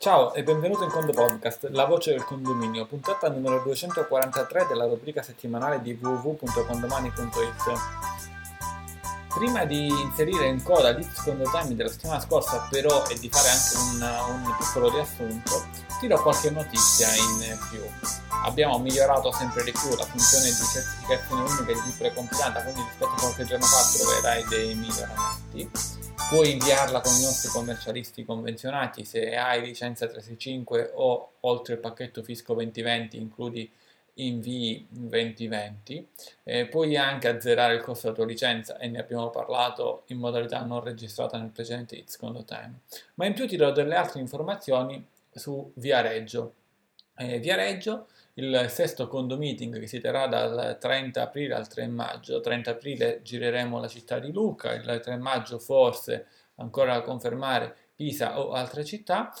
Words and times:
Ciao 0.00 0.32
e 0.32 0.44
benvenuto 0.44 0.84
in 0.84 0.90
Condo 0.90 1.10
Podcast, 1.10 1.70
la 1.72 1.84
voce 1.84 2.12
del 2.12 2.22
condominio, 2.22 2.86
puntata 2.86 3.28
numero 3.28 3.60
243 3.64 4.66
della 4.68 4.84
rubrica 4.84 5.24
settimanale 5.24 5.82
di 5.82 5.98
www.condomani.it. 6.00 7.72
Prima 9.34 9.64
di 9.64 9.88
inserire 9.88 10.46
in 10.46 10.62
coda 10.62 10.90
l'It's 10.90 11.20
Condo 11.24 11.50
Time 11.50 11.74
della 11.74 11.88
settimana 11.88 12.20
scorsa 12.20 12.68
però 12.70 13.08
e 13.08 13.18
di 13.18 13.28
fare 13.28 13.48
anche 13.48 13.74
un, 13.76 14.00
un 14.36 14.54
piccolo 14.56 14.88
riassunto, 14.88 15.66
ti 15.98 16.06
do 16.06 16.22
qualche 16.22 16.50
notizia 16.50 17.08
in 17.16 17.58
più. 17.68 17.82
Abbiamo 18.44 18.78
migliorato 18.78 19.32
sempre 19.32 19.64
di 19.64 19.72
più 19.72 19.96
la 19.96 20.04
funzione 20.04 20.44
di 20.44 20.52
certificazione 20.54 21.42
unica 21.42 21.72
di 21.72 21.94
precompilata, 21.98 22.62
quindi 22.62 22.82
rispetto 22.82 23.14
a 23.16 23.18
qualche 23.18 23.44
giorno 23.44 23.66
fa 23.66 23.98
troverai 23.98 24.44
dei 24.48 24.74
miglioramenti 24.76 25.97
puoi 26.28 26.52
inviarla 26.52 27.00
con 27.00 27.14
i 27.14 27.22
nostri 27.22 27.48
commercialisti 27.48 28.22
convenzionati 28.22 29.02
se 29.06 29.34
hai 29.34 29.62
licenza 29.62 30.06
365 30.06 30.92
o 30.94 31.32
oltre 31.40 31.74
il 31.74 31.80
pacchetto 31.80 32.22
fisco 32.22 32.52
2020 32.52 33.16
includi 33.16 33.70
invii 34.14 34.86
2020 34.90 36.08
eh, 36.44 36.66
puoi 36.66 36.98
anche 36.98 37.28
azzerare 37.28 37.76
il 37.76 37.80
costo 37.80 38.08
della 38.08 38.16
tua 38.16 38.26
licenza 38.26 38.76
e 38.76 38.88
ne 38.88 38.98
abbiamo 38.98 39.30
parlato 39.30 40.02
in 40.08 40.18
modalità 40.18 40.62
non 40.64 40.82
registrata 40.82 41.38
nel 41.38 41.48
precedente 41.48 41.96
It's 41.96 42.18
Condo 42.18 42.44
Time. 42.44 42.80
Ma 43.14 43.24
in 43.24 43.32
più 43.32 43.46
ti 43.46 43.56
do 43.56 43.70
delle 43.70 43.94
altre 43.94 44.20
informazioni 44.20 45.02
su 45.32 45.70
Viareggio. 45.76 46.54
Eh, 47.16 47.38
Viareggio 47.38 48.08
il 48.38 48.66
sesto 48.68 49.08
condo 49.08 49.36
meeting 49.36 49.78
che 49.78 49.86
si 49.86 50.00
terrà 50.00 50.26
dal 50.26 50.78
30 50.80 51.22
aprile 51.22 51.54
al 51.54 51.68
3 51.68 51.86
maggio. 51.88 52.40
30 52.40 52.70
aprile 52.70 53.20
gireremo 53.22 53.80
la 53.80 53.88
città 53.88 54.18
di 54.18 54.32
Lucca, 54.32 54.72
il 54.72 55.00
3 55.02 55.16
maggio 55.16 55.58
forse 55.58 56.26
ancora 56.56 56.94
da 56.94 57.02
confermare 57.02 57.76
Pisa 57.94 58.40
o 58.40 58.52
altre 58.52 58.84
città, 58.84 59.32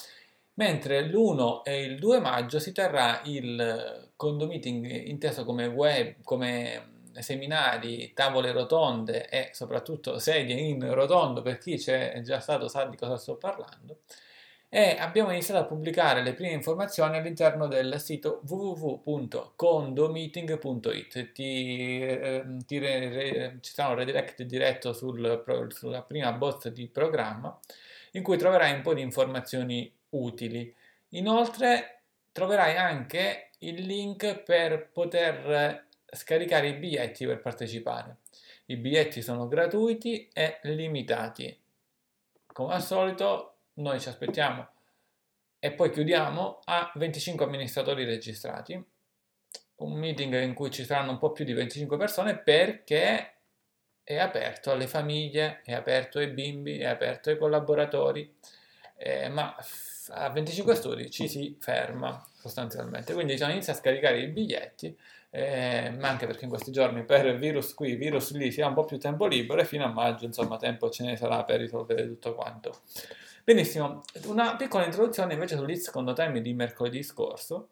mentre 0.54 1.02
l'1 1.02 1.62
e 1.62 1.82
il 1.84 1.98
2 1.98 2.18
maggio 2.18 2.58
si 2.58 2.72
terrà 2.72 3.20
il 3.24 4.10
condo 4.16 4.46
meeting 4.46 5.06
inteso 5.06 5.44
come 5.44 5.66
web, 5.66 6.16
come 6.24 6.96
seminari, 7.20 8.12
tavole 8.14 8.50
rotonde 8.50 9.28
e 9.28 9.50
soprattutto 9.52 10.18
sedie 10.18 10.56
in 10.56 10.92
rotondo 10.92 11.42
per 11.42 11.58
chi 11.58 11.76
c'è 11.76 12.20
già 12.22 12.40
stato 12.40 12.68
sa 12.68 12.84
di 12.84 12.96
cosa 12.96 13.16
sto 13.16 13.36
parlando 13.36 14.00
e 14.70 14.96
abbiamo 14.98 15.30
iniziato 15.30 15.60
a 15.60 15.64
pubblicare 15.64 16.22
le 16.22 16.34
prime 16.34 16.52
informazioni 16.52 17.16
all'interno 17.16 17.68
del 17.68 17.98
sito 18.00 18.42
www.condomeeting.it 18.46 21.32
ti, 21.32 22.00
eh, 22.00 22.44
ti 22.66 22.78
re, 22.78 23.08
re, 23.08 23.56
ci 23.60 23.72
sarà 23.72 23.88
un 23.88 23.94
redirect 23.94 24.42
diretto 24.42 24.92
sul, 24.92 25.42
sulla 25.70 26.02
prima 26.02 26.32
bozza 26.32 26.68
di 26.68 26.86
programma 26.86 27.58
in 28.12 28.22
cui 28.22 28.36
troverai 28.36 28.74
un 28.74 28.82
po' 28.82 28.92
di 28.92 29.00
informazioni 29.00 29.90
utili. 30.10 30.74
Inoltre 31.10 32.00
troverai 32.32 32.76
anche 32.76 33.52
il 33.60 33.86
link 33.86 34.42
per 34.42 34.90
poter 34.92 35.86
scaricare 36.10 36.68
i 36.68 36.74
biglietti 36.74 37.24
per 37.26 37.40
partecipare. 37.40 38.16
I 38.66 38.76
biglietti 38.76 39.22
sono 39.22 39.48
gratuiti 39.48 40.28
e 40.32 40.58
limitati. 40.62 41.58
Come 42.52 42.74
al 42.74 42.82
solito 42.82 43.47
noi 43.78 44.00
ci 44.00 44.08
aspettiamo. 44.08 44.68
E 45.58 45.72
poi 45.72 45.90
chiudiamo 45.90 46.60
a 46.64 46.92
25 46.94 47.44
amministratori 47.44 48.04
registrati, 48.04 48.80
un 49.76 49.92
meeting 49.92 50.40
in 50.42 50.54
cui 50.54 50.70
ci 50.70 50.84
saranno 50.84 51.12
un 51.12 51.18
po' 51.18 51.32
più 51.32 51.44
di 51.44 51.52
25 51.52 51.96
persone 51.96 52.38
perché 52.38 53.34
è 54.02 54.16
aperto 54.16 54.70
alle 54.70 54.86
famiglie, 54.86 55.60
è 55.64 55.74
aperto 55.74 56.18
ai 56.18 56.28
bimbi, 56.28 56.78
è 56.78 56.86
aperto 56.86 57.30
ai 57.30 57.38
collaboratori, 57.38 58.34
eh, 58.96 59.28
ma 59.28 59.54
a 60.10 60.30
25 60.30 60.74
studi 60.74 61.10
ci 61.10 61.28
si 61.28 61.56
ferma 61.60 62.24
sostanzialmente. 62.34 63.12
Quindi 63.12 63.32
diciamo, 63.32 63.52
inizia 63.52 63.72
a 63.72 63.76
scaricare 63.76 64.20
i 64.20 64.28
biglietti, 64.28 64.96
eh, 65.30 65.94
ma 65.98 66.08
anche 66.08 66.26
perché 66.26 66.44
in 66.44 66.50
questi 66.50 66.72
giorni 66.72 67.04
per 67.04 67.36
virus 67.36 67.74
qui, 67.74 67.96
virus 67.96 68.32
lì, 68.32 68.50
si 68.50 68.60
ha 68.60 68.68
un 68.68 68.74
po' 68.74 68.84
più 68.84 68.98
tempo 68.98 69.26
libero 69.26 69.60
e 69.60 69.64
fino 69.64 69.84
a 69.84 69.88
maggio, 69.88 70.24
insomma, 70.24 70.56
tempo 70.56 70.90
ce 70.90 71.04
ne 71.04 71.16
sarà 71.16 71.44
per 71.44 71.60
risolvere 71.60 72.06
tutto 72.06 72.34
quanto. 72.34 72.80
Benissimo, 73.44 74.02
una 74.24 74.56
piccola 74.56 74.84
introduzione 74.84 75.34
invece 75.34 75.56
sull'It 75.56 75.80
secondo 75.80 76.12
time 76.12 76.40
di 76.40 76.52
mercoledì 76.52 77.02
scorso, 77.02 77.68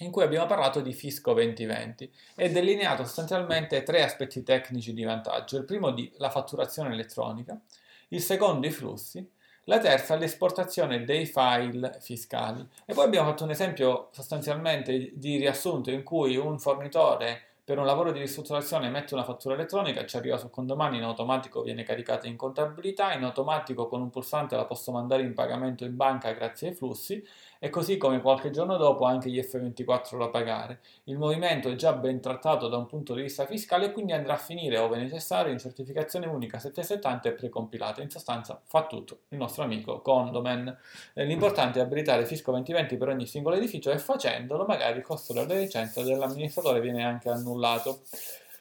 in 0.00 0.10
cui 0.10 0.22
abbiamo 0.22 0.46
parlato 0.46 0.80
di 0.80 0.92
Fisco 0.92 1.32
2020 1.32 2.12
e 2.36 2.50
delineato 2.50 3.04
sostanzialmente 3.04 3.82
tre 3.82 4.02
aspetti 4.02 4.42
tecnici 4.42 4.92
di 4.92 5.02
vantaggio. 5.02 5.56
Il 5.56 5.64
primo 5.64 5.90
di 5.90 6.12
la 6.18 6.30
fatturazione 6.30 6.92
elettronica, 6.92 7.60
il 8.08 8.20
secondo 8.20 8.66
i 8.66 8.70
flussi, 8.70 9.28
la 9.68 9.78
terza 9.78 10.16
l'esportazione 10.16 11.04
dei 11.04 11.26
file 11.26 11.98
fiscali. 12.00 12.66
E 12.86 12.94
poi 12.94 13.04
abbiamo 13.04 13.28
fatto 13.28 13.44
un 13.44 13.50
esempio 13.50 14.08
sostanzialmente 14.12 15.12
di 15.14 15.36
riassunto 15.36 15.90
in 15.90 16.02
cui 16.02 16.36
un 16.36 16.58
fornitore 16.58 17.42
per 17.64 17.78
un 17.78 17.84
lavoro 17.84 18.10
di 18.10 18.18
ristrutturazione 18.18 18.86
emette 18.86 19.12
una 19.12 19.24
fattura 19.24 19.54
elettronica, 19.54 20.06
ci 20.06 20.16
arriva 20.16 20.38
su 20.38 20.48
condomani, 20.48 20.96
in 20.96 21.02
automatico 21.02 21.60
viene 21.60 21.82
caricata 21.82 22.26
in 22.26 22.34
contabilità, 22.34 23.12
in 23.12 23.24
automatico 23.24 23.88
con 23.88 24.00
un 24.00 24.08
pulsante 24.08 24.56
la 24.56 24.64
posso 24.64 24.90
mandare 24.90 25.22
in 25.22 25.34
pagamento 25.34 25.84
in 25.84 25.94
banca 25.94 26.32
grazie 26.32 26.68
ai 26.68 26.74
flussi 26.74 27.22
e 27.58 27.70
così 27.70 27.96
come 27.96 28.20
qualche 28.20 28.50
giorno 28.50 28.76
dopo 28.76 29.04
anche 29.04 29.30
gli 29.30 29.38
F24 29.38 30.18
da 30.18 30.28
pagare. 30.28 30.80
Il 31.04 31.18
movimento 31.18 31.68
è 31.68 31.74
già 31.74 31.92
ben 31.92 32.20
trattato 32.20 32.68
da 32.68 32.76
un 32.76 32.86
punto 32.86 33.14
di 33.14 33.22
vista 33.22 33.46
fiscale 33.46 33.86
e 33.86 33.92
quindi 33.92 34.12
andrà 34.12 34.34
a 34.34 34.38
finire, 34.38 34.78
ove 34.78 34.98
necessario, 34.98 35.52
in 35.52 35.58
certificazione 35.58 36.26
unica 36.26 36.58
770 36.58 37.28
e 37.28 37.32
precompilata. 37.32 38.02
In 38.02 38.10
sostanza 38.10 38.60
fa 38.64 38.86
tutto 38.86 39.20
il 39.28 39.38
nostro 39.38 39.64
amico 39.64 40.00
Condomen. 40.00 40.76
Eh, 41.14 41.24
l'importante 41.24 41.80
è 41.80 41.82
abilitare 41.82 42.26
Fisco 42.26 42.50
2020 42.50 42.96
per 42.96 43.08
ogni 43.08 43.26
singolo 43.26 43.56
edificio 43.56 43.90
e 43.90 43.98
facendolo 43.98 44.64
magari 44.64 44.98
il 44.98 45.04
costo 45.04 45.32
della 45.32 45.54
licenza 45.54 46.02
dell'amministratore 46.02 46.80
viene 46.80 47.04
anche 47.04 47.28
annullato. 47.28 48.00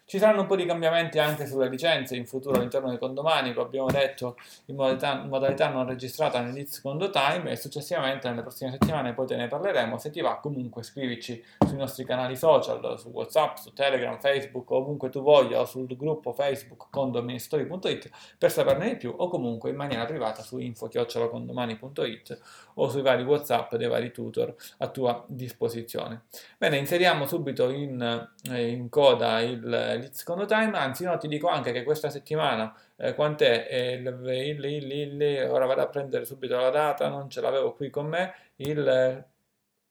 Ci 0.10 0.20
saranno 0.20 0.40
un 0.40 0.48
po' 0.48 0.56
di 0.56 0.66
cambiamenti 0.66 1.20
anche 1.20 1.46
sulle 1.46 1.68
licenze 1.68 2.16
in 2.16 2.26
futuro 2.26 2.56
all'interno 2.56 2.88
dei 2.88 2.98
condomani, 2.98 3.52
lo 3.52 3.62
abbiamo 3.62 3.90
detto 3.90 4.38
in 4.68 4.76
modalità, 4.76 5.20
in 5.22 5.28
modalità 5.28 5.68
non 5.68 5.86
registrata 5.86 6.40
nell'It's 6.40 6.80
Condo 6.80 7.10
Time 7.10 7.52
e 7.52 7.58
successivamente 7.58 8.30
nelle 8.30 8.42
prossime 8.42 8.72
settimane 8.72 9.14
poi 9.14 9.28
te 9.28 9.36
ne 9.36 9.50
parleremo. 9.50 9.98
Se 9.98 10.10
ti 10.10 10.22
va 10.22 10.38
comunque 10.38 10.84
scrivici 10.84 11.44
sui 11.68 11.76
nostri 11.76 12.06
canali 12.06 12.38
social, 12.38 12.98
su 12.98 13.10
WhatsApp, 13.10 13.58
su 13.58 13.74
Telegram, 13.74 14.18
Facebook, 14.18 14.72
ovunque 14.72 15.10
tu 15.10 15.22
voglia 15.22 15.60
o 15.60 15.66
sul 15.66 15.94
gruppo 15.98 16.32
Facebook 16.32 16.88
condoministori.it 16.90 18.10
per 18.38 18.50
saperne 18.50 18.92
di 18.92 18.96
più 18.96 19.14
o 19.14 19.28
comunque 19.28 19.72
in 19.72 19.76
maniera 19.76 20.06
privata 20.06 20.42
su 20.42 20.58
info-condomani.it 20.58 22.40
o 22.76 22.88
sui 22.88 23.02
vari 23.02 23.24
WhatsApp 23.24 23.76
dei 23.76 23.90
vari 23.90 24.14
tutor 24.14 24.56
a 24.78 24.88
tua 24.88 25.22
disposizione. 25.28 26.28
Bene, 26.58 26.78
inseriamo 26.78 27.26
subito 27.26 27.70
in, 27.72 28.30
eh, 28.50 28.70
in 28.70 28.88
coda 28.88 29.42
il 29.42 29.97
il 29.98 30.14
secondo 30.14 30.46
time, 30.46 30.78
anzi 30.78 31.04
no, 31.04 31.18
ti 31.18 31.28
dico 31.28 31.48
anche 31.48 31.72
che 31.72 31.84
questa 31.84 32.10
settimana, 32.10 32.74
eh, 32.96 33.14
quant'è? 33.16 33.68
Eh, 33.70 33.94
il, 33.94 34.64
il, 34.64 34.92
il, 34.92 35.50
ora 35.50 35.66
vado 35.66 35.82
a 35.82 35.88
prendere 35.88 36.26
subito 36.26 36.58
la 36.58 36.70
data, 36.70 37.10
non 37.10 37.30
ce 37.30 37.42
l'avevo 37.42 37.74
qui 37.74 37.90
con 37.90 38.08
me, 38.08 38.34
il 38.58 39.26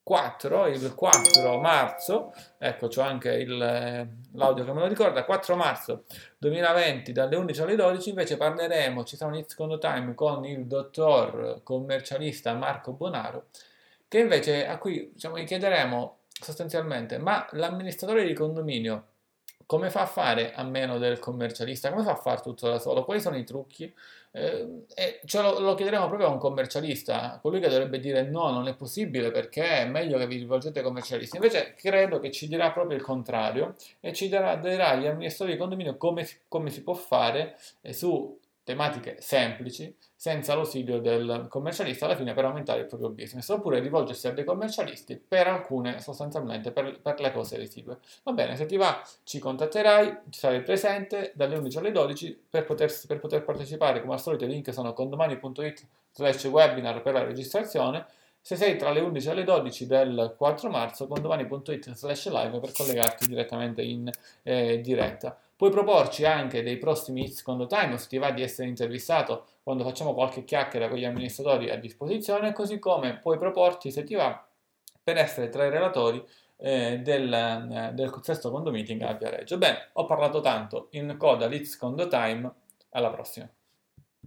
4, 0.06 0.66
il 0.68 0.94
4 0.94 1.58
marzo, 1.58 2.32
ecco 2.58 2.86
c'ho 2.86 3.00
anche 3.00 3.32
il, 3.32 3.56
l'audio 3.56 4.64
che 4.64 4.72
me 4.72 4.78
lo 4.78 4.86
ricorda, 4.86 5.24
4 5.24 5.56
marzo 5.56 6.04
2020 6.38 7.10
dalle 7.10 7.34
11 7.34 7.62
alle 7.62 7.74
12 7.74 8.08
invece 8.10 8.36
parleremo, 8.36 9.02
ci 9.02 9.16
sarà 9.16 9.34
un 9.34 9.44
secondo 9.48 9.78
time 9.78 10.14
con 10.14 10.44
il 10.44 10.66
dottor 10.66 11.60
commercialista 11.64 12.54
Marco 12.54 12.92
Bonaro, 12.92 13.46
che 14.06 14.20
invece 14.20 14.68
a 14.68 14.78
cui 14.78 15.10
diciamo, 15.12 15.38
gli 15.38 15.44
chiederemo 15.44 16.18
sostanzialmente, 16.40 17.18
ma 17.18 17.44
l'amministratore 17.50 18.24
di 18.24 18.32
condominio 18.32 19.06
come 19.66 19.90
fa 19.90 20.02
a 20.02 20.06
fare 20.06 20.54
a 20.54 20.62
meno 20.62 20.98
del 20.98 21.18
commercialista? 21.18 21.90
Come 21.90 22.04
fa 22.04 22.12
a 22.12 22.16
fare 22.16 22.40
tutto 22.40 22.68
da 22.68 22.78
solo? 22.78 23.04
Quali 23.04 23.20
sono 23.20 23.36
i 23.36 23.44
trucchi? 23.44 23.92
Eh, 24.30 24.84
e 24.94 25.20
ce 25.24 25.42
lo, 25.42 25.58
lo, 25.58 25.74
chiederemo 25.74 26.06
proprio 26.06 26.28
a 26.28 26.30
un 26.30 26.38
commercialista, 26.38 27.38
colui 27.42 27.58
che 27.58 27.68
dovrebbe 27.68 27.98
dire 27.98 28.22
no, 28.22 28.50
non 28.50 28.68
è 28.68 28.74
possibile 28.74 29.30
perché 29.30 29.80
è 29.80 29.86
meglio 29.86 30.18
che 30.18 30.26
vi 30.26 30.36
rivolgete 30.36 30.78
ai 30.78 30.84
commercialisti. 30.84 31.36
Invece 31.36 31.74
credo 31.74 32.20
che 32.20 32.30
ci 32.30 32.46
dirà 32.46 32.70
proprio 32.70 32.96
il 32.96 33.02
contrario 33.02 33.74
e 34.00 34.12
ci 34.12 34.28
darà, 34.28 34.56
dirà 34.56 34.90
agli 34.90 35.06
amministratori 35.06 35.52
di 35.52 35.58
condominio 35.58 35.96
come, 35.96 36.28
come 36.48 36.70
si 36.70 36.82
può 36.82 36.94
fare 36.94 37.56
eh, 37.80 37.92
su 37.92 38.38
tematiche 38.66 39.18
semplici 39.20 39.94
senza 40.16 40.56
l'ausilio 40.56 40.98
del 40.98 41.46
commercialista 41.48 42.04
alla 42.04 42.16
fine 42.16 42.34
per 42.34 42.46
aumentare 42.46 42.80
il 42.80 42.86
proprio 42.86 43.10
business 43.10 43.48
oppure 43.50 43.78
rivolgersi 43.78 44.26
a 44.26 44.32
dei 44.32 44.42
commercialisti 44.42 45.16
per 45.16 45.46
alcune 45.46 46.00
sostanzialmente 46.00 46.72
per, 46.72 46.98
per 47.00 47.20
le 47.20 47.30
cose 47.30 47.56
residue. 47.58 47.98
Va 48.24 48.32
bene 48.32 48.56
se 48.56 48.66
ti 48.66 48.76
va 48.76 49.00
ci 49.22 49.38
contatterai 49.38 50.18
ci 50.30 50.40
sarai 50.40 50.62
presente 50.62 51.30
dalle 51.36 51.58
11 51.58 51.78
alle 51.78 51.92
12 51.92 52.40
per 52.50 52.64
poter, 52.64 52.92
per 53.06 53.20
poter 53.20 53.44
partecipare. 53.44 54.00
Come 54.00 54.14
al 54.14 54.20
solito 54.20 54.44
i 54.44 54.48
link 54.48 54.72
sono 54.72 54.92
condomani.it 54.92 55.86
slash 56.10 56.44
webinar 56.46 57.02
per 57.02 57.12
la 57.12 57.22
registrazione. 57.22 58.04
Se 58.40 58.56
sei 58.56 58.76
tra 58.76 58.90
le 58.90 58.98
11 58.98 59.28
e 59.28 59.34
le 59.34 59.44
12 59.44 59.86
del 59.86 60.34
4 60.36 60.70
marzo 60.70 61.06
condomani.it 61.06 61.94
slash 61.94 62.28
live 62.30 62.58
per 62.58 62.72
collegarti 62.72 63.28
direttamente 63.28 63.82
in 63.82 64.10
eh, 64.42 64.80
diretta 64.80 65.38
Puoi 65.56 65.70
proporci 65.70 66.26
anche 66.26 66.62
dei 66.62 66.76
prossimi 66.76 67.24
hit 67.24 67.32
secondo 67.32 67.66
time 67.66 67.96
se 67.96 68.08
ti 68.08 68.18
va 68.18 68.30
di 68.30 68.42
essere 68.42 68.68
intervistato 68.68 69.46
quando 69.62 69.84
facciamo 69.84 70.12
qualche 70.12 70.44
chiacchiera 70.44 70.86
con 70.88 70.98
gli 70.98 71.04
amministratori 71.06 71.70
a 71.70 71.76
disposizione, 71.76 72.52
così 72.52 72.78
come 72.78 73.18
puoi 73.18 73.38
proporti 73.38 73.90
se 73.90 74.04
ti 74.04 74.14
va 74.14 74.46
per 75.02 75.16
essere 75.16 75.48
tra 75.48 75.64
i 75.64 75.70
relatori 75.70 76.22
eh, 76.58 76.98
del, 77.02 77.32
eh, 77.32 77.90
del 77.94 78.12
sesto 78.20 78.50
condo 78.50 78.70
meeting 78.70 79.00
a 79.00 79.14
Viareggio. 79.14 79.56
Bene, 79.56 79.88
ho 79.94 80.04
parlato 80.04 80.40
tanto 80.40 80.88
in 80.90 81.16
coda 81.18 81.46
Leads 81.46 81.78
Condo 81.78 82.06
Time, 82.06 82.52
alla 82.90 83.10
prossima. 83.10 83.48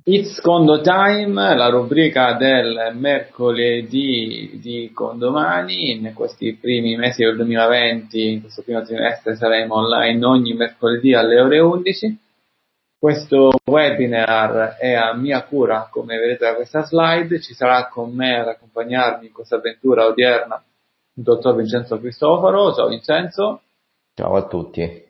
It's 0.04 0.40
Condo 0.40 0.80
Time, 0.82 1.56
la 1.56 1.68
rubrica 1.70 2.34
del 2.34 2.92
mercoledì 2.96 4.58
di 4.62 4.92
condomani. 4.94 5.92
In 5.92 6.14
questi 6.14 6.56
primi 6.56 6.96
mesi 6.96 7.24
del 7.24 7.36
2020, 7.36 8.32
in 8.32 8.42
questo 8.42 8.62
primo 8.62 8.82
trimestre, 8.82 9.36
saremo 9.36 9.76
online 9.76 10.26
ogni 10.26 10.54
mercoledì 10.54 11.14
alle 11.14 11.42
ore 11.42 11.60
11. 11.60 12.18
Questo 12.98 13.52
webinar 13.66 14.78
è 14.78 14.94
a 14.94 15.14
mia 15.14 15.44
cura, 15.44 15.90
come 15.92 16.18
vedete 16.18 16.46
da 16.46 16.56
questa 16.56 16.84
slide. 16.84 17.42
Ci 17.42 17.54
sarà 17.54 17.90
con 17.90 18.14
me 18.14 18.40
ad 18.40 18.48
accompagnarmi 18.48 19.28
in 19.28 19.34
questa 19.34 19.58
avventura 19.58 20.06
odierna 20.06 20.64
il 21.16 21.24
dottor 21.24 21.56
Vincenzo 21.56 22.00
Cristoforo. 22.00 22.74
Ciao 22.74 22.88
Vincenzo. 22.88 23.62
Ciao 24.14 24.36
a 24.36 24.48
tutti. 24.48 25.09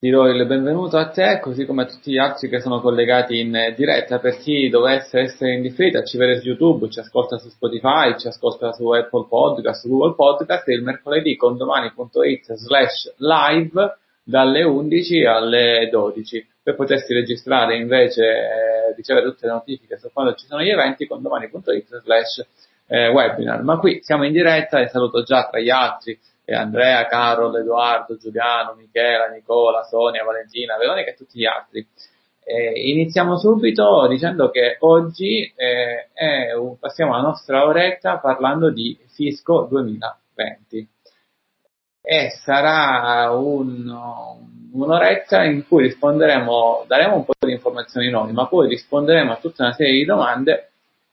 Do 0.00 0.28
il 0.28 0.46
benvenuto 0.46 0.96
a 0.96 1.08
te, 1.08 1.40
così 1.40 1.66
come 1.66 1.82
a 1.82 1.86
tutti 1.86 2.12
gli 2.12 2.18
altri 2.18 2.48
che 2.48 2.60
sono 2.60 2.80
collegati 2.80 3.40
in 3.40 3.74
diretta. 3.74 4.20
Per 4.20 4.36
chi 4.36 4.68
dovesse 4.68 5.18
essere 5.18 5.54
in 5.54 5.60
differita, 5.60 6.04
ci 6.04 6.16
vede 6.16 6.38
su 6.38 6.46
YouTube, 6.46 6.88
ci 6.88 7.00
ascolta 7.00 7.36
su 7.36 7.48
Spotify, 7.48 8.16
ci 8.16 8.28
ascolta 8.28 8.70
su 8.70 8.88
Apple 8.90 9.26
Podcast, 9.28 9.80
su 9.80 9.88
Google 9.88 10.14
Podcast, 10.14 10.68
e 10.68 10.74
il 10.74 10.84
mercoledì 10.84 11.34
con 11.34 11.56
domani.it 11.56 12.54
slash 12.54 13.12
live 13.16 13.96
dalle 14.22 14.62
11 14.62 15.24
alle 15.24 15.88
12. 15.90 16.46
Per 16.62 16.76
potersi 16.76 17.12
registrare 17.12 17.76
invece 17.76 18.22
eh, 18.22 18.94
ricevere 18.94 19.26
tutte 19.26 19.46
le 19.46 19.52
notifiche 19.54 19.98
su 19.98 20.12
quando 20.12 20.34
ci 20.34 20.46
sono 20.46 20.62
gli 20.62 20.70
eventi 20.70 21.08
con 21.08 21.20
domani.it 21.20 22.02
slash 22.04 22.46
eh, 22.86 23.08
webinar. 23.08 23.64
Ma 23.64 23.78
qui 23.78 23.98
siamo 24.02 24.24
in 24.24 24.30
diretta 24.30 24.78
e 24.78 24.86
saluto 24.86 25.24
già 25.24 25.48
tra 25.50 25.58
gli 25.58 25.70
altri 25.70 26.16
Andrea, 26.54 27.06
Carol, 27.06 27.56
Edoardo, 27.56 28.16
Giuliano, 28.16 28.74
Michela, 28.74 29.28
Nicola, 29.28 29.82
Sonia, 29.84 30.24
Valentina, 30.24 30.76
Veronica 30.76 31.10
e 31.10 31.14
tutti 31.14 31.38
gli 31.38 31.46
altri. 31.46 31.86
Eh, 32.44 32.90
iniziamo 32.90 33.36
subito 33.36 34.06
dicendo 34.08 34.50
che 34.50 34.76
oggi 34.80 35.52
eh, 35.54 36.54
un, 36.54 36.78
passiamo 36.78 37.12
la 37.12 37.20
nostra 37.20 37.66
oretta 37.66 38.18
parlando 38.18 38.70
di 38.70 38.98
Fisco 39.08 39.66
2020 39.68 40.88
e 42.00 42.30
sarà 42.42 43.30
un, 43.32 43.94
un'oretta 44.72 45.44
in 45.44 45.66
cui 45.68 45.82
risponderemo, 45.82 46.84
daremo 46.86 47.16
un 47.16 47.24
po' 47.26 47.34
di 47.38 47.52
informazioni 47.52 48.08
noi, 48.08 48.32
ma 48.32 48.46
poi 48.46 48.68
risponderemo 48.68 49.32
a 49.32 49.36
tutta 49.36 49.64
una 49.64 49.74
serie 49.74 49.92
di 49.92 50.06
domande 50.06 50.70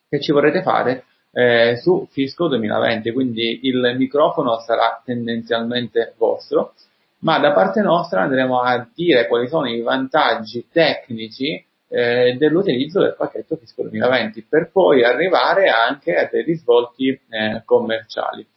che 0.07 0.21
ci 0.21 0.31
vorrete 0.31 0.61
fare 0.61 1.03
eh, 1.37 1.75
su 1.75 2.07
Fisco 2.11 2.47
2020, 2.47 3.11
quindi 3.11 3.59
il 3.63 3.93
microfono 3.97 4.57
sarà 4.59 5.01
tendenzialmente 5.03 6.13
vostro, 6.17 6.75
ma 7.19 7.39
da 7.39 7.51
parte 7.51 7.81
nostra 7.81 8.21
andremo 8.21 8.61
a 8.61 8.87
dire 8.95 9.27
quali 9.27 9.49
sono 9.49 9.67
i 9.67 9.81
vantaggi 9.81 10.65
tecnici 10.71 11.61
eh, 11.89 12.37
dell'utilizzo 12.37 13.01
del 13.01 13.15
pacchetto 13.17 13.57
Fisco 13.57 13.81
2020, 13.81 14.45
per 14.47 14.69
poi 14.71 15.03
arrivare 15.03 15.67
anche 15.67 16.15
a 16.15 16.29
dei 16.31 16.43
risvolti 16.43 17.09
eh, 17.09 17.61
commerciali. 17.65 18.47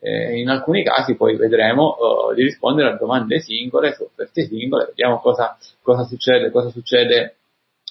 Eh, 0.00 0.38
in 0.38 0.48
alcuni 0.48 0.82
casi 0.82 1.14
poi 1.14 1.36
vedremo 1.36 1.96
uh, 1.96 2.34
di 2.34 2.42
rispondere 2.42 2.88
a 2.88 2.96
domande 2.96 3.40
singole, 3.40 3.92
su 3.92 4.04
offerte 4.04 4.46
singole, 4.46 4.86
vediamo 4.86 5.20
cosa, 5.20 5.56
cosa 5.82 6.04
succede, 6.04 6.50
cosa 6.50 6.70
succede 6.70 7.36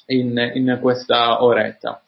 in, 0.07 0.51
in 0.55 0.79
questa 0.81 1.43
oretta. 1.43 2.01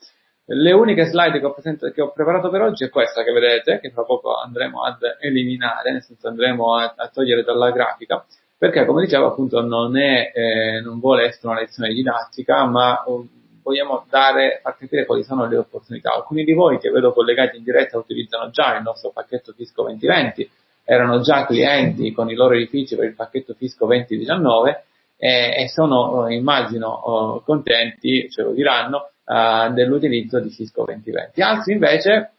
Le 0.45 0.73
uniche 0.73 1.05
slide 1.05 1.39
che 1.39 1.45
ho, 1.45 1.53
present- 1.53 1.93
che 1.93 2.01
ho, 2.01 2.11
preparato 2.11 2.49
per 2.49 2.61
oggi 2.61 2.83
è 2.83 2.89
questa 2.89 3.23
che 3.23 3.31
vedete, 3.31 3.79
che 3.79 3.93
tra 3.93 4.03
poco 4.03 4.35
andremo 4.35 4.83
ad 4.83 4.97
eliminare, 5.21 5.93
nel 5.93 6.03
senso 6.03 6.27
andremo 6.27 6.75
a, 6.75 6.93
a 6.97 7.07
togliere 7.07 7.43
dalla 7.43 7.71
grafica, 7.71 8.25
perché 8.57 8.85
come 8.85 9.03
dicevo 9.05 9.27
appunto 9.27 9.61
non, 9.61 9.97
è, 9.97 10.31
eh, 10.33 10.81
non 10.81 10.99
vuole 10.99 11.27
essere 11.27 11.47
una 11.47 11.59
lezione 11.61 11.93
didattica, 11.93 12.65
ma 12.65 13.03
uh, 13.05 13.25
vogliamo 13.63 14.05
dare, 14.09 14.59
far 14.61 14.77
capire 14.77 15.05
quali 15.05 15.23
sono 15.23 15.45
le 15.47 15.55
opportunità. 15.55 16.13
Alcuni 16.13 16.43
di 16.43 16.51
voi 16.51 16.77
che 16.77 16.89
vedo 16.89 17.13
collegati 17.13 17.55
in 17.55 17.63
diretta 17.63 17.97
utilizzano 17.97 18.49
già 18.49 18.75
il 18.75 18.83
nostro 18.83 19.11
pacchetto 19.11 19.53
Fisco 19.53 19.83
2020, 19.83 20.49
erano 20.83 21.21
già 21.21 21.45
clienti 21.45 22.11
con 22.11 22.29
i 22.29 22.35
loro 22.35 22.53
edifici 22.55 22.97
per 22.97 23.05
il 23.05 23.15
pacchetto 23.15 23.53
Fisco 23.53 23.85
2019 23.85 24.83
e, 25.15 25.63
e 25.63 25.69
sono, 25.69 26.27
eh, 26.27 26.35
immagino, 26.35 27.37
eh, 27.37 27.45
contenti, 27.45 28.29
ce 28.29 28.41
lo 28.41 28.51
diranno, 28.51 29.11
uh, 29.25 29.73
dell'utilizzo 29.73 30.39
di 30.39 30.49
Cisco 30.51 30.83
2020. 30.83 31.41
Altri 31.41 31.73
invece 31.73 32.31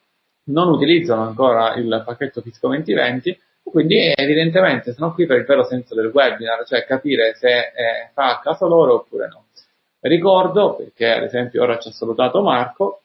non 0.44 0.68
utilizzano 0.68 1.22
ancora 1.22 1.74
il 1.74 2.02
pacchetto 2.04 2.42
Cisco 2.42 2.68
2020 2.68 3.38
quindi 3.70 4.12
evidentemente 4.14 4.92
sono 4.92 5.14
qui 5.14 5.26
per 5.26 5.38
il 5.38 5.46
vero 5.46 5.64
senso 5.64 5.94
del 5.94 6.10
webinar, 6.12 6.64
cioè 6.66 6.84
capire 6.84 7.34
se 7.34 7.48
eh, 7.48 8.10
fa 8.12 8.36
a 8.36 8.40
caso 8.40 8.68
loro 8.68 8.94
oppure 8.94 9.26
no. 9.28 9.46
Ricordo, 10.00 10.76
perché 10.76 11.10
ad 11.10 11.22
esempio 11.22 11.62
ora 11.62 11.78
ci 11.78 11.88
ha 11.88 11.92
salutato 11.92 12.42
Marco, 12.42 13.00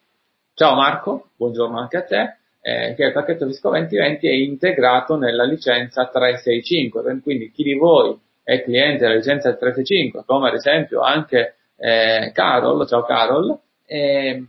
ciao 0.54 0.74
Marco, 0.74 1.30
buongiorno 1.36 1.78
anche 1.78 1.96
a 1.96 2.02
te, 2.02 2.36
eh, 2.60 2.94
che 2.94 3.04
il 3.04 3.12
pacchetto 3.12 3.46
Fisco 3.46 3.70
2020 3.70 4.28
è 4.28 4.32
integrato 4.32 5.16
nella 5.16 5.44
licenza 5.44 6.06
365, 6.06 7.20
quindi 7.22 7.50
chi 7.50 7.62
di 7.62 7.74
voi 7.74 8.16
è 8.44 8.62
cliente 8.62 9.04
della 9.04 9.14
licenza 9.14 9.48
365, 9.54 10.24
come 10.26 10.48
ad 10.48 10.54
esempio 10.54 11.00
anche 11.00 11.54
eh, 11.76 12.30
Carol, 12.34 12.86
ciao 12.86 13.02
Carol, 13.04 13.58
e 13.90 14.44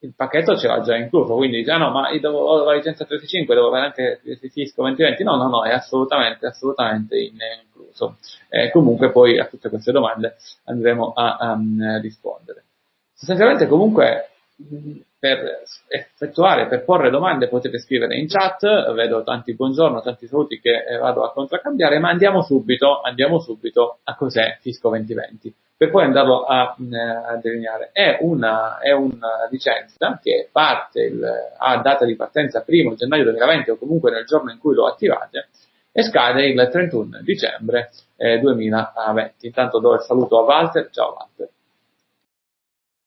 il 0.00 0.14
pacchetto 0.14 0.56
ce 0.56 0.66
l'ha 0.66 0.80
già 0.80 0.96
incluso, 0.96 1.34
quindi 1.34 1.58
dice, 1.58 1.72
ah, 1.72 1.76
no, 1.76 1.90
ma 1.90 2.08
io 2.10 2.20
devo, 2.20 2.38
ho 2.38 2.64
la 2.64 2.72
licenza 2.72 3.04
35, 3.04 3.54
devo 3.54 3.68
avere 3.68 3.86
anche 3.86 4.20
il 4.22 4.50
fisco 4.50 4.80
2020, 4.80 5.24
no, 5.24 5.36
no, 5.36 5.48
no, 5.48 5.64
è 5.64 5.72
assolutamente, 5.72 6.46
assolutamente 6.46 7.18
incluso. 7.18 8.16
Eh, 8.48 8.70
comunque 8.70 9.10
poi 9.10 9.38
a 9.38 9.44
tutte 9.44 9.68
queste 9.68 9.92
domande 9.92 10.36
andremo 10.64 11.12
a, 11.12 11.36
a, 11.36 11.50
a 11.50 12.00
rispondere. 12.00 12.64
Sostanzialmente 13.12 13.66
comunque 13.66 14.30
per 15.18 15.62
effettuare, 15.86 16.66
per 16.66 16.84
porre 16.84 17.10
domande 17.10 17.48
potete 17.48 17.78
scrivere 17.78 18.16
in 18.16 18.26
chat, 18.26 18.92
vedo 18.92 19.22
tanti 19.22 19.54
buongiorno, 19.54 20.02
tanti 20.02 20.26
saluti 20.26 20.60
che 20.60 20.84
eh, 20.84 20.96
vado 20.96 21.22
a 21.22 21.32
contraccambiare, 21.32 21.98
ma 21.98 22.08
andiamo 22.08 22.42
subito, 22.42 23.00
andiamo 23.00 23.38
subito 23.38 23.98
a 24.02 24.16
cos'è 24.16 24.58
Fisco 24.60 24.88
2020 24.88 25.54
per 25.78 25.90
poi 25.90 26.06
andarlo 26.06 26.42
a, 26.42 26.74
mm, 26.80 26.92
a 26.92 27.36
delineare. 27.40 27.90
È 27.92 28.18
una, 28.20 28.78
è 28.78 28.90
una, 28.90 29.46
licenza 29.48 30.18
che 30.20 30.48
parte 30.50 31.02
il, 31.02 31.24
ha 31.56 31.76
data 31.78 32.04
di 32.04 32.16
partenza 32.16 32.64
1 32.66 32.94
gennaio 32.96 33.22
2020 33.22 33.70
o 33.70 33.76
comunque 33.76 34.10
nel 34.10 34.24
giorno 34.24 34.50
in 34.50 34.58
cui 34.58 34.74
lo 34.74 34.86
attivate 34.86 35.48
e 35.92 36.02
scade 36.02 36.46
il 36.46 36.68
31 36.70 37.20
dicembre 37.22 37.90
eh, 38.16 38.40
2020. 38.40 39.46
Intanto 39.46 39.78
do 39.78 39.94
il 39.94 40.00
saluto 40.00 40.40
a 40.40 40.42
Walter. 40.42 40.90
Ciao 40.90 41.14
Walter. 41.16 41.48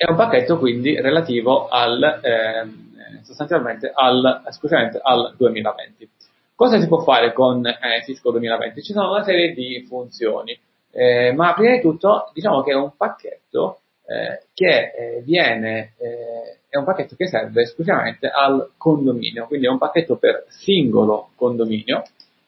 È 0.04 0.10
un 0.10 0.16
pacchetto 0.16 0.58
quindi 0.58 1.00
relativo 1.00 1.68
al, 1.68 2.02
eh, 2.24 3.22
sostanzialmente 3.22 3.92
al, 3.94 4.42
esclusivamente 4.48 5.00
al 5.00 5.36
2020. 5.38 6.10
Cosa 6.56 6.80
si 6.80 6.88
può 6.88 7.02
fare 7.02 7.34
con 7.34 7.64
eh, 7.68 8.02
Cisco 8.04 8.32
2020? 8.32 8.82
Ci 8.82 8.94
sono 8.94 9.12
una 9.12 9.24
serie 9.24 9.54
di 9.54 9.86
funzioni 9.88 10.60
eh, 10.90 11.34
ma 11.34 11.54
prima 11.54 11.76
di 11.76 11.82
tutto 11.82 12.32
diciamo 12.34 12.64
che 12.64 12.72
è 12.72 12.74
un 12.74 12.96
pacchetto 12.98 13.82
eh, 14.08 14.46
che 14.56 14.92
eh, 14.92 15.22
viene, 15.24 15.94
eh, 16.00 16.62
è 16.68 16.78
un 16.78 16.84
pacchetto 16.84 17.16
che 17.16 17.28
serve 17.28 17.62
esclusivamente 17.62 18.28
al 18.28 18.72
condominio, 18.78 19.46
quindi 19.46 19.68
è 19.68 19.70
un 19.70 19.78
pacchetto 19.78 20.16
per 20.16 20.46
singolo 20.48 21.30
condominio, 21.36 22.02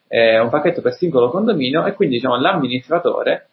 è 0.07 0.39
un 0.39 0.49
pacchetto 0.49 0.81
per 0.81 0.93
singolo 0.93 1.29
condominio 1.29 1.85
e 1.85 1.93
quindi 1.93 2.15
diciamo 2.15 2.35
l'amministratore 2.37 3.49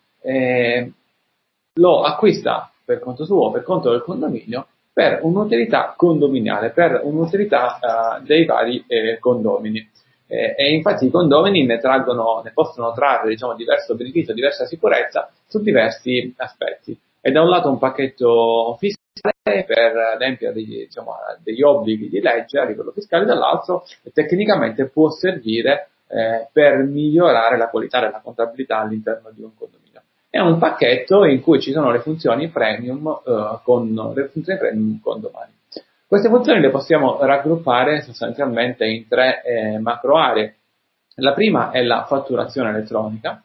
lo 1.75 2.03
acquista 2.03 2.71
per 2.91 2.99
conto 2.99 3.25
suo, 3.25 3.53
per 3.53 3.63
conto 3.63 3.91
del 3.91 4.03
condominio, 4.03 4.67
per 4.93 5.21
un'utilità 5.23 5.95
condominiale, 5.97 6.71
per 6.71 7.01
un'utilità 7.05 7.79
uh, 7.81 8.25
dei 8.25 8.45
vari 8.45 8.85
eh, 8.89 9.19
condomini. 9.21 9.89
Eh, 10.27 10.55
e 10.57 10.75
infatti 10.75 11.07
i 11.07 11.11
condomini 11.11 11.65
ne, 11.65 11.79
traggono, 11.79 12.41
ne 12.45 12.51
possono 12.53 12.93
trarre 12.93 13.29
diciamo, 13.29 13.55
diverso 13.55 13.95
beneficio, 13.95 14.33
diversa 14.33 14.67
sicurezza 14.67 15.31
su 15.47 15.61
diversi 15.61 16.35
aspetti. 16.37 16.99
È 17.21 17.31
da 17.31 17.43
un 17.43 17.49
lato 17.49 17.69
un 17.69 17.79
pacchetto 17.79 18.77
fiscale 18.79 19.65
per 19.65 19.97
adempiere 20.15 20.53
degli, 20.53 20.79
diciamo, 20.87 21.15
degli 21.43 21.63
obblighi 21.63 22.09
di 22.09 22.21
legge 22.21 22.59
a 22.59 22.65
livello 22.65 22.91
fiscale, 22.91 23.25
dall'altro 23.25 23.85
tecnicamente 24.13 24.87
può 24.87 25.11
servire 25.11 25.91
eh, 26.09 26.49
per 26.53 26.79
migliorare 26.79 27.57
la 27.57 27.69
qualità 27.69 28.01
della 28.01 28.21
contabilità 28.21 28.79
all'interno 28.79 29.31
di 29.33 29.43
un 29.43 29.55
condominio. 29.57 29.90
È 30.31 30.39
un 30.39 30.59
pacchetto 30.59 31.25
in 31.25 31.43
cui 31.43 31.61
ci 31.61 31.73
sono 31.73 31.91
le 31.91 31.99
funzioni 31.99 32.49
premium 32.49 33.21
eh, 33.27 33.59
con 33.65 33.93
le 34.15 34.29
funzioni 34.29 34.59
premium 34.59 35.01
con 35.03 35.21
domani. 35.21 35.53
Queste 36.07 36.29
funzioni 36.29 36.61
le 36.61 36.71
possiamo 36.71 37.19
raggruppare 37.21 38.03
sostanzialmente 38.03 38.87
in 38.87 39.09
tre 39.09 39.43
eh, 39.43 39.79
macro 39.79 40.17
aree. 40.17 40.55
La 41.17 41.35
prima 41.35 41.73
è 41.73 41.83
la 41.83 42.05
fatturazione 42.07 42.71
elettronica, 42.71 43.43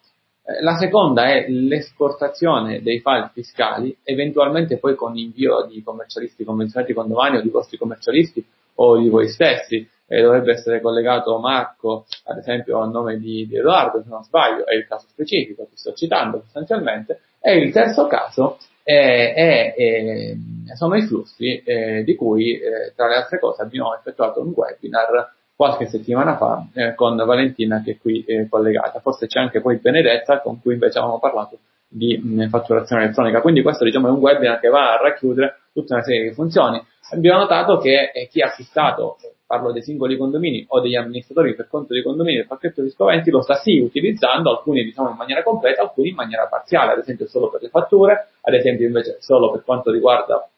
Eh, 0.48 0.62
la 0.62 0.75
seconda 0.75 1.25
è 1.25 1.48
l'esportazione 1.50 2.84
dei 2.84 3.00
file 3.00 3.32
fiscali, 3.34 3.98
eventualmente 4.04 4.77
poi 4.77 4.94
con 4.96 5.18
invio 5.18 5.65
di 5.65 5.82
commercialisti 5.82 6.44
convenzionati 6.44 6.94
con 6.94 7.08
domani 7.08 7.38
o 7.38 7.42
di 7.42 7.50
vostri 7.50 7.77
commercialisti 7.77 8.46
o 8.75 8.98
di 9.00 9.10
voi 9.10 9.27
stessi. 9.27 9.89
Eh, 10.08 10.22
dovrebbe 10.22 10.54
essere 10.54 10.82
collegato 10.82 11.40
Marco, 11.40 12.06
ad 12.26 12.38
esempio, 12.38 12.80
a 12.80 12.86
nome 12.86 13.18
di, 13.18 13.48
di 13.48 13.58
Edoardo, 13.58 14.02
se 14.04 14.10
non 14.10 14.24
sbaglio, 14.24 14.66
è 14.66 14.76
il 14.76 14.86
caso 14.88 15.08
specifico 15.10 15.68
che 15.70 15.78
sto 15.78 15.94
citando 15.94 16.42
sostanzialmente. 16.42 17.22
E 17.42 17.58
il 17.58 17.72
terzo 17.72 18.08
caso 18.08 18.58
è, 18.84 19.34
è, 19.36 20.36
sono 20.76 20.96
i 20.96 21.08
flussi 21.08 21.62
eh, 21.64 22.04
di 22.04 22.16
cui, 22.16 22.60
eh, 22.60 22.94
tra 22.96 23.08
le 23.08 23.16
altre 23.16 23.40
cose, 23.40 23.64
abbiamo 23.64 23.96
effettuato 23.96 24.42
un 24.42 24.54
webinar 24.56 25.34
qualche 25.56 25.88
settimana 25.88 26.36
fa 26.36 26.68
eh, 26.74 26.94
con 26.96 27.16
Valentina 27.16 27.82
che 27.82 27.92
è 27.92 27.98
qui 27.98 28.24
eh, 28.26 28.48
collegata. 28.50 29.00
Forse 29.00 29.28
c'è 29.28 29.40
anche 29.40 29.62
poi 29.62 29.78
Benedetta 29.78 30.42
con 30.42 30.62
cui 30.62 30.74
invece 30.74 30.98
avevamo 30.98 31.20
parlato 31.20 31.60
di 31.88 32.20
mh, 32.22 32.44
mm, 32.44 32.48
fatturazione 32.50 33.04
elettronica. 33.04 33.42
Quindi 33.42 33.62
questo 33.62 33.86
diciamo 33.86 34.08
è 34.08 34.12
un 34.12 34.20
webinar 34.20 34.60
che 34.60 34.68
va 34.68 34.94
a 34.94 35.02
racchiudere 35.02 35.62
tutta 35.74 35.96
una 35.96 36.04
serie 36.04 36.30
di 36.30 36.34
funzioni. 36.34 36.84
Abbiamo 37.12 37.40
notato 37.40 37.78
che 37.78 38.12
eh, 38.14 38.28
chi 38.28 38.42
ha 38.42 38.48
acquistato, 38.48 39.18
parlo 39.46 39.72
dei 39.72 39.84
singoli 39.84 40.18
condomini 40.18 40.66
o 40.70 40.80
degli 40.80 40.96
amministratori 40.96 41.54
per 41.54 41.68
conto 41.68 41.94
dei 41.94 42.02
condomini 42.02 42.38
del 42.38 42.48
pacchetto 42.48 42.82
di 42.82 42.90
scoventi, 42.90 43.30
lo 43.30 43.42
sta 43.42 43.56
sì 43.56 43.80
utilizzando, 43.80 44.50
alcuni 44.50 44.84
diciamo 44.84 45.10
in 45.10 45.16
maniera 45.16 45.44
completa, 45.44 45.82
alcuni 45.82 46.10
in 46.10 46.16
maniera 46.16 46.48
parziale, 46.48 46.94
ad 46.94 47.00
esempio 47.00 47.28
solo 47.28 47.50
per 47.50 47.62
le 47.62 47.70
fatture, 47.70 48.30
ad 48.42 48.54
esempio 48.54 48.88
invece 48.88 49.18
solo 49.20 49.52
per 49.52 49.64
quanto 49.64 49.92
riguarda 49.92 50.50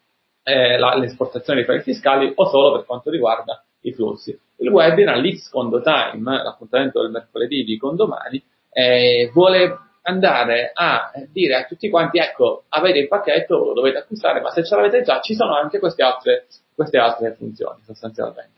eh, 0.44 0.78
la, 0.78 0.96
l'esportazione 0.96 1.60
dei 1.60 1.68
file 1.68 1.84
fiscali 1.84 2.32
o 2.34 2.46
solo 2.48 2.72
per 2.72 2.86
quanto 2.86 3.10
riguarda 3.10 3.62
i 3.82 3.92
flussi. 3.92 4.38
Il 4.60 4.70
webinar 4.70 5.18
Leaks 5.18 5.50
Condo 5.50 5.82
Time, 5.82 6.44
l'appuntamento 6.44 7.02
del 7.02 7.12
mercoledì 7.12 7.64
di 7.64 7.78
Condomani, 7.78 8.42
eh, 8.72 9.30
vuole 9.34 9.78
andare 10.08 10.72
a 10.74 11.12
dire 11.32 11.56
a 11.56 11.64
tutti 11.66 11.90
quanti, 11.90 12.18
ecco, 12.18 12.64
avete 12.70 13.00
il 13.00 13.08
pacchetto, 13.08 13.58
lo 13.58 13.74
dovete 13.74 13.98
acquistare, 14.00 14.40
ma 14.42 14.52
se 14.52 14.64
ce 14.64 14.76
l'avete 14.76 15.02
già, 15.02 15.20
ci 15.20 15.36
sono 15.36 15.56
anche 15.56 15.80
queste 15.80 16.02
altre, 16.02 16.48
queste 16.74 16.98
altre 16.98 17.34
funzioni, 17.34 17.82
sostanzialmente. 17.86 18.56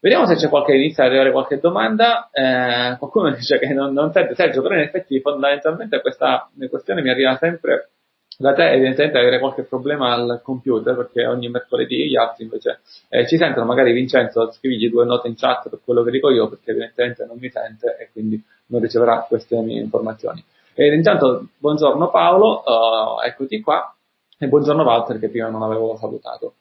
Vediamo 0.00 0.26
se 0.26 0.34
c'è 0.34 0.48
qualche 0.48 0.74
inizia 0.74 1.04
ad 1.04 1.10
arrivare 1.10 1.30
qualche 1.30 1.60
domanda. 1.60 2.28
Eh, 2.32 2.96
qualcuno 2.98 3.30
dice 3.34 3.58
che 3.60 3.72
non, 3.72 3.92
non 3.92 4.10
sente 4.10 4.34
Sergio, 4.34 4.60
però 4.60 4.74
in 4.74 4.80
effetti 4.80 5.20
fondamentalmente 5.20 6.00
questa 6.00 6.50
questione 6.68 7.02
mi 7.02 7.10
arriva 7.10 7.36
sempre 7.36 7.90
da 8.36 8.52
te 8.54 8.70
evidentemente 8.70 9.18
avere 9.18 9.38
qualche 9.38 9.62
problema 9.62 10.12
al 10.12 10.40
computer 10.42 10.96
perché 10.96 11.26
ogni 11.26 11.48
mercoledì 11.48 12.08
gli 12.08 12.16
altri 12.16 12.44
invece 12.44 12.80
eh, 13.08 13.26
ci 13.28 13.36
sentono, 13.36 13.66
magari 13.66 13.92
Vincenzo 13.92 14.50
scrivigli 14.50 14.90
due 14.90 15.04
note 15.04 15.28
in 15.28 15.36
chat 15.36 15.68
per 15.68 15.78
quello 15.84 16.02
che 16.02 16.10
dico 16.10 16.30
io 16.30 16.48
perché 16.48 16.72
evidentemente 16.72 17.24
non 17.24 17.36
mi 17.38 17.50
sente 17.50 17.96
e 18.00 18.08
quindi 18.10 18.42
non 18.66 18.80
riceverà 18.80 19.24
queste 19.28 19.56
mie 19.60 19.80
informazioni. 19.80 20.42
E 20.74 20.86
intanto 20.94 21.48
buongiorno 21.58 22.08
Paolo, 22.08 22.62
uh, 22.64 23.20
eccoti 23.26 23.60
qua 23.60 23.94
e 24.38 24.48
buongiorno 24.48 24.82
Walter 24.82 25.18
che 25.18 25.28
prima 25.28 25.48
non 25.48 25.62
avevo 25.62 25.96
salutato. 25.98 26.54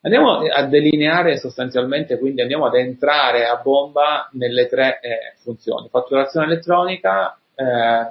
Andiamo 0.00 0.38
a 0.38 0.64
delineare 0.64 1.36
sostanzialmente, 1.36 2.18
quindi 2.18 2.40
andiamo 2.40 2.64
ad 2.64 2.74
entrare 2.76 3.44
a 3.44 3.56
bomba 3.56 4.30
nelle 4.32 4.66
tre 4.66 4.98
eh, 5.02 5.34
funzioni, 5.42 5.88
fatturazione 5.90 6.46
elettronica, 6.46 7.38
eh, 7.54 8.06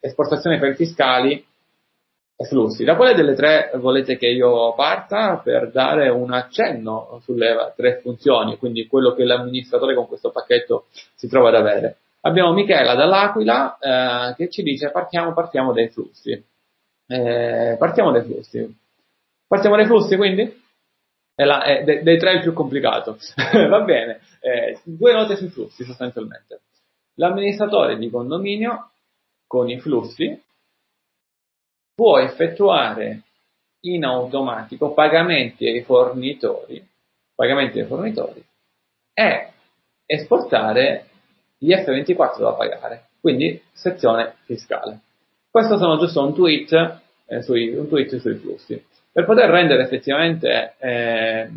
esportazione 0.00 0.58
per 0.58 0.74
fiscali 0.74 1.44
e 2.34 2.44
flussi. 2.46 2.82
Da 2.82 2.96
quale 2.96 3.14
delle 3.14 3.34
tre 3.34 3.72
volete 3.74 4.16
che 4.16 4.28
io 4.28 4.72
parta 4.72 5.42
per 5.44 5.70
dare 5.70 6.08
un 6.08 6.32
accenno 6.32 7.20
sulle 7.22 7.74
tre 7.76 8.00
funzioni, 8.00 8.56
quindi 8.56 8.86
quello 8.86 9.12
che 9.12 9.24
l'amministratore 9.24 9.94
con 9.94 10.06
questo 10.06 10.30
pacchetto 10.30 10.86
si 11.16 11.28
trova 11.28 11.48
ad 11.48 11.56
avere? 11.56 11.96
Abbiamo 12.22 12.52
Michela 12.52 12.94
dall'Aquila 12.94 13.78
eh, 13.78 14.34
che 14.34 14.50
ci 14.50 14.62
dice 14.62 14.90
partiamo, 14.90 15.32
partiamo 15.32 15.72
dai 15.72 15.88
flussi. 15.88 16.32
Eh, 17.06 17.76
partiamo 17.78 18.12
dai 18.12 18.22
flussi. 18.22 18.78
Partiamo 19.46 19.76
dai 19.76 19.86
flussi 19.86 20.16
quindi? 20.16 20.62
È 21.34 21.44
la, 21.44 21.62
è 21.62 21.82
de, 21.82 22.02
dei 22.02 22.18
tre 22.18 22.34
il 22.34 22.40
più 22.42 22.52
complicato. 22.52 23.18
Va 23.68 23.80
bene. 23.80 24.20
Eh, 24.40 24.78
due 24.84 25.12
note 25.12 25.36
sui 25.36 25.48
flussi 25.48 25.84
sostanzialmente. 25.84 26.60
L'amministratore 27.14 27.96
di 27.96 28.10
condominio 28.10 28.90
con 29.46 29.68
i 29.68 29.80
flussi 29.80 30.42
può 31.94 32.18
effettuare 32.18 33.22
in 33.80 34.04
automatico 34.04 34.92
pagamenti 34.92 35.66
ai 35.66 35.82
fornitori, 35.82 36.86
pagamenti 37.34 37.80
ai 37.80 37.86
fornitori 37.86 38.44
e 39.12 39.52
esportare 40.06 41.09
gli 41.62 41.74
F24 41.74 42.40
da 42.40 42.52
pagare, 42.52 43.08
quindi 43.20 43.60
sezione 43.72 44.36
fiscale. 44.44 45.00
Questo 45.50 45.76
sono 45.76 45.98
giusto 45.98 46.24
un 46.24 46.34
tweet, 46.34 47.00
eh, 47.26 47.42
sui, 47.42 47.74
un 47.76 47.86
tweet 47.86 48.16
sui 48.16 48.36
flussi. 48.36 48.82
Per 49.12 49.26
poter 49.26 49.50
rendere 49.50 49.82
effettivamente 49.82 50.74
eh, 50.78 51.50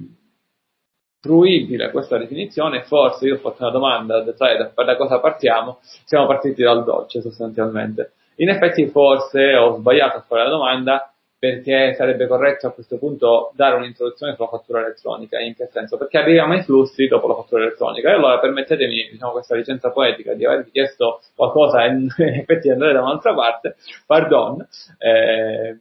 fruibile 1.21 1.89
questa 1.91 2.17
definizione, 2.17 2.83
forse 2.83 3.27
io 3.27 3.35
ho 3.35 3.39
fatto 3.39 3.61
una 3.63 3.71
domanda 3.71 4.15
al 4.15 4.33
trader 4.35 4.73
per 4.73 4.85
da 4.85 4.97
cosa 4.97 5.19
partiamo, 5.19 5.79
siamo 6.03 6.27
partiti 6.27 6.61
dal 6.63 6.83
dolce 6.83 7.21
sostanzialmente. 7.21 8.13
In 8.37 8.49
effetti 8.49 8.87
forse 8.87 9.55
ho 9.55 9.77
sbagliato 9.77 10.17
a 10.17 10.21
fare 10.27 10.43
la 10.43 10.49
domanda 10.49 11.12
perché 11.43 11.93
sarebbe 11.97 12.25
corretto 12.25 12.67
a 12.67 12.71
questo 12.71 12.97
punto 12.97 13.51
dare 13.53 13.75
un'introduzione 13.75 14.33
sulla 14.33 14.47
fattura 14.47 14.79
elettronica. 14.79 15.41
In 15.41 15.53
che 15.53 15.67
senso? 15.73 15.97
Perché 15.97 16.17
arriviamo 16.19 16.53
ai 16.53 16.63
flussi 16.63 17.05
dopo 17.07 17.27
la 17.27 17.33
fattura 17.33 17.63
elettronica. 17.63 18.09
E 18.09 18.13
allora 18.13 18.39
permettetemi, 18.39 19.09
diciamo, 19.11 19.33
questa 19.33 19.53
licenza 19.53 19.91
poetica 19.91 20.35
di 20.35 20.45
avervi 20.45 20.71
chiesto 20.71 21.19
qualcosa 21.35 21.83
e 21.83 21.89
in 21.89 22.07
effetti 22.17 22.69
andare 22.69 22.93
da 22.93 23.01
un'altra 23.01 23.33
parte. 23.33 23.75
Pardon. 24.05 24.65
Eh, 24.97 25.79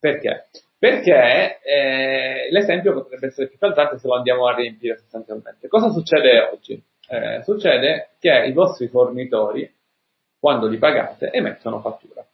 perché? 0.00 0.46
Perché 0.76 1.60
eh, 1.62 2.48
l'esempio 2.50 2.92
potrebbe 2.92 3.28
essere 3.28 3.46
più 3.46 3.58
calzante 3.58 3.98
se 3.98 4.08
lo 4.08 4.16
andiamo 4.16 4.48
a 4.48 4.54
riempire 4.56 4.98
sostanzialmente. 4.98 5.68
Cosa 5.68 5.90
succede 5.90 6.40
oggi? 6.52 6.82
Eh, 7.08 7.40
succede 7.44 8.16
che 8.18 8.46
i 8.46 8.52
vostri 8.52 8.88
fornitori 8.88 9.72
quando 10.40 10.66
li 10.66 10.78
pagate, 10.78 11.30
emettono 11.30 11.78
fattura. 11.78 12.26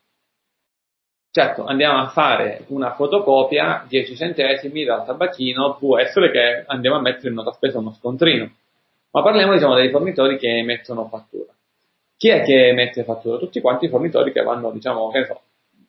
Certo, 1.30 1.64
andiamo 1.64 1.98
a 1.98 2.08
fare 2.08 2.64
una 2.68 2.94
fotocopia, 2.94 3.84
10 3.86 4.16
centesimi 4.16 4.84
dal 4.84 5.04
tabacchino, 5.04 5.76
può 5.76 5.98
essere 5.98 6.30
che 6.30 6.64
andiamo 6.66 6.96
a 6.96 7.00
mettere 7.00 7.28
in 7.28 7.34
nota 7.34 7.52
spesa 7.52 7.78
uno 7.78 7.92
scontrino, 7.92 8.50
ma 9.10 9.22
parliamo 9.22 9.52
diciamo 9.52 9.74
dei 9.74 9.90
fornitori 9.90 10.38
che 10.38 10.58
emettono 10.58 11.06
fattura. 11.08 11.52
Chi 12.16 12.28
è 12.30 12.42
che 12.42 12.68
emette 12.68 13.04
fattura? 13.04 13.38
Tutti 13.38 13.60
quanti 13.60 13.84
i 13.84 13.88
fornitori 13.88 14.32
che 14.32 14.42
vanno, 14.42 14.70
diciamo, 14.70 15.10
che 15.10 15.26
so, 15.26 15.40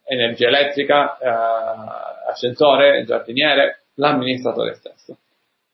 energia 0.04 0.48
elettrica, 0.48 1.18
eh, 1.18 2.32
ascensore, 2.32 3.04
giardiniere, 3.06 3.84
l'amministratore 3.96 4.76
stesso. 4.76 5.18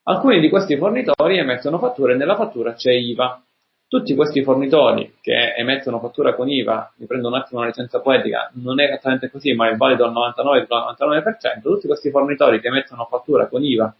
Alcuni 0.03 0.39
di 0.39 0.49
questi 0.49 0.77
fornitori 0.77 1.37
emettono 1.37 1.79
fatture 1.79 2.13
e 2.13 2.15
nella 2.15 2.35
fattura 2.35 2.73
c'è 2.73 2.91
IVA. 2.91 3.41
Tutti 3.87 4.15
questi 4.15 4.43
fornitori 4.43 5.17
che 5.21 5.53
emettono 5.55 5.99
fattura 5.99 6.33
con 6.33 6.49
IVA, 6.49 6.93
mi 6.97 7.05
prendo 7.05 7.27
un 7.27 7.35
attimo 7.35 7.59
una 7.59 7.69
licenza 7.69 8.01
poetica, 8.01 8.49
non 8.55 8.79
è 8.79 8.85
esattamente 8.85 9.29
così, 9.29 9.53
ma 9.53 9.69
è 9.69 9.75
valido 9.75 10.05
al 10.05 10.11
99,99%, 10.11 10.65
,99%, 10.97 11.61
tutti 11.61 11.87
questi 11.87 12.09
fornitori 12.09 12.59
che 12.59 12.67
emettono 12.67 13.05
fattura 13.09 13.47
con 13.47 13.63
IVA 13.63 13.95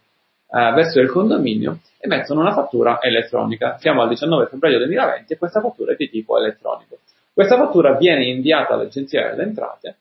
eh, 0.48 0.72
verso 0.72 1.00
il 1.00 1.10
condominio 1.10 1.78
emettono 1.98 2.40
una 2.40 2.52
fattura 2.52 3.00
elettronica. 3.00 3.78
Siamo 3.78 4.02
al 4.02 4.08
19 4.08 4.46
febbraio 4.46 4.78
2020 4.78 5.32
e 5.32 5.38
questa 5.38 5.60
fattura 5.60 5.92
è 5.92 5.96
di 5.96 6.10
tipo 6.10 6.36
elettronico. 6.36 6.98
Questa 7.32 7.56
fattura 7.56 7.94
viene 7.94 8.24
inviata 8.24 8.74
all'Agenzia 8.74 9.30
delle 9.30 9.42
Entrate 9.42 9.96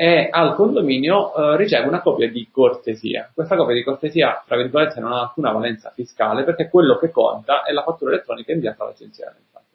e 0.00 0.28
al 0.30 0.54
condominio 0.54 1.34
eh, 1.34 1.56
riceve 1.56 1.88
una 1.88 2.00
copia 2.00 2.30
di 2.30 2.48
cortesia. 2.52 3.28
Questa 3.34 3.56
copia 3.56 3.74
di 3.74 3.82
cortesia, 3.82 4.44
tra 4.46 4.56
virgolette, 4.56 5.00
non 5.00 5.10
ha 5.10 5.22
alcuna 5.22 5.50
valenza 5.50 5.90
fiscale 5.90 6.44
perché 6.44 6.68
quello 6.70 6.98
che 6.98 7.10
conta 7.10 7.64
è 7.64 7.72
la 7.72 7.82
fattura 7.82 8.12
elettronica 8.12 8.52
inviata 8.52 8.84
all'Agenzia 8.84 9.24
delle 9.26 9.38
Entrate. 9.44 9.66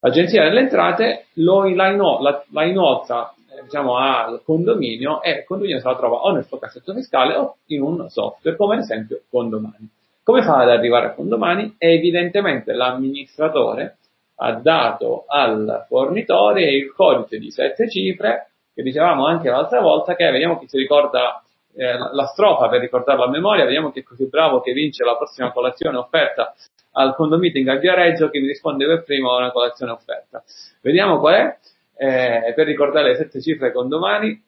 L'Agenzia 0.00 0.42
delle 0.44 0.60
Entrate 0.60 1.26
lo, 1.34 1.68
la, 1.74 1.90
la, 1.94 2.44
la 2.52 2.64
inoltra 2.64 3.34
eh, 3.50 3.64
diciamo, 3.64 3.98
al 3.98 4.40
condominio 4.42 5.20
e 5.20 5.30
il 5.32 5.44
condominio 5.44 5.78
se 5.78 5.88
la 5.88 5.96
trova 5.96 6.20
o 6.20 6.30
nel 6.30 6.46
suo 6.46 6.56
cassetto 6.56 6.94
fiscale 6.94 7.36
o 7.36 7.56
in 7.66 7.82
un 7.82 8.08
software, 8.08 8.56
come 8.56 8.76
ad 8.76 8.80
esempio 8.80 9.24
Condomani. 9.28 9.90
Come 10.22 10.40
fa 10.40 10.62
ad 10.62 10.70
arrivare 10.70 11.08
a 11.08 11.12
Condomani? 11.12 11.74
Evidentemente 11.76 12.72
l'amministratore 12.72 13.98
ha 14.36 14.52
dato 14.52 15.24
al 15.26 15.84
fornitore 15.86 16.62
il 16.62 16.94
codice 16.94 17.38
di 17.38 17.50
sette 17.50 17.90
cifre 17.90 18.52
che 18.76 18.82
dicevamo 18.82 19.26
anche 19.26 19.48
l'altra 19.48 19.80
volta, 19.80 20.14
che 20.14 20.30
vediamo 20.30 20.58
chi 20.58 20.68
si 20.68 20.76
ricorda 20.76 21.42
eh, 21.74 21.96
la 21.96 22.26
strofa 22.26 22.68
per 22.68 22.80
ricordarla 22.80 23.24
a 23.24 23.30
memoria, 23.30 23.64
vediamo 23.64 23.90
chi 23.90 24.00
è 24.00 24.02
così 24.02 24.28
bravo 24.28 24.60
che 24.60 24.74
vince 24.74 25.02
la 25.02 25.16
prossima 25.16 25.50
colazione 25.50 25.96
offerta 25.96 26.54
al 26.92 27.14
condomiting 27.14 27.66
a 27.68 27.76
Viareggio, 27.76 28.28
chi 28.28 28.38
mi 28.38 28.48
risponde 28.48 28.84
per 28.84 29.02
primo 29.04 29.32
a 29.32 29.38
una 29.38 29.50
colazione 29.50 29.92
offerta. 29.92 30.44
Vediamo 30.82 31.18
qual 31.20 31.34
è, 31.34 31.58
eh, 31.96 32.52
per 32.54 32.66
ricordare 32.66 33.08
le 33.08 33.16
sette 33.16 33.40
cifre 33.40 33.72
con 33.72 33.88
domani, 33.88 34.44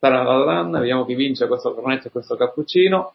vediamo 0.00 1.04
chi 1.04 1.14
vince 1.14 1.46
questo 1.46 1.72
cornetto 1.72 2.08
e 2.08 2.10
questo 2.10 2.34
cappuccino, 2.34 3.14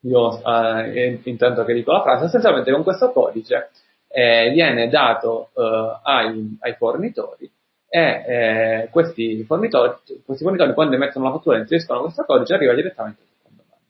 io 0.00 0.42
eh, 0.44 1.18
intanto 1.22 1.64
che 1.64 1.72
dico 1.72 1.92
la 1.92 2.02
frase, 2.02 2.26
essenzialmente 2.26 2.70
con 2.70 2.82
questo 2.82 3.10
codice 3.10 3.70
eh, 4.08 4.50
viene 4.50 4.90
dato 4.90 5.48
eh, 5.56 6.00
ai, 6.02 6.58
ai 6.60 6.74
fornitori 6.74 7.50
e 7.94 8.24
eh, 8.26 8.88
questi, 8.90 9.44
fornitori, 9.44 9.92
questi 10.24 10.42
fornitori 10.42 10.74
quando 10.74 10.96
emettono 10.96 11.26
la 11.26 11.30
fattura 11.30 11.58
inseriscono 11.58 12.00
questo 12.00 12.24
codice 12.24 12.54
arriva 12.54 12.74
direttamente 12.74 13.22
sul 13.24 13.36
condomani. 13.40 13.82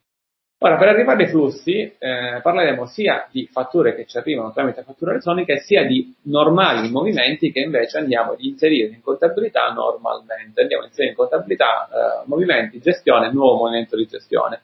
Ora, 0.59 0.77
per 0.77 0.89
arrivare 0.89 1.23
ai 1.23 1.31
flussi 1.31 1.91
eh, 1.99 2.39
parleremo 2.43 2.85
sia 2.85 3.27
di 3.31 3.49
fatture 3.51 3.95
che 3.95 4.05
ci 4.05 4.19
arrivano 4.19 4.53
tramite 4.53 4.83
fattura 4.83 5.13
elettronica 5.13 5.57
sia 5.57 5.87
di 5.87 6.15
normali 6.25 6.91
movimenti 6.91 7.51
che 7.51 7.61
invece 7.61 7.97
andiamo 7.97 8.33
ad 8.33 8.43
inserire 8.43 8.89
in 8.89 9.01
contabilità 9.01 9.73
normalmente. 9.73 10.61
Andiamo 10.61 10.83
a 10.83 10.87
inserire 10.87 11.13
in 11.13 11.17
contabilità 11.17 11.89
eh, 11.89 12.23
movimenti, 12.27 12.81
gestione, 12.81 13.33
nuovo 13.33 13.65
movimento 13.65 13.97
di 13.97 14.05
gestione. 14.05 14.61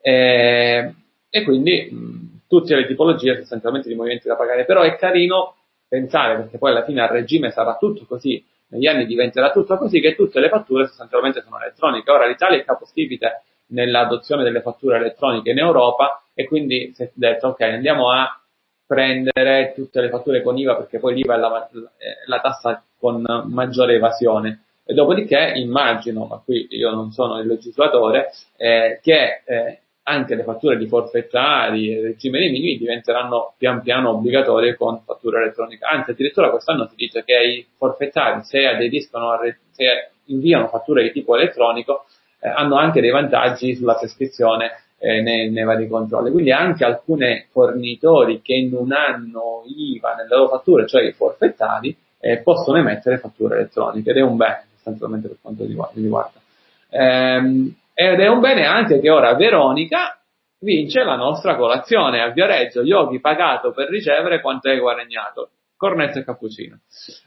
E 0.00 0.94
quindi 1.44 1.90
mh, 1.90 2.40
tutte 2.48 2.74
le 2.74 2.86
tipologie 2.86 3.36
sostanzialmente 3.36 3.90
di 3.90 3.94
movimenti 3.94 4.26
da 4.26 4.36
pagare, 4.36 4.64
però 4.64 4.80
è 4.80 4.96
carino 4.96 5.56
pensare, 5.86 6.36
perché 6.36 6.56
poi 6.56 6.70
alla 6.70 6.84
fine 6.84 7.02
a 7.02 7.08
regime 7.08 7.50
sarà 7.50 7.76
tutto 7.76 8.06
così, 8.06 8.42
negli 8.70 8.86
anni 8.86 9.06
diventerà 9.06 9.50
tutto 9.50 9.76
così, 9.76 10.00
che 10.00 10.14
tutte 10.14 10.40
le 10.40 10.48
fatture 10.48 10.86
sostanzialmente 10.86 11.42
sono 11.42 11.60
elettroniche. 11.60 12.10
Ora 12.10 12.26
l'Italia 12.26 12.58
è 12.58 12.64
capostipite 12.64 13.42
nell'adozione 13.68 14.42
delle 14.42 14.62
fatture 14.62 14.96
elettroniche 14.96 15.50
in 15.50 15.58
Europa 15.58 16.22
e 16.34 16.46
quindi 16.46 16.92
si 16.94 17.04
è 17.04 17.10
detto 17.14 17.48
ok 17.48 17.60
andiamo 17.60 18.10
a 18.10 18.40
prendere 18.84 19.72
tutte 19.76 20.00
le 20.00 20.08
fatture 20.08 20.42
con 20.42 20.58
IVA 20.58 20.74
perché 20.74 20.98
poi 20.98 21.14
l'IVA 21.14 21.34
è 21.34 21.38
la, 21.38 21.70
la 22.26 22.40
tassa 22.40 22.82
con 22.98 23.22
maggiore 23.46 23.94
evasione 23.94 24.64
e 24.90 24.94
dopodiché 24.94 25.52
immagino, 25.54 26.24
ma 26.24 26.42
qui 26.44 26.66
io 26.70 26.90
non 26.90 27.12
sono 27.12 27.38
il 27.38 27.46
legislatore, 27.46 28.32
eh, 28.56 28.98
che 29.00 29.42
eh, 29.44 29.80
anche 30.10 30.34
le 30.34 30.44
fatture 30.44 30.76
di 30.76 30.86
forfettari 30.86 31.92
e 31.92 32.02
regime 32.02 32.38
dei 32.38 32.50
minimi 32.50 32.76
diventeranno 32.76 33.54
pian 33.56 33.80
piano 33.82 34.10
obbligatorie 34.10 34.76
con 34.76 35.00
fattura 35.04 35.40
elettronica. 35.40 35.88
Anzi, 35.88 36.10
addirittura 36.10 36.50
quest'anno 36.50 36.86
si 36.88 36.94
dice 36.96 37.24
che 37.24 37.34
i 37.34 37.66
forfettari, 37.76 38.42
se 38.42 38.66
aderiscono, 38.66 39.38
se 39.70 40.10
inviano 40.26 40.68
fatture 40.68 41.02
di 41.02 41.12
tipo 41.12 41.36
elettronico, 41.36 42.06
eh, 42.40 42.48
hanno 42.48 42.76
anche 42.76 43.00
dei 43.00 43.10
vantaggi 43.10 43.74
sulla 43.74 43.94
prescrizione 43.94 44.70
eh, 44.98 45.20
nei, 45.22 45.50
nei, 45.50 45.64
vari 45.64 45.88
controlli. 45.88 46.30
Quindi 46.30 46.52
anche 46.52 46.84
alcuni 46.84 47.46
fornitori 47.50 48.42
che 48.42 48.68
non 48.70 48.92
hanno 48.92 49.62
IVA 49.66 50.14
nelle 50.14 50.28
loro 50.28 50.48
fatture, 50.48 50.86
cioè 50.86 51.02
i 51.02 51.12
forfettari, 51.12 51.96
eh, 52.18 52.38
possono 52.38 52.78
emettere 52.78 53.18
fatture 53.18 53.56
elettroniche 53.56 54.10
ed 54.10 54.16
è 54.18 54.20
un 54.20 54.36
bene 54.36 54.66
sostanzialmente 54.74 55.28
per 55.28 55.36
quanto 55.40 55.64
riguarda. 55.64 56.38
Ehm, 56.90 57.74
ed 58.00 58.18
è 58.18 58.28
un 58.28 58.40
bene 58.40 58.64
anche 58.64 58.98
che 58.98 59.10
ora 59.10 59.34
Veronica 59.34 60.18
vince 60.60 61.04
la 61.04 61.16
nostra 61.16 61.54
colazione 61.56 62.22
a 62.22 62.30
Viareggio, 62.30 62.80
yogi 62.80 63.20
pagato 63.20 63.72
per 63.72 63.90
ricevere 63.90 64.40
quanto 64.40 64.70
hai 64.70 64.78
guadagnato. 64.78 65.50
Cornetto 65.76 66.18
e 66.18 66.24
cappuccino. 66.24 66.78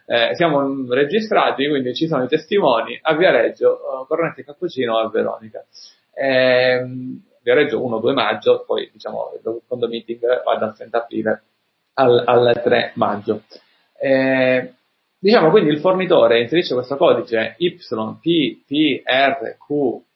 Eh, 0.07 0.33
siamo 0.33 0.91
registrati, 0.91 1.67
quindi 1.67 1.93
ci 1.93 2.07
sono 2.07 2.23
i 2.23 2.27
testimoni 2.27 2.97
a 2.99 3.15
Viareggio, 3.15 3.81
uh, 4.01 4.07
Cornetto 4.07 4.39
e 4.39 4.45
cappuccino 4.45 4.97
a 4.97 5.07
Veronica. 5.09 5.63
Eh, 6.11 6.83
Viareggio 7.43 7.79
1-2 7.79 8.13
maggio, 8.13 8.63
poi 8.65 8.89
diciamo 8.91 9.33
il 9.35 9.41
secondo 9.61 9.87
meeting 9.87 10.43
va 10.43 10.55
dal 10.55 10.75
30 10.75 10.97
aprile 10.97 11.43
al, 11.93 12.23
al 12.25 12.61
3 12.63 12.93
maggio. 12.95 13.43
Eh, 13.99 14.73
diciamo 15.19 15.51
quindi 15.51 15.69
il 15.69 15.79
fornitore 15.79 16.41
inserisce 16.41 16.73
questo 16.73 16.97
codice 16.97 17.53
YPPRQ 17.59 19.57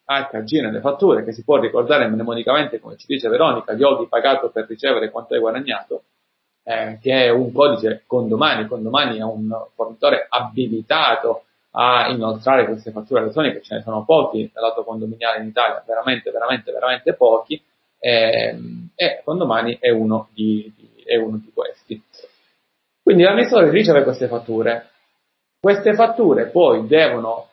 HG 0.08 0.62
nelle 0.62 0.80
fatture, 0.80 1.26
che 1.26 1.34
si 1.34 1.44
può 1.44 1.60
ricordare 1.60 2.08
mnemonicamente, 2.08 2.80
come 2.80 2.96
ci 2.96 3.06
dice 3.08 3.28
Veronica, 3.28 3.74
Yogi 3.74 4.08
pagato 4.08 4.50
per 4.50 4.66
ricevere 4.68 5.12
quanto 5.12 5.34
hai 5.34 5.40
guadagnato, 5.42 6.04
eh, 6.64 6.98
che 7.02 7.26
è 7.26 7.30
un 7.30 7.52
codice 7.52 8.04
condomani. 8.08 8.68
Condomani 8.68 9.18
è 9.18 9.24
un 9.24 9.50
fornitore 9.76 10.26
abilitato 10.30 11.44
a 11.72 12.08
inoltrare 12.10 12.66
queste 12.66 12.92
fatture 12.92 13.22
elettroniche, 13.22 13.62
ce 13.62 13.76
ne 13.76 13.82
sono 13.82 14.06
pochi 14.06 14.50
nell'auto 14.54 14.84
condominiale 14.84 15.42
in 15.42 15.48
Italia, 15.48 15.84
veramente, 15.86 16.32
veramente, 16.32 16.72
veramente 16.72 17.14
pochi, 17.14 17.62
eh, 18.00 18.58
e 18.96 19.22
Condomani 19.24 19.78
è 19.80 19.90
uno 19.90 20.30
di, 20.34 20.72
di, 20.76 21.04
è 21.04 21.18
uno 21.18 21.38
di 21.38 21.52
questi. 21.54 22.02
Quindi 23.04 23.24
l'amministratore 23.24 23.72
riceve 23.72 24.04
queste 24.04 24.28
fatture. 24.28 24.90
Queste 25.60 25.94
fatture 25.94 26.48
poi 26.48 26.88
devono 26.88 27.50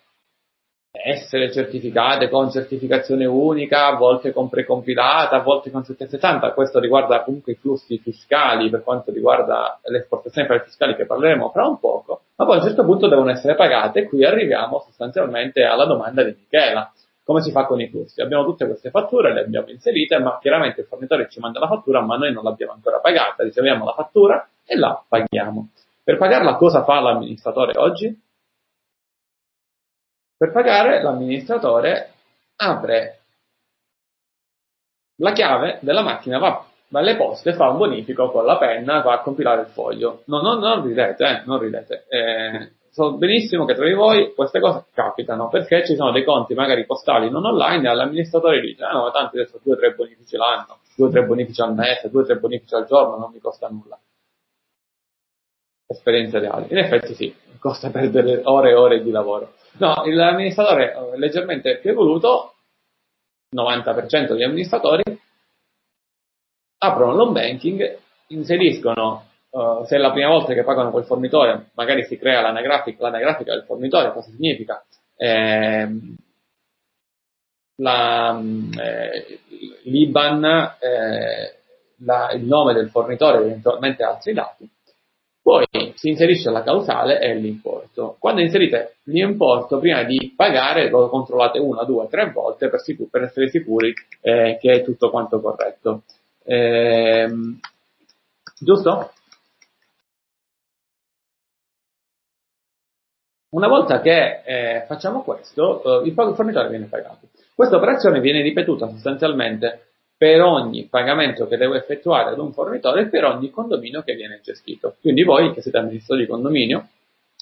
essere 0.97 1.51
certificate 1.51 2.29
con 2.29 2.53
certificazione 2.53 3.25
unica, 3.25 3.89
a 3.89 3.97
volte 3.97 4.33
con 4.33 4.49
precompilata, 4.49 5.37
a 5.37 5.43
volte 5.43 5.73
con 5.73 5.83
760. 5.83 6.53
Questo 6.53 6.79
riguarda 6.79 7.25
comunque 7.25 7.53
i 7.53 7.57
flussi 7.57 7.99
fiscali 7.99 8.71
per 8.71 8.85
quanto 8.85 9.11
riguarda 9.11 9.81
le 9.83 9.99
esportazioni 9.99 10.47
fiscali 10.61 10.95
che 10.95 11.05
parleremo 11.05 11.51
fra 11.51 11.67
un 11.67 11.81
poco, 11.81 12.23
ma 12.37 12.45
poi 12.45 12.57
a 12.57 12.59
un 12.61 12.67
certo 12.67 12.85
punto 12.85 13.09
devono 13.09 13.31
essere 13.31 13.57
pagate 13.57 14.01
e 14.01 14.09
qui 14.09 14.25
arriviamo 14.25 14.79
sostanzialmente 14.87 15.65
alla 15.65 15.85
domanda 15.85 16.23
di 16.23 16.37
Michela. 16.39 16.93
Come 17.25 17.41
si 17.41 17.51
fa 17.51 17.65
con 17.65 17.81
i 17.81 17.89
flussi? 17.89 18.21
Abbiamo 18.21 18.45
tutte 18.45 18.67
queste 18.67 18.91
fatture, 18.91 19.33
le 19.33 19.41
abbiamo 19.41 19.71
inserite, 19.71 20.19
ma 20.19 20.39
chiaramente 20.41 20.83
il 20.83 20.87
fornitore 20.87 21.27
ci 21.29 21.41
manda 21.41 21.59
la 21.59 21.69
fattura, 21.69 22.03
ma 22.03 22.17
noi 22.17 22.33
non 22.33 22.45
l'abbiamo 22.45 22.73
ancora 22.73 23.01
pagata, 23.01 23.43
riceviamo 23.43 23.85
la 23.85 23.95
fattura 23.95 24.47
e 24.65 24.77
la 24.77 25.03
paghiamo. 25.09 25.71
Per 26.05 26.19
pagarla 26.19 26.55
cosa 26.57 26.85
fa 26.85 27.01
l'amministratore 27.01 27.73
oggi? 27.79 28.15
Per 30.45 30.53
pagare 30.53 31.01
l'amministratore 31.01 32.13
apre 32.57 33.21
la 35.23 35.33
chiave 35.33 35.79
della 35.81 36.03
macchina, 36.03 36.37
va 36.37 36.67
alle 36.93 37.17
poste, 37.17 37.55
fa 37.55 37.71
un 37.71 37.79
bonifico 37.79 38.31
con 38.31 38.45
la 38.45 38.59
penna, 38.59 39.01
va 39.01 39.15
a 39.15 39.21
compilare 39.21 39.63
il 39.63 39.69
foglio. 39.69 40.21
No, 40.27 40.43
no, 40.43 40.59
non 40.59 40.85
ridete, 40.85 41.25
eh, 41.25 41.43
non 41.47 41.59
ridete. 41.61 42.05
Eh, 42.11 42.73
so 42.91 43.15
benissimo 43.15 43.65
che 43.65 43.75
tra 43.75 43.87
di 43.87 43.95
voi 43.95 44.35
queste 44.35 44.61
cose 44.61 44.85
capitano, 44.93 45.49
perché 45.49 45.87
ci 45.87 45.95
sono 45.95 46.13
dei 46.13 46.25
conti 46.25 46.53
magari 46.53 46.85
postali 46.85 47.31
non 47.31 47.47
online 47.47 47.89
e 47.89 47.95
l'amministratore 47.95 48.61
dice, 48.61 48.85
ah 48.85 48.93
no, 48.93 49.11
tanti 49.13 49.39
adesso 49.39 49.59
due 49.63 49.73
o 49.73 49.79
tre 49.79 49.95
bonifici 49.95 50.37
l'anno, 50.37 50.81
due 50.95 51.09
o 51.09 51.11
tre 51.11 51.25
bonifici 51.25 51.63
al 51.63 51.73
mese, 51.73 52.11
due 52.11 52.21
o 52.21 52.27
tre 52.27 52.37
bonifici 52.37 52.75
al 52.75 52.85
giorno, 52.85 53.17
non 53.17 53.31
mi 53.33 53.39
costa 53.41 53.67
nulla. 53.69 53.99
Esperienze 55.87 56.39
reali. 56.39 56.67
In 56.69 56.77
effetti 56.77 57.15
sì, 57.15 57.35
costa 57.59 57.89
perdere 57.89 58.43
ore 58.45 58.73
e 58.73 58.75
ore 58.75 59.03
di 59.03 59.11
lavoro. 59.11 59.55
No, 59.77 60.05
l'amministratore 60.07 60.93
è 60.93 61.17
leggermente 61.17 61.79
più 61.79 61.91
evoluto, 61.91 62.55
90% 63.55 64.33
degli 64.33 64.45
amministratori, 64.45 65.03
aprono 66.79 67.15
l'home 67.15 67.41
banking, 67.41 67.99
inseriscono, 68.29 69.27
uh, 69.51 69.85
se 69.85 69.97
è 69.97 69.99
la 69.99 70.13
prima 70.13 70.29
volta 70.29 70.55
che 70.55 70.63
pagano 70.63 70.91
quel 70.91 71.05
fornitore, 71.05 71.71
magari 71.75 72.05
si 72.05 72.19
crea 72.19 72.41
l'anagrafica, 72.41 73.03
l'anagrafica 73.03 73.53
del 73.53 73.65
fornitore, 73.65 74.13
cosa 74.13 74.31
significa? 74.31 74.85
Eh, 75.17 75.89
la, 77.77 78.41
eh, 78.81 79.41
l'IBAN, 79.85 80.45
eh, 80.79 81.59
la, 81.99 82.31
il 82.33 82.45
nome 82.45 82.75
del 82.75 82.91
fornitore, 82.91 83.39
eventualmente 83.39 84.05
altri 84.05 84.33
dati, 84.33 84.71
poi 85.45 85.67
si 85.95 86.09
inserisce 86.09 86.49
la 86.49 86.63
causale 86.63 87.21
e 87.21 87.35
l'importo. 87.35 88.17
Quando 88.19 88.41
inserite 88.41 88.97
l'importo, 89.05 89.79
prima 89.79 90.03
di 90.03 90.33
pagare, 90.35 90.89
lo 90.89 91.11
controllate 91.11 91.59
una, 91.59 91.85
due, 91.85 92.09
tre 92.09 92.31
volte 92.31 92.71
per, 92.71 92.81
sicur- 92.81 93.11
per 93.11 93.25
essere 93.25 93.51
sicuri 93.51 93.93
eh, 94.23 94.57
che 94.59 94.73
è 94.73 94.83
tutto 94.83 95.11
quanto 95.11 95.43
corretto. 95.43 96.05
Ehm, 96.45 97.61
giusto? 98.59 99.11
Una 103.51 103.69
volta 103.69 104.01
che 104.01 104.41
eh, 104.47 104.85
facciamo 104.87 105.23
questo, 105.25 106.03
eh, 106.03 106.09
il 106.09 106.15
fornitore 106.15 106.71
viene 106.71 106.87
pagato. 106.87 107.29
Questa 107.55 107.77
operazione 107.77 108.21
viene 108.21 108.41
ripetuta 108.41 108.89
sostanzialmente 108.89 109.94
per 110.25 110.41
ogni 110.41 110.87
pagamento 110.89 111.47
che 111.47 111.59
devo 111.59 111.75
effettuare 111.75 112.31
ad 112.31 112.39
un 112.39 112.51
fornitore 112.55 113.03
e 113.03 113.07
per 113.09 113.25
ogni 113.25 113.51
condominio 113.51 114.01
che 114.01 114.15
viene 114.15 114.41
gestito. 114.43 114.97
Quindi 115.03 115.23
voi 115.23 115.53
che 115.53 115.61
siete 115.61 115.77
amministratori 115.77 116.23
di 116.23 116.31
condominio 116.31 116.89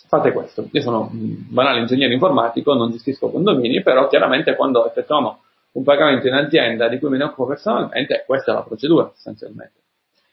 fate 0.09 0.33
questo. 0.33 0.67
Io 0.69 0.81
sono 0.81 1.09
un 1.13 1.45
banale 1.49 1.79
ingegnere 1.79 2.13
informatico, 2.13 2.75
non 2.75 2.91
gestisco 2.91 3.31
condomini, 3.31 3.83
però 3.83 4.09
chiaramente 4.09 4.57
quando 4.57 4.85
effettuiamo 4.85 5.43
un 5.75 5.85
pagamento 5.85 6.27
in 6.27 6.35
azienda 6.35 6.89
di 6.89 6.99
cui 6.99 7.09
me 7.09 7.19
ne 7.19 7.23
occupo 7.23 7.47
personalmente, 7.47 8.25
questa 8.27 8.51
è 8.51 8.55
la 8.57 8.63
procedura 8.63 9.09
sostanzialmente. 9.15 9.79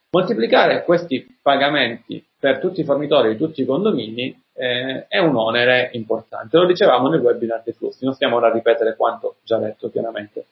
Moltiplicare 0.10 0.84
questi 0.86 1.38
pagamenti 1.44 2.26
per 2.40 2.58
tutti 2.58 2.82
i 2.82 2.84
fornitori 2.84 3.30
di 3.30 3.38
tutti 3.38 3.62
i 3.62 3.66
condomini 3.66 4.36
eh, 4.54 5.06
è 5.08 5.20
un 5.20 5.36
onere 5.36 5.92
importante. 5.94 6.58
Lo 6.58 6.66
dicevamo 6.66 7.10
nel 7.10 7.22
webinar 7.22 7.62
dei 7.64 7.74
flussi, 7.74 8.06
non 8.06 8.16
stiamo 8.16 8.38
ora 8.38 8.48
a 8.48 8.54
ripetere 8.54 8.96
quanto 8.96 9.36
già 9.44 9.60
detto 9.60 9.92
chiaramente 9.92 10.46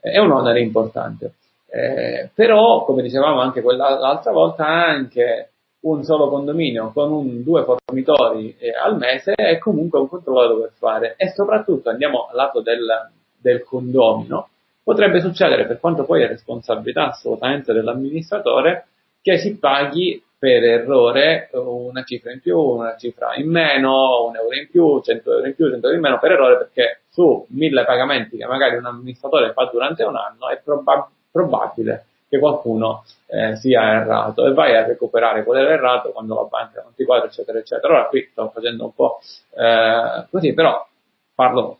è 0.00 0.18
un 0.18 0.30
onere 0.30 0.60
importante. 0.60 1.34
Eh, 1.70 2.30
però, 2.34 2.84
come 2.84 3.02
dicevamo 3.02 3.40
anche 3.40 3.60
l'altra 3.62 4.32
volta, 4.32 4.66
anche 4.66 5.50
un 5.80 6.02
solo 6.02 6.28
condominio 6.28 6.90
con 6.92 7.12
un, 7.12 7.42
due 7.42 7.64
fornitori 7.64 8.56
eh, 8.58 8.72
al 8.72 8.96
mese 8.96 9.32
è 9.32 9.58
comunque 9.58 10.00
un 10.00 10.08
controllo 10.08 10.40
da 10.40 10.48
dover 10.48 10.72
fare 10.76 11.14
e 11.16 11.28
soprattutto 11.28 11.88
andiamo 11.88 12.26
al 12.28 12.36
lato 12.36 12.60
del, 12.60 13.10
del 13.36 13.62
condomino, 13.62 14.48
potrebbe 14.82 15.20
succedere 15.20 15.66
per 15.66 15.78
quanto 15.78 16.04
poi 16.04 16.22
è 16.22 16.26
responsabilità 16.26 17.10
assolutamente 17.10 17.72
dell'amministratore 17.72 18.86
che 19.22 19.38
si 19.38 19.56
paghi 19.56 20.22
per 20.38 20.62
errore 20.62 21.50
una 21.52 22.04
cifra 22.04 22.32
in 22.32 22.40
più, 22.40 22.58
una 22.58 22.96
cifra 22.96 23.34
in 23.34 23.50
meno, 23.50 24.26
un 24.26 24.36
euro 24.36 24.54
in 24.54 24.68
più, 24.70 25.00
100 25.00 25.32
euro 25.32 25.46
in 25.46 25.54
più, 25.54 25.68
100 25.68 25.86
euro 25.86 25.96
in 25.96 26.02
meno 26.02 26.18
per 26.18 26.32
errore 26.32 26.56
perché 26.58 27.00
su 27.08 27.44
mille 27.50 27.84
pagamenti 27.84 28.36
che 28.36 28.46
magari 28.46 28.76
un 28.76 28.86
amministratore 28.86 29.52
fa 29.52 29.68
durante 29.72 30.04
un 30.04 30.14
anno 30.14 30.48
è 30.48 30.60
proba- 30.62 31.10
probabile 31.32 32.04
che 32.28 32.38
qualcuno 32.38 33.04
eh, 33.26 33.56
sia 33.56 34.00
errato 34.00 34.46
e 34.46 34.52
vai 34.52 34.76
a 34.76 34.86
recuperare 34.86 35.42
quello 35.42 35.68
errato 35.68 36.10
quando 36.10 36.34
la 36.34 36.42
banca 36.42 36.82
non 36.82 36.94
ti 36.94 37.04
quadra 37.04 37.26
eccetera 37.26 37.58
eccetera. 37.58 37.88
Allora 37.88 38.08
qui 38.08 38.28
sto 38.30 38.50
facendo 38.54 38.84
un 38.84 38.94
po' 38.94 39.18
eh, 39.56 40.26
così, 40.30 40.52
però 40.52 40.86
parlo 41.34 41.78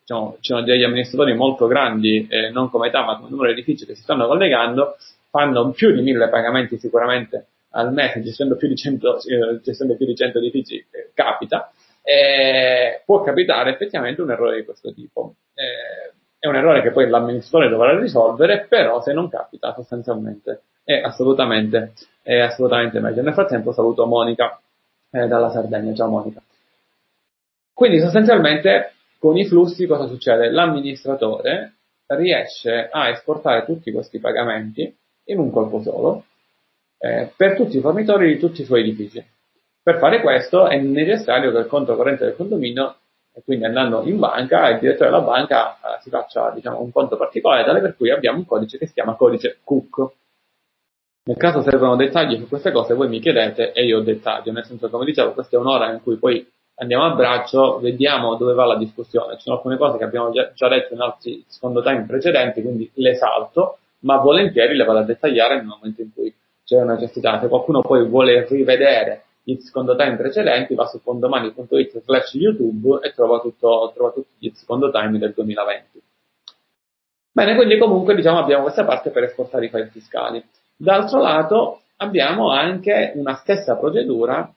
diciamo, 0.00 0.38
ci 0.40 0.52
sono 0.52 0.62
degli 0.62 0.82
amministratori 0.82 1.34
molto 1.34 1.68
grandi, 1.68 2.26
eh, 2.28 2.50
non 2.50 2.68
come 2.70 2.88
età 2.88 3.04
ma 3.04 3.16
come 3.16 3.30
numero 3.30 3.52
di 3.52 3.60
edifici 3.60 3.86
che 3.86 3.94
si 3.94 4.02
stanno 4.02 4.26
collegando, 4.26 4.96
fanno 5.30 5.70
più 5.70 5.92
di 5.92 6.02
mille 6.02 6.28
pagamenti 6.28 6.78
sicuramente 6.78 7.46
al 7.72 7.92
mese, 7.92 8.22
gestendo 8.22 8.56
più 8.56 8.68
di 8.68 8.76
100, 8.76 9.18
eh, 9.24 9.60
gestendo 9.62 9.96
più 9.96 10.06
di 10.06 10.14
100 10.14 10.38
edifici, 10.38 10.76
eh, 10.76 11.10
capita, 11.14 11.70
eh, 12.02 13.02
può 13.04 13.22
capitare 13.22 13.70
effettivamente 13.70 14.22
un 14.22 14.30
errore 14.30 14.56
di 14.56 14.64
questo 14.64 14.92
tipo. 14.92 15.34
Eh, 15.54 16.12
è 16.38 16.48
un 16.48 16.56
errore 16.56 16.82
che 16.82 16.90
poi 16.90 17.08
l'amministratore 17.08 17.68
dovrà 17.68 17.98
risolvere, 17.98 18.66
però 18.68 19.00
se 19.00 19.12
non 19.12 19.28
capita 19.28 19.72
sostanzialmente 19.74 20.62
è 20.84 20.94
assolutamente, 20.94 21.92
è 22.22 22.38
assolutamente 22.40 22.98
meglio. 22.98 23.22
Nel 23.22 23.34
frattempo 23.34 23.72
saluto 23.72 24.06
Monica 24.06 24.60
eh, 25.10 25.26
dalla 25.28 25.50
Sardegna. 25.50 25.94
Ciao 25.94 26.08
Monica. 26.08 26.42
Quindi 27.72 28.00
sostanzialmente 28.00 28.94
con 29.18 29.36
i 29.36 29.46
flussi 29.46 29.86
cosa 29.86 30.08
succede? 30.08 30.50
L'amministratore 30.50 31.74
riesce 32.06 32.88
a 32.90 33.08
esportare 33.08 33.64
tutti 33.64 33.92
questi 33.92 34.18
pagamenti 34.18 34.94
in 35.26 35.38
un 35.38 35.50
colpo 35.50 35.80
solo 35.80 36.24
eh, 37.04 37.32
per 37.36 37.56
tutti 37.56 37.76
i 37.76 37.80
fornitori 37.80 38.32
di 38.32 38.38
tutti 38.38 38.62
i 38.62 38.64
suoi 38.64 38.82
edifici. 38.82 39.24
Per 39.82 39.98
fare 39.98 40.20
questo 40.20 40.68
è 40.68 40.78
necessario 40.78 41.50
che 41.50 41.58
il 41.58 41.66
conto 41.66 41.96
corrente 41.96 42.24
del 42.24 42.36
condominio, 42.36 42.94
e 43.34 43.42
quindi 43.44 43.64
andando 43.64 44.02
in 44.04 44.18
banca, 44.18 44.68
il 44.68 44.78
direttore 44.78 45.10
della 45.10 45.22
banca 45.22 45.74
eh, 45.74 46.00
si 46.02 46.10
faccia 46.10 46.50
diciamo, 46.50 46.80
un 46.80 46.92
conto 46.92 47.16
particolare, 47.16 47.64
tale 47.64 47.80
per 47.80 47.96
cui 47.96 48.10
abbiamo 48.10 48.38
un 48.38 48.46
codice 48.46 48.78
che 48.78 48.86
si 48.86 48.92
chiama 48.92 49.14
codice 49.14 49.58
COOK. 49.64 50.12
Nel 51.24 51.36
caso 51.36 51.62
servono 51.62 51.96
dettagli 51.96 52.36
su 52.36 52.46
queste 52.46 52.70
cose, 52.70 52.94
voi 52.94 53.08
mi 53.08 53.18
chiedete 53.18 53.72
e 53.72 53.84
io 53.84 54.00
dettaglio, 54.00 54.52
nel 54.52 54.64
senso, 54.64 54.88
come 54.88 55.04
dicevo, 55.04 55.32
questa 55.32 55.56
è 55.56 55.60
un'ora 55.60 55.90
in 55.90 56.02
cui 56.02 56.16
poi 56.16 56.48
andiamo 56.76 57.04
a 57.04 57.14
braccio, 57.14 57.80
vediamo 57.80 58.36
dove 58.36 58.54
va 58.54 58.64
la 58.66 58.76
discussione. 58.76 59.34
Ci 59.36 59.42
sono 59.42 59.56
alcune 59.56 59.76
cose 59.76 59.98
che 59.98 60.04
abbiamo 60.04 60.30
già, 60.30 60.52
già 60.52 60.68
detto 60.68 60.94
in 60.94 61.00
altri 61.00 61.44
secondo 61.48 61.82
time 61.82 62.04
precedenti, 62.06 62.62
quindi 62.62 62.88
le 62.94 63.14
salto, 63.16 63.78
ma 64.00 64.18
volentieri 64.18 64.76
le 64.76 64.84
vado 64.84 65.00
a 65.00 65.04
dettagliare 65.04 65.56
nel 65.56 65.64
momento 65.64 66.02
in 66.02 66.12
cui 66.12 66.32
c'è 66.72 66.80
una 66.80 66.94
necessità. 66.94 67.38
Se 67.38 67.48
qualcuno 67.48 67.82
poi 67.82 68.06
vuole 68.08 68.46
rivedere 68.46 69.24
i 69.44 69.60
secondo 69.60 69.94
time 69.94 70.16
precedenti, 70.16 70.74
va 70.74 70.86
su 70.86 71.02
condomani.it 71.02 72.02
slash 72.02 72.34
YouTube 72.34 73.00
e 73.02 73.12
trova, 73.12 73.40
tutto, 73.40 73.92
trova 73.94 74.12
tutti 74.12 74.30
gli 74.38 74.52
secondo 74.54 74.90
time 74.90 75.18
del 75.18 75.32
2020. 75.34 76.02
Bene, 77.32 77.54
quindi 77.54 77.78
comunque 77.78 78.14
diciamo 78.14 78.38
abbiamo 78.38 78.62
questa 78.62 78.84
parte 78.84 79.10
per 79.10 79.24
esportare 79.24 79.66
i 79.66 79.68
file 79.68 79.88
fiscali. 79.88 80.42
D'altro 80.76 81.20
lato 81.20 81.80
abbiamo 81.96 82.50
anche 82.50 83.12
una 83.16 83.34
stessa 83.36 83.76
procedura 83.76 84.50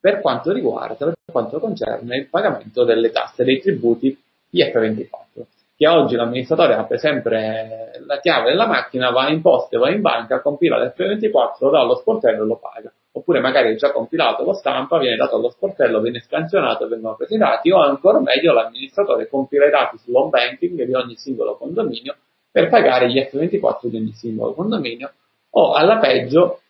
per 0.00 0.20
quanto 0.20 0.52
riguarda, 0.52 1.04
per 1.06 1.14
quanto 1.30 1.58
concerne 1.58 2.16
il 2.16 2.28
pagamento 2.28 2.84
delle 2.84 3.10
tasse, 3.10 3.44
dei 3.44 3.60
tributi 3.60 4.16
IF24, 4.52 5.42
che 5.82 5.88
oggi 5.88 6.14
l'amministratore 6.14 6.74
apre 6.74 6.96
sempre 6.96 7.90
la 8.06 8.20
chiave 8.20 8.50
della 8.50 8.68
macchina, 8.68 9.10
va 9.10 9.28
in 9.28 9.42
poste, 9.42 9.78
va 9.78 9.90
in 9.90 10.00
banca, 10.00 10.40
compila 10.40 10.78
l'F24, 10.78 11.56
lo 11.58 11.70
dà 11.70 11.80
allo 11.80 11.96
sportello 11.96 12.44
e 12.44 12.46
lo 12.46 12.56
paga. 12.56 12.92
Oppure 13.10 13.40
magari 13.40 13.72
è 13.72 13.74
già 13.74 13.90
compilato, 13.90 14.44
lo 14.44 14.52
stampa, 14.52 14.98
viene 14.98 15.16
dato 15.16 15.34
allo 15.34 15.50
sportello, 15.50 16.00
viene 16.00 16.20
scansionato 16.20 16.86
vengono 16.86 17.16
presi 17.16 17.34
i 17.34 17.38
dati, 17.38 17.72
o 17.72 17.78
ancora 17.78 18.20
meglio 18.20 18.52
l'amministratore 18.52 19.28
compila 19.28 19.66
i 19.66 19.70
dati 19.70 19.98
sull'home 19.98 20.30
banking 20.30 20.84
di 20.84 20.94
ogni 20.94 21.16
singolo 21.16 21.56
condominio 21.56 22.14
per 22.48 22.68
pagare 22.68 23.10
gli 23.10 23.18
F24 23.18 23.86
di 23.88 23.96
ogni 23.96 24.12
singolo 24.12 24.54
condominio, 24.54 25.10
o 25.50 25.72
alla 25.72 25.98
peggio 25.98 26.60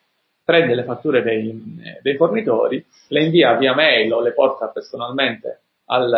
prende 0.42 0.74
le 0.74 0.84
fatture 0.84 1.22
dei, 1.22 2.00
dei 2.00 2.16
fornitori, 2.16 2.82
le 3.08 3.24
invia 3.24 3.56
via 3.56 3.74
mail 3.74 4.10
o 4.10 4.22
le 4.22 4.32
porta 4.32 4.68
personalmente 4.68 5.60
al, 5.92 6.12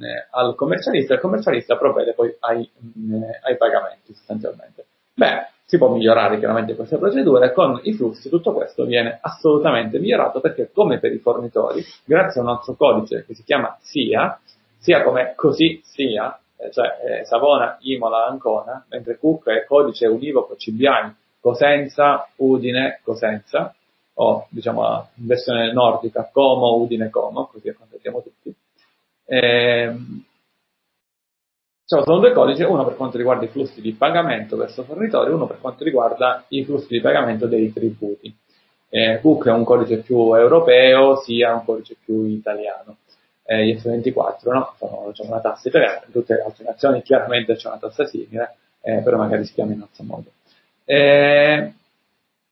eh, 0.00 0.26
al 0.30 0.54
commercialista 0.56 1.12
e 1.12 1.16
il 1.16 1.22
commercialista 1.22 1.76
provvede 1.76 2.12
poi 2.12 2.34
ai, 2.40 2.62
eh, 2.62 3.40
ai, 3.42 3.56
pagamenti 3.56 4.12
sostanzialmente. 4.12 4.86
Beh, 5.14 5.46
si 5.64 5.78
può 5.78 5.88
migliorare 5.92 6.38
chiaramente 6.38 6.74
queste 6.74 6.98
procedure, 6.98 7.52
con 7.52 7.80
i 7.84 7.94
flussi 7.94 8.28
tutto 8.28 8.52
questo 8.52 8.84
viene 8.84 9.18
assolutamente 9.20 9.98
migliorato 9.98 10.40
perché 10.40 10.70
come 10.72 10.98
per 10.98 11.12
i 11.12 11.18
fornitori, 11.18 11.82
grazie 12.04 12.40
a 12.40 12.44
un 12.44 12.50
altro 12.50 12.74
codice 12.74 13.24
che 13.24 13.34
si 13.34 13.44
chiama 13.44 13.76
SIA, 13.80 14.38
sia 14.78 15.02
come 15.02 15.34
così 15.36 15.80
sia, 15.84 16.38
eh, 16.56 16.70
cioè 16.72 17.20
eh, 17.20 17.24
Savona, 17.24 17.78
Imola, 17.82 18.26
Ancona, 18.26 18.84
mentre 18.88 19.18
Cook 19.18 19.48
è 19.48 19.64
codice 19.64 20.06
univoco 20.06 20.56
CBI 20.56 21.20
Cosenza, 21.40 22.28
Udine, 22.36 23.00
Cosenza, 23.02 23.74
o 24.14 24.46
diciamo 24.50 25.08
in 25.14 25.26
versione 25.26 25.72
nordica 25.72 26.28
Como, 26.30 26.76
Udine, 26.76 27.10
Como, 27.10 27.46
così 27.46 27.68
accontentiamo 27.68 28.22
tutti. 28.22 28.54
Eh, 29.24 29.94
cioè, 31.92 32.02
sono 32.04 32.20
due 32.20 32.32
codici, 32.32 32.62
uno 32.62 32.86
per 32.86 32.96
quanto 32.96 33.18
riguarda 33.18 33.44
i 33.44 33.48
flussi 33.48 33.82
di 33.82 33.92
pagamento 33.92 34.56
verso 34.56 34.82
fornitori, 34.82 35.30
uno 35.30 35.46
per 35.46 35.60
quanto 35.60 35.84
riguarda 35.84 36.42
i 36.48 36.64
flussi 36.64 36.86
di 36.88 37.02
pagamento 37.02 37.46
dei 37.46 37.70
tributi. 37.70 38.34
Eh, 38.88 39.20
Cook 39.20 39.48
è 39.48 39.50
un 39.52 39.64
codice 39.64 39.98
più 39.98 40.34
europeo, 40.34 41.16
sia 41.20 41.52
un 41.52 41.64
codice 41.64 41.96
più 42.02 42.24
italiano. 42.24 42.96
Eh, 43.44 43.66
gli 43.66 43.76
F24 43.76 44.52
no? 44.52 44.74
sono 44.78 45.04
diciamo, 45.08 45.32
una 45.32 45.40
tassa 45.40 45.68
italiana, 45.68 46.02
in 46.06 46.12
tutte 46.12 46.34
le 46.34 46.42
altre 46.42 46.64
nazioni 46.64 47.02
chiaramente 47.02 47.56
c'è 47.56 47.68
una 47.68 47.78
tassa 47.78 48.06
simile, 48.06 48.56
eh, 48.80 49.02
però 49.02 49.18
magari 49.18 49.44
si 49.44 49.52
chiama 49.52 49.72
in 49.72 49.82
altro 49.82 50.04
modo. 50.04 50.30
Eh, 50.86 51.72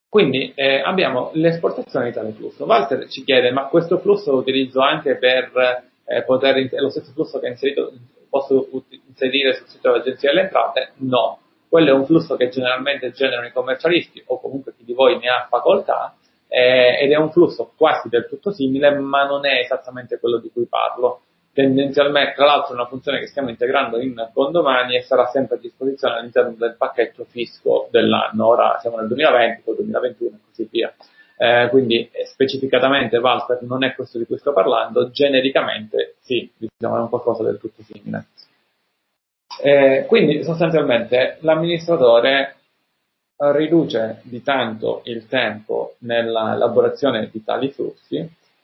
quindi 0.06 0.52
eh, 0.54 0.80
abbiamo 0.80 1.30
l'esportazione 1.33 2.06
di 2.06 2.12
tale 2.12 2.33
flusso. 2.33 2.64
Walter 2.64 3.09
ci 3.09 3.24
chiede, 3.24 3.52
ma 3.52 3.68
questo 3.68 4.00
flusso 4.00 4.33
lo 4.33 4.38
utilizzo 4.38 4.80
anche 4.80 5.16
per 5.16 5.88
eh, 6.11 6.25
poter, 6.25 6.68
è 6.68 6.81
lo 6.81 6.90
stesso 6.90 7.12
flusso 7.12 7.38
che 7.38 7.46
inserito, 7.46 7.92
posso 8.29 8.68
inserire 9.07 9.55
sul 9.55 9.68
sito 9.68 9.92
dell'Agenzia 9.92 10.31
delle 10.31 10.42
Entrate? 10.42 10.92
No. 10.96 11.38
Quello 11.68 11.90
è 11.90 11.92
un 11.92 12.05
flusso 12.05 12.35
che 12.37 12.49
generalmente 12.49 13.12
generano 13.12 13.46
i 13.46 13.53
commercialisti 13.53 14.20
o 14.27 14.40
comunque 14.40 14.75
chi 14.77 14.85
di 14.85 14.92
voi 14.92 15.18
ne 15.18 15.29
ha 15.29 15.46
facoltà 15.49 16.16
eh, 16.49 16.99
ed 17.01 17.12
è 17.12 17.16
un 17.16 17.31
flusso 17.31 17.73
quasi 17.77 18.09
del 18.09 18.27
tutto 18.29 18.51
simile, 18.51 18.90
ma 18.90 19.25
non 19.25 19.46
è 19.46 19.61
esattamente 19.61 20.18
quello 20.18 20.38
di 20.38 20.51
cui 20.53 20.66
parlo 20.66 21.20
tendenzialmente, 21.53 22.35
tra 22.35 22.46
l'altro 22.46 22.73
è 22.73 22.75
una 22.75 22.87
funzione 22.87 23.20
che 23.20 23.27
stiamo 23.27 23.49
integrando 23.49 24.01
in 24.01 24.31
condomani 24.33 24.96
e 24.96 25.03
sarà 25.03 25.27
sempre 25.27 25.57
a 25.57 25.59
disposizione 25.61 26.18
all'interno 26.18 26.55
del 26.57 26.75
pacchetto 26.77 27.25
fisco 27.25 27.88
dell'anno. 27.90 28.46
Ora 28.46 28.79
siamo 28.81 28.96
nel 28.96 29.07
2020, 29.07 29.62
poi 29.62 29.77
2021 29.77 30.31
e 30.31 30.38
così 30.49 30.68
via. 30.70 30.92
Eh, 31.42 31.68
quindi 31.70 32.07
eh, 32.12 32.26
specificatamente 32.26 33.16
Walter 33.16 33.62
non 33.62 33.83
è 33.83 33.94
questo 33.94 34.18
di 34.18 34.26
cui 34.26 34.37
sto 34.37 34.53
parlando, 34.53 35.11
genericamente 35.11 36.16
sì, 36.20 36.50
diciamo 36.55 36.98
è 36.98 37.00
un 37.00 37.09
qualcosa 37.09 37.42
del 37.44 37.59
tutto 37.59 37.83
simile. 37.83 38.26
Eh, 39.62 40.05
quindi 40.07 40.44
sostanzialmente 40.44 41.38
l'amministratore 41.40 42.57
riduce 43.38 44.20
di 44.24 44.42
tanto 44.42 45.00
il 45.05 45.26
tempo 45.29 45.94
nella 46.00 46.53
elaborazione 46.53 47.31
di 47.33 47.42
tali 47.42 47.70
flussi 47.70 48.16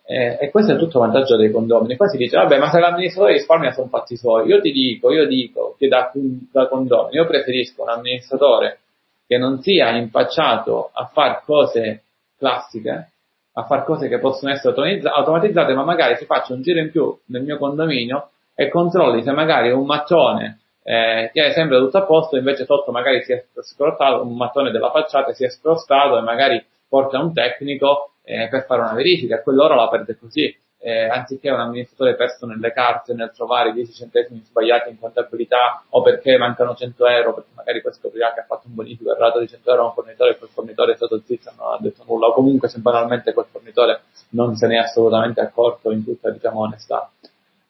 eh, 0.05 0.37
e 0.39 0.51
questo 0.51 0.73
è 0.73 0.77
tutto 0.77 0.99
vantaggio 0.99 1.37
dei 1.37 1.51
condomini. 1.51 1.97
Qua 1.97 2.09
si 2.09 2.19
dice, 2.19 2.37
vabbè, 2.37 2.59
ma 2.59 2.69
se 2.69 2.79
l'amministratore 2.79 3.33
risparmia 3.33 3.73
sono 3.73 3.89
fatti 3.89 4.19
suoi. 4.19 4.49
Io 4.49 4.61
ti 4.61 4.71
dico, 4.71 5.11
io 5.11 5.27
dico 5.27 5.77
che 5.79 5.89
da, 5.89 6.12
da 6.12 6.69
condomini 6.69 7.17
io 7.17 7.27
preferisco 7.27 7.81
un 7.81 7.89
amministratore 7.89 8.81
che 9.27 9.39
non 9.39 9.62
sia 9.62 9.97
impacciato 9.97 10.91
a 10.93 11.07
fare 11.07 11.41
cose 11.47 12.03
classiche, 12.38 13.11
a 13.53 13.64
fare 13.64 13.85
cose 13.85 14.09
che 14.09 14.18
possono 14.18 14.53
essere 14.53 14.75
automatizzate, 15.09 15.75
ma 15.75 15.85
magari 15.85 16.16
si 16.16 16.27
faccia 16.27 16.53
un 16.53 16.62
giro 16.62 16.79
in 16.79 16.90
più 16.90 17.18
nel 17.27 17.42
mio 17.42 17.57
condominio 17.59 18.31
e 18.55 18.68
controlli 18.68 19.22
se 19.22 19.33
magari 19.33 19.70
un 19.70 19.87
mattone 19.87 20.61
eh, 20.83 21.31
che 21.33 21.46
è 21.46 21.53
sempre 21.53 21.79
tutto 21.79 21.99
a 21.99 22.05
posto, 22.05 22.37
invece 22.37 22.64
sotto 22.64 22.92
magari 22.92 23.22
si 23.25 23.33
è 23.33 23.44
scrostato, 23.61 24.22
un 24.22 24.37
mattone 24.37 24.70
della 24.70 24.90
facciata 24.90 25.33
si 25.33 25.44
è 25.44 25.51
scrostato 25.51 26.16
e 26.16 26.20
magari 26.20 26.64
porta 26.88 27.18
un 27.18 27.33
tecnico 27.33 28.12
eh, 28.22 28.46
per 28.49 28.66
fare 28.66 28.83
una 28.83 28.92
verifica, 28.92 29.37
e 29.37 29.42
quell'ora 29.42 29.75
la 29.75 29.88
perde 29.88 30.16
così, 30.16 30.57
eh, 30.87 31.09
anziché 31.09 31.51
un 31.51 31.59
amministratore 31.59 32.14
perso 32.14 32.46
nelle 32.46 32.70
carte 32.70 33.12
nel 33.12 33.33
trovare 33.35 33.72
10 33.72 33.92
centesimi 33.92 34.40
sbagliati 34.44 34.88
in 34.88 35.01
contabilità 35.01 35.83
o 35.88 36.01
perché 36.01 36.38
mancano 36.38 36.77
100 36.77 37.07
euro, 37.09 37.35
perché 37.35 37.51
magari 37.55 37.83
scoprirà 37.90 38.33
che 38.33 38.38
ha 38.38 38.44
fatto 38.44 38.68
un 38.68 38.77
bonifico 38.77 39.12
errato 39.12 39.40
di 39.40 39.49
100 39.49 39.68
euro 39.68 39.83
a 39.83 39.87
un 39.87 39.94
fornitore 39.94 40.31
e 40.31 40.38
quel 40.38 40.49
fornitore 40.49 40.92
è 40.92 40.94
stato 40.94 41.20
zitto 41.27 41.49
e 41.49 41.53
non 41.57 41.72
ha 41.72 41.79
detto 41.81 42.05
nulla, 42.07 42.29
o 42.29 42.33
comunque 42.33 42.68
se 42.68 42.79
banalmente 42.79 43.33
quel 43.33 43.46
fornitore 43.51 44.03
non 44.31 44.55
se 44.55 44.68
ne 44.68 44.77
è 44.77 44.79
assolutamente 44.79 45.40
accorto 45.40 45.90
in 45.90 46.05
tutta 46.05 46.31
diciamo, 46.31 46.61
onestà. 46.61 47.11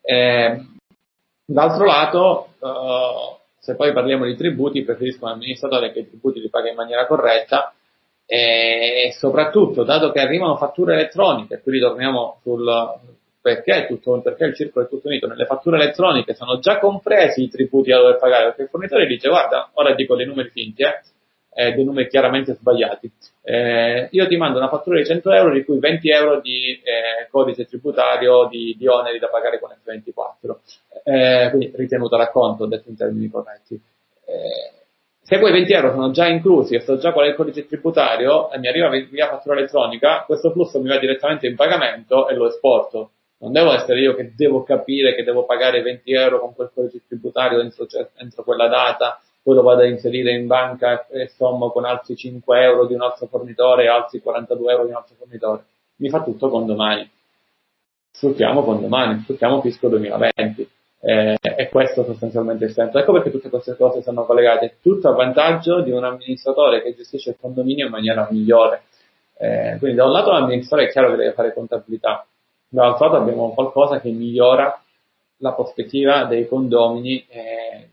Eh, 0.02 0.66
d'altro 1.46 1.84
lato, 1.86 2.48
uh, 2.58 3.38
se 3.58 3.76
poi 3.76 3.94
parliamo 3.94 4.26
di 4.26 4.36
tributi, 4.36 4.84
preferisco 4.84 5.24
un 5.24 5.30
amministratore 5.30 5.90
che 5.90 6.00
i 6.00 6.06
tributi 6.06 6.38
li 6.38 6.50
paga 6.50 6.68
in 6.68 6.76
maniera 6.76 7.06
corretta, 7.06 7.72
e 8.26 9.14
soprattutto, 9.16 9.84
dato 9.84 10.10
che 10.10 10.20
arrivano 10.20 10.56
fatture 10.56 10.94
elettroniche, 10.94 11.60
qui 11.62 11.72
ritorniamo 11.72 12.40
sul 12.42 12.64
perché, 13.46 13.86
tutto, 13.86 14.20
perché 14.22 14.46
il 14.46 14.56
circolo 14.56 14.84
è 14.84 14.88
tutto 14.88 15.06
unito, 15.06 15.28
nelle 15.28 15.46
fatture 15.46 15.76
elettroniche 15.76 16.34
sono 16.34 16.58
già 16.58 16.80
compresi 16.80 17.44
i 17.44 17.48
tributi 17.48 17.90
da 17.90 17.98
dover 17.98 18.18
pagare, 18.18 18.46
perché 18.46 18.62
il 18.62 18.68
fornitore 18.68 19.06
dice 19.06 19.28
guarda, 19.28 19.70
ora 19.74 19.94
dico 19.94 20.16
dei 20.16 20.26
numeri 20.26 20.48
finti, 20.48 20.82
eh, 20.82 21.72
dei 21.72 21.84
numeri 21.84 22.08
chiaramente 22.08 22.54
sbagliati. 22.54 23.08
Eh, 23.42 24.08
io 24.10 24.26
ti 24.26 24.36
mando 24.36 24.58
una 24.58 24.68
fattura 24.68 24.98
di 24.98 25.06
100 25.06 25.30
euro 25.30 25.52
di 25.52 25.64
cui 25.64 25.78
20 25.78 26.10
euro 26.10 26.40
di 26.40 26.72
eh, 26.82 27.28
codice 27.30 27.66
tributario 27.66 28.48
di, 28.50 28.74
di, 28.76 28.88
oneri 28.88 29.20
da 29.20 29.28
pagare 29.28 29.60
con 29.60 29.70
F24, 29.70 30.56
eh, 31.04 31.48
quindi 31.50 31.72
ritenuto 31.76 32.16
racconto, 32.16 32.66
detto 32.66 32.88
in 32.88 32.96
termini 32.96 33.30
corretti. 33.30 33.80
Se 35.26 35.40
quei 35.40 35.50
20 35.50 35.72
euro 35.72 35.90
sono 35.90 36.12
già 36.12 36.28
inclusi 36.28 36.76
e 36.76 36.80
so 36.82 36.98
già 36.98 37.10
qual 37.10 37.26
è 37.26 37.30
il 37.30 37.34
codice 37.34 37.66
tributario 37.66 38.48
e 38.52 38.60
mi 38.60 38.68
arriva 38.68 38.88
via 38.90 39.26
fattura 39.26 39.56
elettronica, 39.56 40.22
questo 40.24 40.52
flusso 40.52 40.80
mi 40.80 40.86
va 40.86 41.00
direttamente 41.00 41.48
in 41.48 41.56
pagamento 41.56 42.28
e 42.28 42.36
lo 42.36 42.46
esporto. 42.46 43.10
Non 43.38 43.50
devo 43.50 43.72
essere 43.72 43.98
io 43.98 44.14
che 44.14 44.34
devo 44.36 44.62
capire 44.62 45.16
che 45.16 45.24
devo 45.24 45.44
pagare 45.44 45.82
20 45.82 46.12
euro 46.12 46.38
con 46.38 46.54
quel 46.54 46.70
codice 46.72 47.02
tributario 47.08 47.58
entro, 47.58 47.88
entro 48.18 48.44
quella 48.44 48.68
data, 48.68 49.20
poi 49.42 49.56
lo 49.56 49.62
vado 49.62 49.80
a 49.80 49.86
inserire 49.86 50.30
in 50.30 50.46
banca 50.46 51.08
e 51.08 51.26
sommo 51.26 51.72
con 51.72 51.84
altri 51.84 52.14
5 52.14 52.62
euro 52.62 52.86
di 52.86 52.94
un 52.94 53.02
altro 53.02 53.26
fornitore 53.26 53.82
e 53.82 53.88
altri 53.88 54.20
42 54.20 54.70
euro 54.70 54.84
di 54.84 54.90
un 54.90 54.96
altro 54.96 55.16
fornitore. 55.18 55.64
Mi 55.96 56.08
fa 56.08 56.22
tutto 56.22 56.48
con 56.48 56.66
domani. 56.66 57.10
Sfruttiamo 58.12 58.62
con 58.62 58.80
domani, 58.80 59.22
sfruttiamo 59.22 59.60
fisco 59.60 59.88
2020. 59.88 60.70
Eh, 61.08 61.38
e 61.40 61.68
questo 61.68 62.02
sostanzialmente 62.02 62.64
il 62.64 62.72
senso. 62.72 62.98
Ecco 62.98 63.12
perché 63.12 63.30
tutte 63.30 63.48
queste 63.48 63.76
cose 63.76 64.02
sono 64.02 64.24
collegate, 64.24 64.78
tutto 64.82 65.08
a 65.08 65.12
vantaggio 65.12 65.80
di 65.80 65.92
un 65.92 66.02
amministratore 66.02 66.82
che 66.82 66.96
gestisce 66.96 67.30
il 67.30 67.36
condominio 67.40 67.86
in 67.86 67.92
maniera 67.92 68.26
migliore. 68.28 68.82
Eh, 69.38 69.76
quindi 69.78 69.98
da 69.98 70.04
un 70.04 70.10
lato 70.10 70.32
l'amministratore 70.32 70.88
è 70.88 70.90
chiaro 70.90 71.10
che 71.10 71.16
deve 71.16 71.32
fare 71.32 71.54
contabilità, 71.54 72.26
dall'altro 72.68 73.06
lato 73.06 73.18
abbiamo 73.18 73.54
qualcosa 73.54 74.00
che 74.00 74.10
migliora 74.10 74.82
la 75.36 75.52
prospettiva 75.52 76.24
dei 76.24 76.48
condomini. 76.48 77.24
Eh, 77.28 77.88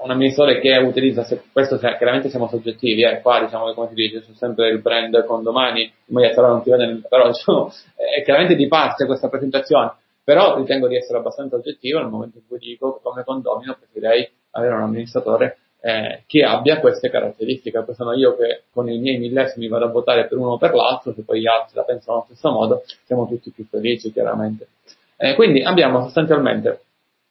un 0.00 0.10
amministratore 0.12 0.60
che 0.60 0.76
utilizza, 0.76 1.24
se, 1.24 1.42
questo 1.50 1.76
chiaramente 1.76 2.28
siamo 2.28 2.46
soggettivi, 2.46 3.02
eh, 3.02 3.20
qua 3.20 3.40
diciamo 3.40 3.66
che 3.66 3.74
come 3.74 3.88
si 3.88 3.94
dice, 3.94 4.20
c'è 4.20 4.32
sempre 4.34 4.68
il 4.68 4.80
brand 4.80 5.24
condomani, 5.24 5.82
in 5.82 6.14
maniera 6.14 6.46
non 6.46 6.62
ti 6.62 6.70
vede, 6.70 7.00
però 7.08 7.26
diciamo, 7.34 7.72
è 7.96 8.22
chiaramente 8.22 8.54
di 8.54 8.68
parte 8.68 9.06
questa 9.06 9.28
presentazione 9.28 9.94
però 10.28 10.58
ritengo 10.58 10.88
di 10.88 10.96
essere 10.96 11.16
abbastanza 11.16 11.56
oggettivo 11.56 12.00
nel 12.00 12.10
momento 12.10 12.36
in 12.36 12.46
cui 12.46 12.58
dico 12.58 12.96
che 12.96 13.00
come 13.02 13.24
condomino 13.24 13.78
preferirei 13.78 14.30
avere 14.50 14.74
un 14.74 14.82
amministratore 14.82 15.56
eh, 15.80 16.24
che 16.26 16.44
abbia 16.44 16.80
queste 16.80 17.08
caratteristiche, 17.08 17.82
poi 17.82 17.94
sono 17.94 18.12
io 18.12 18.36
che 18.36 18.64
con 18.70 18.90
i 18.90 18.98
miei 18.98 19.16
millesimi 19.16 19.68
vado 19.68 19.86
a 19.86 19.88
votare 19.88 20.26
per 20.26 20.36
uno 20.36 20.50
o 20.50 20.58
per 20.58 20.74
l'altro, 20.74 21.14
se 21.14 21.22
poi 21.22 21.40
gli 21.40 21.46
altri 21.46 21.76
la 21.76 21.84
pensano 21.84 22.18
allo 22.18 22.26
stesso 22.26 22.50
modo, 22.50 22.84
siamo 23.06 23.26
tutti 23.26 23.50
più 23.52 23.64
felici 23.70 24.12
chiaramente. 24.12 24.68
Eh, 25.16 25.34
quindi 25.34 25.62
abbiamo 25.62 26.02
sostanzialmente 26.02 26.78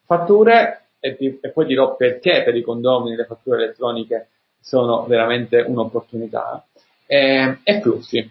fatture 0.04 0.86
e, 0.98 1.38
e, 1.40 1.50
poi 1.50 1.66
dirò 1.66 1.94
perché 1.94 2.42
per 2.42 2.56
i 2.56 2.62
condomini 2.62 3.14
le 3.14 3.26
fatture 3.26 3.62
elettroniche 3.62 4.26
sono 4.60 5.04
veramente 5.04 5.60
un'opportunità 5.60 6.66
eh, 7.06 7.58
e 7.62 7.80
flussi. 7.80 8.28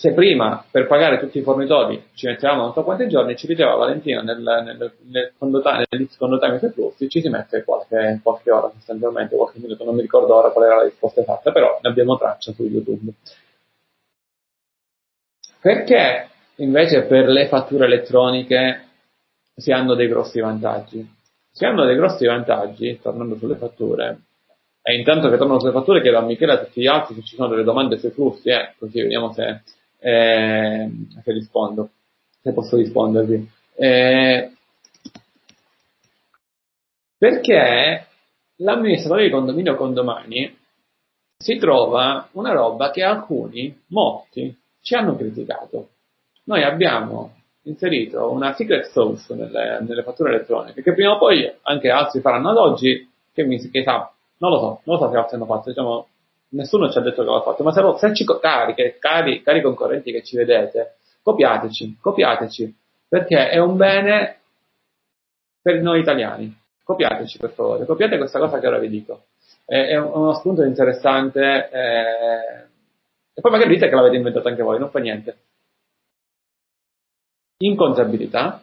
Se 0.00 0.14
prima 0.14 0.64
per 0.70 0.86
pagare 0.86 1.18
tutti 1.18 1.36
i 1.36 1.42
fornitori 1.42 2.02
ci 2.14 2.24
mettevamo 2.24 2.62
non 2.62 2.72
so 2.72 2.84
quanti 2.84 3.06
giorni, 3.06 3.36
ci 3.36 3.46
diceva 3.46 3.74
Valentina 3.74 4.22
nel, 4.22 4.38
nel, 4.40 4.92
nel 5.10 5.30
secondo 6.08 6.38
time 6.38 6.58
sui 6.58 6.70
flussi 6.70 7.10
ci 7.10 7.20
si 7.20 7.28
mette 7.28 7.62
qualche, 7.64 8.18
qualche, 8.22 8.50
ora 8.50 8.70
sostanzialmente, 8.72 9.36
qualche 9.36 9.58
minuto, 9.58 9.84
non 9.84 9.94
mi 9.94 10.00
ricordo 10.00 10.34
ora 10.34 10.52
qual 10.52 10.64
era 10.64 10.76
la 10.76 10.84
risposta 10.84 11.20
esatta, 11.20 11.52
però 11.52 11.78
ne 11.82 11.90
abbiamo 11.90 12.16
traccia 12.16 12.50
su 12.52 12.62
YouTube. 12.62 13.12
Perché 15.60 16.28
invece 16.56 17.02
per 17.02 17.28
le 17.28 17.48
fatture 17.48 17.84
elettroniche 17.84 18.84
si 19.54 19.70
hanno 19.70 19.94
dei 19.94 20.08
grossi 20.08 20.40
vantaggi? 20.40 21.06
Si 21.52 21.66
hanno 21.66 21.84
dei 21.84 21.96
grossi 21.96 22.24
vantaggi, 22.24 22.98
tornando 23.02 23.36
sulle 23.36 23.56
fatture, 23.56 24.20
e 24.80 24.96
intanto 24.96 25.28
che 25.28 25.36
tornano 25.36 25.60
sulle 25.60 25.72
fatture 25.72 26.00
chiedo 26.00 26.16
a 26.16 26.22
Michele 26.22 26.52
e 26.52 26.54
a 26.54 26.64
tutti 26.64 26.80
gli 26.80 26.86
altri 26.86 27.16
se 27.16 27.22
ci 27.22 27.36
sono 27.36 27.48
delle 27.48 27.64
domande 27.64 27.98
sui 27.98 28.12
flussi, 28.12 28.48
eh, 28.48 28.72
così 28.78 29.02
vediamo 29.02 29.30
se 29.34 29.60
eh, 30.00 30.90
se 31.22 31.32
rispondo, 31.32 31.90
se 32.40 32.52
posso 32.52 32.76
rispondervi. 32.76 33.48
Eh, 33.74 34.52
perché 37.16 38.06
l'amministratore 38.56 39.24
di 39.24 39.30
condominio 39.30 39.76
condomani 39.76 40.56
si 41.36 41.56
trova 41.56 42.28
una 42.32 42.52
roba 42.52 42.90
che 42.90 43.02
alcuni, 43.02 43.82
molti, 43.88 44.54
ci 44.82 44.94
hanno 44.94 45.16
criticato. 45.16 45.88
Noi 46.44 46.62
abbiamo 46.62 47.34
inserito 47.64 48.30
una 48.30 48.54
secret 48.54 48.90
source 48.90 49.34
nelle, 49.34 49.80
nelle 49.80 50.02
fatture 50.02 50.30
elettroniche 50.30 50.82
che 50.82 50.94
prima 50.94 51.12
o 51.12 51.18
poi 51.18 51.50
anche 51.62 51.90
altri 51.90 52.20
faranno 52.20 52.50
ad 52.50 52.56
oggi, 52.56 53.08
che 53.32 53.44
mi 53.44 53.58
che 53.70 53.82
sa, 53.82 54.10
non 54.38 54.50
lo 54.50 54.58
so, 54.58 54.80
non 54.84 54.96
lo 54.96 55.04
so 55.04 55.10
se 55.10 55.16
altri 55.16 55.36
hanno 55.36 55.46
fatto, 55.46 55.68
diciamo, 55.68 56.08
nessuno 56.50 56.90
ci 56.90 56.98
ha 56.98 57.02
detto 57.02 57.22
che 57.22 57.30
l'ha 57.30 57.42
fatto, 57.42 57.62
ma 57.62 57.72
se, 57.72 57.82
se 57.98 58.14
ci, 58.14 58.24
cari, 58.24 58.74
cari, 58.98 59.42
cari 59.42 59.62
concorrenti 59.62 60.12
che 60.12 60.22
ci 60.22 60.36
vedete, 60.36 60.96
copiateci, 61.22 61.98
copiateci, 62.00 62.76
perché 63.08 63.50
è 63.50 63.58
un 63.58 63.76
bene 63.76 64.38
per 65.60 65.80
noi 65.80 66.00
italiani. 66.00 66.58
Copiateci 66.82 67.38
per 67.38 67.50
favore, 67.50 67.84
copiate 67.84 68.18
questa 68.18 68.38
cosa 68.40 68.58
che 68.58 68.66
ora 68.66 68.78
vi 68.78 68.88
dico. 68.88 69.26
È, 69.64 69.76
è 69.76 69.96
uno 69.96 70.34
spunto 70.34 70.62
interessante 70.64 71.68
eh, 71.70 72.68
e 73.32 73.40
poi 73.40 73.50
magari 73.52 73.74
dite 73.74 73.88
che 73.88 73.94
l'avete 73.94 74.16
inventato 74.16 74.48
anche 74.48 74.62
voi, 74.62 74.78
non 74.78 74.90
fa 74.90 74.98
niente. 74.98 75.38
In 77.58 77.76
contabilità, 77.76 78.62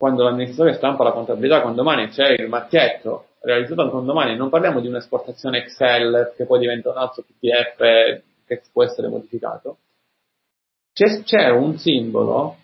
quando 0.00 0.22
l'amministratore 0.22 0.78
stampa 0.78 1.04
la 1.04 1.12
contabilità, 1.12 1.60
quando 1.60 1.82
domani 1.82 2.08
c'è 2.08 2.30
il 2.30 2.48
marchietto 2.48 3.26
realizzato 3.40 3.82
un 3.82 3.90
condomani, 3.90 4.34
non 4.34 4.48
parliamo 4.48 4.80
di 4.80 4.88
un'esportazione 4.88 5.58
Excel 5.58 6.32
che 6.38 6.46
poi 6.46 6.58
diventa 6.58 6.88
un 6.88 6.96
altro 6.96 7.22
PDF 7.22 8.22
che 8.46 8.62
può 8.72 8.82
essere 8.82 9.08
modificato. 9.08 9.76
C'è, 10.94 11.22
c'è 11.22 11.50
un 11.50 11.76
simbolo 11.76 12.56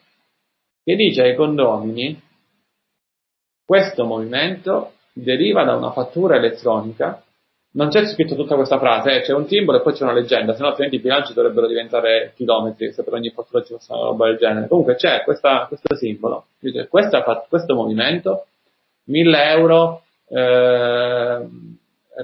che 0.83 0.97
dice 0.97 1.25
ai 1.25 1.35
condomini 1.35 2.19
questo 3.67 4.07
movimento 4.07 4.93
deriva 5.13 5.63
da 5.65 5.77
una 5.77 5.93
fattura 5.93 6.37
elettronica. 6.37 7.23
Non 7.77 7.89
c'è 7.91 8.07
scritto 8.07 8.35
tutta 8.35 8.55
questa 8.55 8.79
frase, 8.79 9.17
eh, 9.17 9.21
c'è 9.21 9.35
un 9.35 9.47
simbolo 9.47 9.79
e 9.79 9.83
poi 9.83 9.93
c'è 9.93 10.05
una 10.05 10.15
leggenda, 10.15 10.55
se 10.55 10.63
no 10.63 10.69
altrimenti 10.69 10.97
i 10.97 11.01
bilanci 11.01 11.35
dovrebbero 11.35 11.67
diventare 11.67 12.33
chilometri 12.35 12.91
se 12.91 13.03
per 13.03 13.13
ogni 13.13 13.29
fattura 13.29 13.63
ci 13.63 13.75
fosse 13.75 13.93
una 13.93 14.05
roba 14.05 14.27
del 14.29 14.39
genere. 14.39 14.67
Comunque 14.67 14.95
c'è 14.95 15.23
questa, 15.25 15.67
questo 15.67 15.95
simbolo, 15.95 16.47
dice 16.59 16.89
questa, 16.89 17.23
questo 17.47 17.75
movimento, 17.75 18.47
1000 19.05 19.51
euro 19.51 20.05
eh, 20.29 21.49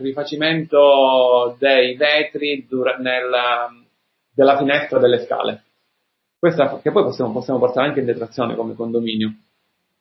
rifacimento 0.01 1.55
dei 1.59 1.97
vetri 1.97 2.67
dura- 2.67 2.97
nella, 2.97 3.71
della 4.35 4.57
finestra 4.57 4.99
delle 4.99 5.19
scale. 5.19 5.65
Questa, 6.39 6.81
che 6.81 6.91
poi 6.91 7.03
possiamo, 7.03 7.31
possiamo 7.31 7.59
portare 7.59 7.89
anche 7.89 8.01
in 8.01 8.07
detrazione 8.07 8.57
come 8.57 8.75
condominio. 8.75 9.35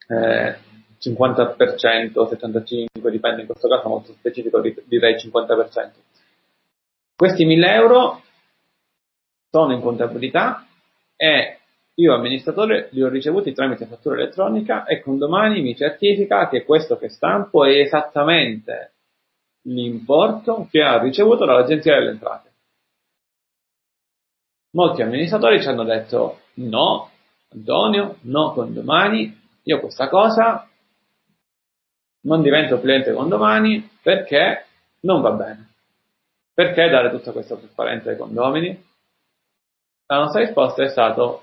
Eh, 0.08 0.56
50%, 1.02 1.56
75%, 2.14 3.10
dipende 3.10 3.42
in 3.42 3.48
questo 3.48 3.68
caso 3.68 3.90
molto 3.90 4.14
specifico, 4.14 4.62
direi 4.86 5.16
50%. 5.16 5.92
Questi 7.16 7.46
1000 7.46 7.74
euro 7.74 8.22
sono 9.50 9.74
in 9.74 9.82
contabilità 9.82 10.68
e 11.16 11.58
io 11.96 12.14
amministratore 12.14 12.90
li 12.92 13.04
ho 13.04 13.10
ricevuti 13.10 13.54
tramite 13.54 13.86
fattura 13.86 14.16
elettronica 14.16 14.86
e 14.86 15.02
con 15.02 15.18
domani 15.18 15.62
mi 15.62 15.76
certifica 15.76 16.48
che 16.48 16.64
questo 16.64 16.98
che 16.98 17.10
stampo 17.10 17.66
è 17.66 17.80
esattamente 17.80 18.94
l'importo 19.64 20.68
che 20.72 20.82
ha 20.82 21.00
ricevuto 21.00 21.46
dall'Agenzia 21.46 21.96
delle 21.96 22.12
Entrate. 22.12 22.50
Molti 24.72 25.02
amministratori 25.02 25.62
ci 25.62 25.68
hanno 25.68 25.84
detto 25.84 26.40
no, 26.56 27.10
Antonio, 27.50 28.18
no 28.22 28.54
con 28.54 28.74
domani, 28.74 29.38
io 29.64 29.80
questa 29.80 30.08
cosa 30.08 30.68
non 32.22 32.42
divento 32.42 32.80
cliente 32.80 33.14
con 33.14 33.30
domani 33.30 33.90
perché 34.02 34.66
non 35.02 35.22
va 35.22 35.32
bene. 35.32 35.70
Perché 36.54 36.90
dare 36.90 37.10
tutta 37.10 37.32
questa 37.32 37.56
trasparenza 37.56 38.10
ai 38.10 38.18
condomini? 38.18 38.90
La 40.08 40.18
nostra 40.18 40.42
risposta 40.42 40.84
è 40.84 40.90
stata 40.90 41.40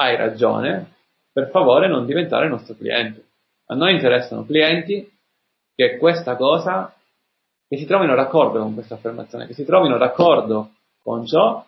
hai 0.00 0.16
ragione, 0.16 0.94
per 1.32 1.50
favore 1.50 1.88
non 1.88 2.06
diventare 2.06 2.48
nostro 2.48 2.74
cliente. 2.74 3.24
A 3.66 3.74
noi 3.74 3.94
interessano 3.94 4.44
clienti 4.44 5.10
che 5.74 5.96
questa 5.98 6.36
cosa, 6.36 6.92
che 7.68 7.76
si 7.76 7.86
trovino 7.86 8.14
d'accordo 8.14 8.60
con 8.60 8.74
questa 8.74 8.94
affermazione, 8.94 9.46
che 9.46 9.54
si 9.54 9.64
trovino 9.64 9.98
d'accordo 9.98 10.72
con 11.02 11.26
ciò, 11.26 11.64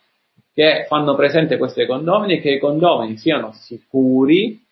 che 0.53 0.87
fanno 0.88 1.14
presente 1.14 1.57
questi 1.59 1.87
condomini 1.87 2.35
e 2.35 2.40
che 2.40 2.51
i 2.51 2.59
condomini 2.59 3.16
siano 3.16 3.53
sicuri 3.53 4.64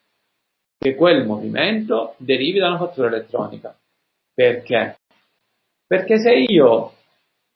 che 0.78 0.94
quel 0.94 1.26
movimento 1.26 2.14
derivi 2.18 2.60
da 2.60 2.68
una 2.68 2.78
fattura 2.78 3.08
elettronica. 3.08 3.76
Perché? 4.32 4.98
Perché 5.86 6.18
se 6.18 6.32
io 6.34 6.92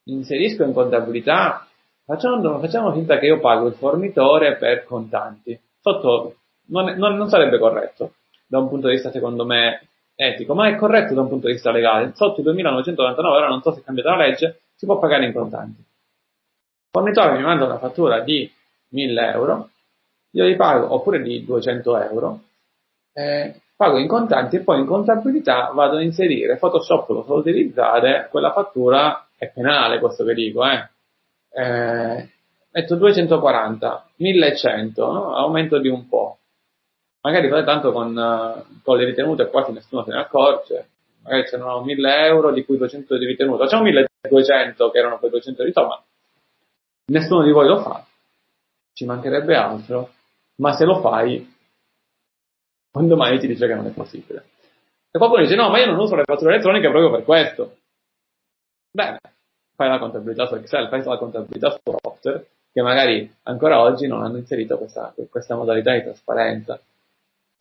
inserisco 0.04 0.64
in 0.64 0.72
contabilità 0.72 1.66
facciamo, 2.04 2.58
facciamo 2.58 2.92
finta 2.92 3.18
che 3.18 3.26
io 3.26 3.38
pago 3.38 3.68
il 3.68 3.74
fornitore 3.74 4.56
per 4.56 4.84
contanti. 4.84 5.58
Sotto 5.80 6.36
non, 6.66 6.96
non, 6.96 7.16
non 7.16 7.28
sarebbe 7.28 7.58
corretto 7.58 8.14
da 8.46 8.58
un 8.58 8.68
punto 8.68 8.88
di 8.88 8.94
vista 8.94 9.10
secondo 9.10 9.44
me 9.44 9.86
etico, 10.14 10.54
ma 10.54 10.68
è 10.68 10.76
corretto 10.76 11.14
da 11.14 11.22
un 11.22 11.28
punto 11.28 11.46
di 11.46 11.52
vista 11.52 11.70
legale. 11.70 12.12
Sotto 12.14 12.40
i 12.40 12.44
2999 12.44 13.36
ora 13.36 13.48
non 13.48 13.62
so 13.62 13.72
se 13.72 13.80
è 13.80 13.84
cambiata 13.84 14.16
la 14.16 14.26
legge, 14.26 14.62
si 14.74 14.84
può 14.84 14.98
pagare 14.98 15.26
in 15.26 15.32
contanti. 15.32 15.78
Il 15.80 16.88
fornitore 16.90 17.36
mi 17.36 17.42
manda 17.42 17.64
una 17.64 17.78
fattura 17.78 18.20
di 18.20 18.50
1000 18.88 19.30
euro, 19.30 19.70
io 20.32 20.44
li 20.44 20.56
pago, 20.56 20.92
oppure 20.92 21.22
di 21.22 21.44
200 21.44 22.00
euro, 22.02 22.40
eh, 23.12 23.60
pago 23.76 23.98
in 23.98 24.08
contanti 24.08 24.56
e 24.56 24.60
poi 24.60 24.80
in 24.80 24.86
contabilità 24.86 25.70
vado 25.74 25.96
a 25.96 26.02
inserire, 26.02 26.56
Photoshop 26.56 27.08
lo 27.10 27.22
so 27.24 27.34
utilizzare, 27.34 28.28
quella 28.30 28.52
fattura 28.52 29.26
è 29.36 29.50
penale 29.50 29.98
questo 29.98 30.24
che 30.24 30.34
dico, 30.34 30.64
eh. 30.64 30.88
eh 31.50 32.28
metto 32.70 32.96
240, 32.96 34.10
1100, 34.16 35.12
no? 35.12 35.34
aumento 35.36 35.78
di 35.78 35.88
un 35.88 36.08
po' 36.08 36.38
magari 37.22 37.48
fate 37.48 37.64
tanto 37.64 37.92
con, 37.92 38.16
uh, 38.16 38.80
con 38.82 38.96
le 38.96 39.04
ritenute 39.04 39.48
quasi 39.48 39.72
nessuno 39.72 40.04
se 40.04 40.10
ne 40.10 40.18
accorge, 40.18 40.88
magari 41.22 41.44
c'erano 41.44 41.82
1000 41.82 42.26
euro 42.26 42.52
di 42.52 42.64
cui 42.64 42.76
200 42.76 43.16
di 43.16 43.26
ritenuta, 43.26 43.64
facciamo 43.64 43.82
1200 43.84 44.90
che 44.90 44.98
erano 44.98 45.18
poi 45.18 45.30
200 45.30 45.64
di 45.64 45.72
somma, 45.72 46.02
nessuno 47.06 47.42
di 47.42 47.50
voi 47.50 47.68
lo 47.68 47.80
fa, 47.80 48.04
ci 48.92 49.04
mancherebbe 49.04 49.54
altro, 49.54 50.10
ma 50.56 50.72
se 50.72 50.84
lo 50.84 51.00
fai, 51.00 51.51
quando 52.92 53.16
mai 53.16 53.40
ti 53.40 53.48
dice 53.48 53.66
che 53.66 53.74
non 53.74 53.86
è 53.86 53.90
possibile. 53.90 54.44
E 55.10 55.18
qualcuno 55.18 55.42
dice 55.42 55.56
no, 55.56 55.68
ma 55.70 55.80
io 55.80 55.86
non 55.86 55.98
uso 55.98 56.14
le 56.14 56.22
fatture 56.24 56.52
elettroniche 56.52 56.88
proprio 56.88 57.10
per 57.10 57.24
questo. 57.24 57.76
Bene, 58.90 59.18
fai 59.74 59.88
la 59.88 59.98
contabilità 59.98 60.46
su 60.46 60.54
Excel, 60.54 60.88
fai 60.88 61.02
la 61.02 61.18
contabilità 61.18 61.70
su 61.70 61.78
software, 61.82 62.46
che 62.72 62.82
magari 62.82 63.34
ancora 63.44 63.80
oggi 63.80 64.06
non 64.06 64.22
hanno 64.22 64.36
inserito 64.36 64.78
questa, 64.78 65.12
questa 65.28 65.56
modalità 65.56 65.92
di 65.92 66.02
trasparenza 66.02 66.80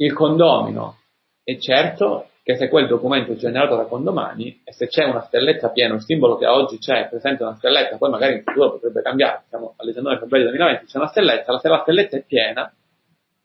il 0.02 0.14
condomino 0.14 0.98
è 1.44 1.58
certo 1.58 2.30
che 2.44 2.56
se 2.56 2.70
quel 2.70 2.88
documento 2.88 3.34
è 3.34 3.36
generato 3.36 3.76
da 3.76 3.86
condomani 3.86 4.62
e 4.64 4.74
se 4.74 4.88
c'è 4.88 5.06
una 5.06 5.22
stelletta 5.22 5.70
piena, 5.70 5.94
un 5.94 6.00
simbolo 6.00 6.38
che 6.38 6.48
oggi 6.48 6.80
c'è 6.80 7.08
presente 7.08 7.44
una 7.44 7.56
stelletta, 7.56 7.98
poi 7.98 8.10
magari 8.10 8.34
in 8.34 8.44
futuro 8.44 8.72
potrebbe 8.72 9.04
cambiare, 9.04 9.44
siamo 9.48 9.76
al 9.78 9.86
19 9.86 10.18
febbraio 10.18 10.46
2020, 10.46 10.86
c'è 10.86 10.98
una 10.98 11.08
stelletta, 11.08 11.60
se 11.60 11.68
la 11.68 11.82
stelletta 11.82 12.18
è 12.18 12.24
piena, 12.24 12.74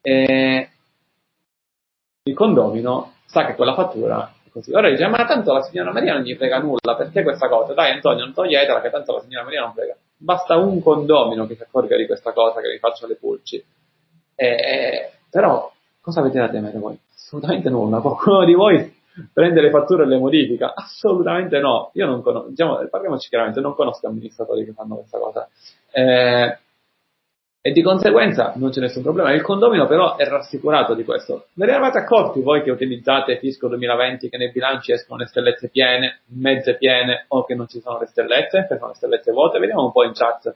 eh, 0.01 0.71
il 2.29 2.35
condomino 2.35 3.13
sa 3.27 3.45
che 3.45 3.55
quella 3.55 3.75
fattura 3.75 4.33
è 4.45 4.51
così. 4.51 4.73
Ora 4.73 4.89
dice, 4.89 5.07
ma 5.07 5.25
tanto 5.25 5.53
la 5.53 5.63
signora 5.63 5.93
Maria 5.93 6.15
non 6.15 6.23
gli 6.23 6.35
frega 6.35 6.59
nulla, 6.59 6.97
perché 6.97 7.23
questa 7.23 7.49
cosa? 7.49 7.73
Dai 7.73 7.93
Antonio, 7.93 8.25
non 8.25 8.35
toglietela 8.35 8.81
che 8.81 8.91
tanto 8.91 9.15
la 9.15 9.21
signora 9.21 9.45
Maria 9.45 9.61
non 9.61 9.73
frega. 9.73 9.97
Basta 10.19 10.57
un 10.57 10.83
condomino 10.83 11.47
che 11.47 11.57
si 11.57 11.63
accorga 11.63 11.97
di 11.97 12.07
questa 12.07 12.33
cosa, 12.33 12.61
che 12.61 12.71
vi 12.71 12.79
faccio 12.79 13.07
le 13.07 13.17
pulci. 13.17 13.65
Eh, 14.35 15.11
però 15.31 15.73
Cosa 16.07 16.21
avete 16.21 16.39
da 16.39 16.49
temere 16.49 16.79
voi? 16.79 16.97
Assolutamente 17.17 17.69
nulla. 17.69 17.99
Qualcuno 17.99 18.45
di 18.45 18.55
voi 18.55 18.95
prende 19.33 19.61
le 19.61 19.71
fatture 19.71 20.05
e 20.05 20.07
le 20.07 20.19
modifica? 20.19 20.73
Assolutamente 20.73 21.59
no. 21.59 21.91
Io 21.95 22.07
non 22.07 22.23
conosco, 22.23 22.51
diciamo, 22.51 22.87
parliamoci 22.89 23.29
chiaramente, 23.29 23.59
non 23.59 23.75
conosco 23.75 24.07
amministratori 24.07 24.65
che 24.65 24.73
fanno 24.73 24.99
questa 24.99 25.19
cosa. 25.19 25.49
Eh, 25.91 26.59
e 27.67 27.73
di 27.73 27.83
conseguenza 27.83 28.53
non 28.55 28.71
c'è 28.71 28.79
nessun 28.79 29.03
problema. 29.03 29.33
Il 29.33 29.43
condomino 29.43 29.89
però 29.89 30.15
è 30.15 30.25
rassicurato 30.25 30.95
di 30.95 31.03
questo. 31.03 31.47
Ve 31.55 31.67
ne 31.67 31.73
eravate 31.73 31.99
accorti 31.99 32.41
voi 32.41 32.63
che 32.63 32.71
utilizzate 32.71 33.39
Fisco 33.39 33.67
2020 33.67 34.29
che 34.29 34.37
nei 34.37 34.53
bilanci 34.53 34.93
escono 34.93 35.19
le 35.19 35.27
stellette 35.27 35.69
piene, 35.69 36.21
mezze 36.27 36.77
piene 36.77 37.25
o 37.27 37.45
che 37.45 37.57
non 37.57 37.67
ci 37.67 37.81
sono 37.81 37.99
le 37.99 38.07
stellette, 38.07 38.67
che 38.69 38.77
sono 38.77 38.91
le 38.91 38.95
stellette 38.95 39.33
vuote? 39.33 39.59
Vediamo 39.59 39.87
un 39.87 39.91
po' 39.91 40.05
in 40.05 40.13
chat 40.13 40.55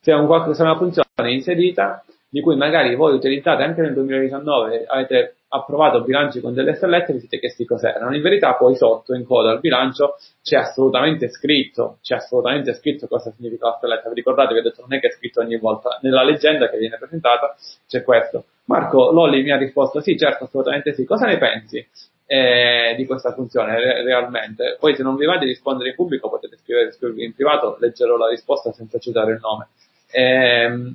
se, 0.00 0.12
un, 0.12 0.52
se 0.52 0.62
una 0.62 0.76
funzione 0.76 1.32
inserita 1.32 2.02
di 2.28 2.40
cui 2.40 2.56
magari 2.56 2.94
voi 2.94 3.14
utilizzate 3.14 3.62
anche 3.62 3.80
nel 3.80 3.94
2019, 3.94 4.84
avete 4.86 5.36
approvato 5.48 6.02
bilanci 6.02 6.40
con 6.40 6.52
delle 6.52 6.74
stellette, 6.74 7.14
vi 7.14 7.20
siete 7.20 7.38
chiesti 7.38 7.64
cos'erano. 7.64 8.14
In 8.14 8.20
verità 8.20 8.54
poi 8.54 8.76
sotto, 8.76 9.14
in 9.14 9.24
coda 9.24 9.50
al 9.50 9.60
bilancio, 9.60 10.16
c'è 10.42 10.56
assolutamente 10.56 11.28
scritto, 11.28 11.98
c'è 12.02 12.16
assolutamente 12.16 12.74
scritto 12.74 13.06
cosa 13.06 13.32
significa 13.34 13.68
la 13.68 13.76
stelletta. 13.78 14.08
Vi 14.10 14.14
ricordate, 14.14 14.52
vi 14.52 14.60
ho 14.60 14.62
detto, 14.62 14.82
non 14.82 14.92
è 14.94 15.00
che 15.00 15.08
è 15.08 15.12
scritto 15.12 15.40
ogni 15.40 15.56
volta. 15.56 15.98
Nella 16.02 16.22
leggenda 16.22 16.68
che 16.68 16.76
viene 16.76 16.98
presentata 16.98 17.56
c'è 17.86 18.02
questo. 18.02 18.44
Marco 18.64 19.10
Lolli 19.10 19.42
mi 19.42 19.50
ha 19.50 19.56
risposto 19.56 20.00
sì, 20.00 20.18
certo, 20.18 20.44
assolutamente 20.44 20.92
sì. 20.92 21.04
Cosa 21.04 21.24
ne 21.24 21.38
pensi? 21.38 21.86
Eh, 22.26 22.94
di 22.94 23.06
questa 23.06 23.32
funzione 23.32 23.78
re- 23.78 24.02
realmente. 24.02 24.76
Poi 24.78 24.94
se 24.94 25.02
non 25.02 25.16
vi 25.16 25.24
va 25.24 25.38
di 25.38 25.46
rispondere 25.46 25.90
in 25.90 25.94
pubblico 25.94 26.28
potete 26.28 26.58
scrivere, 26.58 26.92
scrivere 26.92 27.24
in 27.24 27.34
privato, 27.34 27.78
leggerò 27.80 28.18
la 28.18 28.28
risposta 28.28 28.70
senza 28.72 28.98
citare 28.98 29.32
il 29.32 29.40
nome. 29.40 29.68
Eh, 30.10 30.94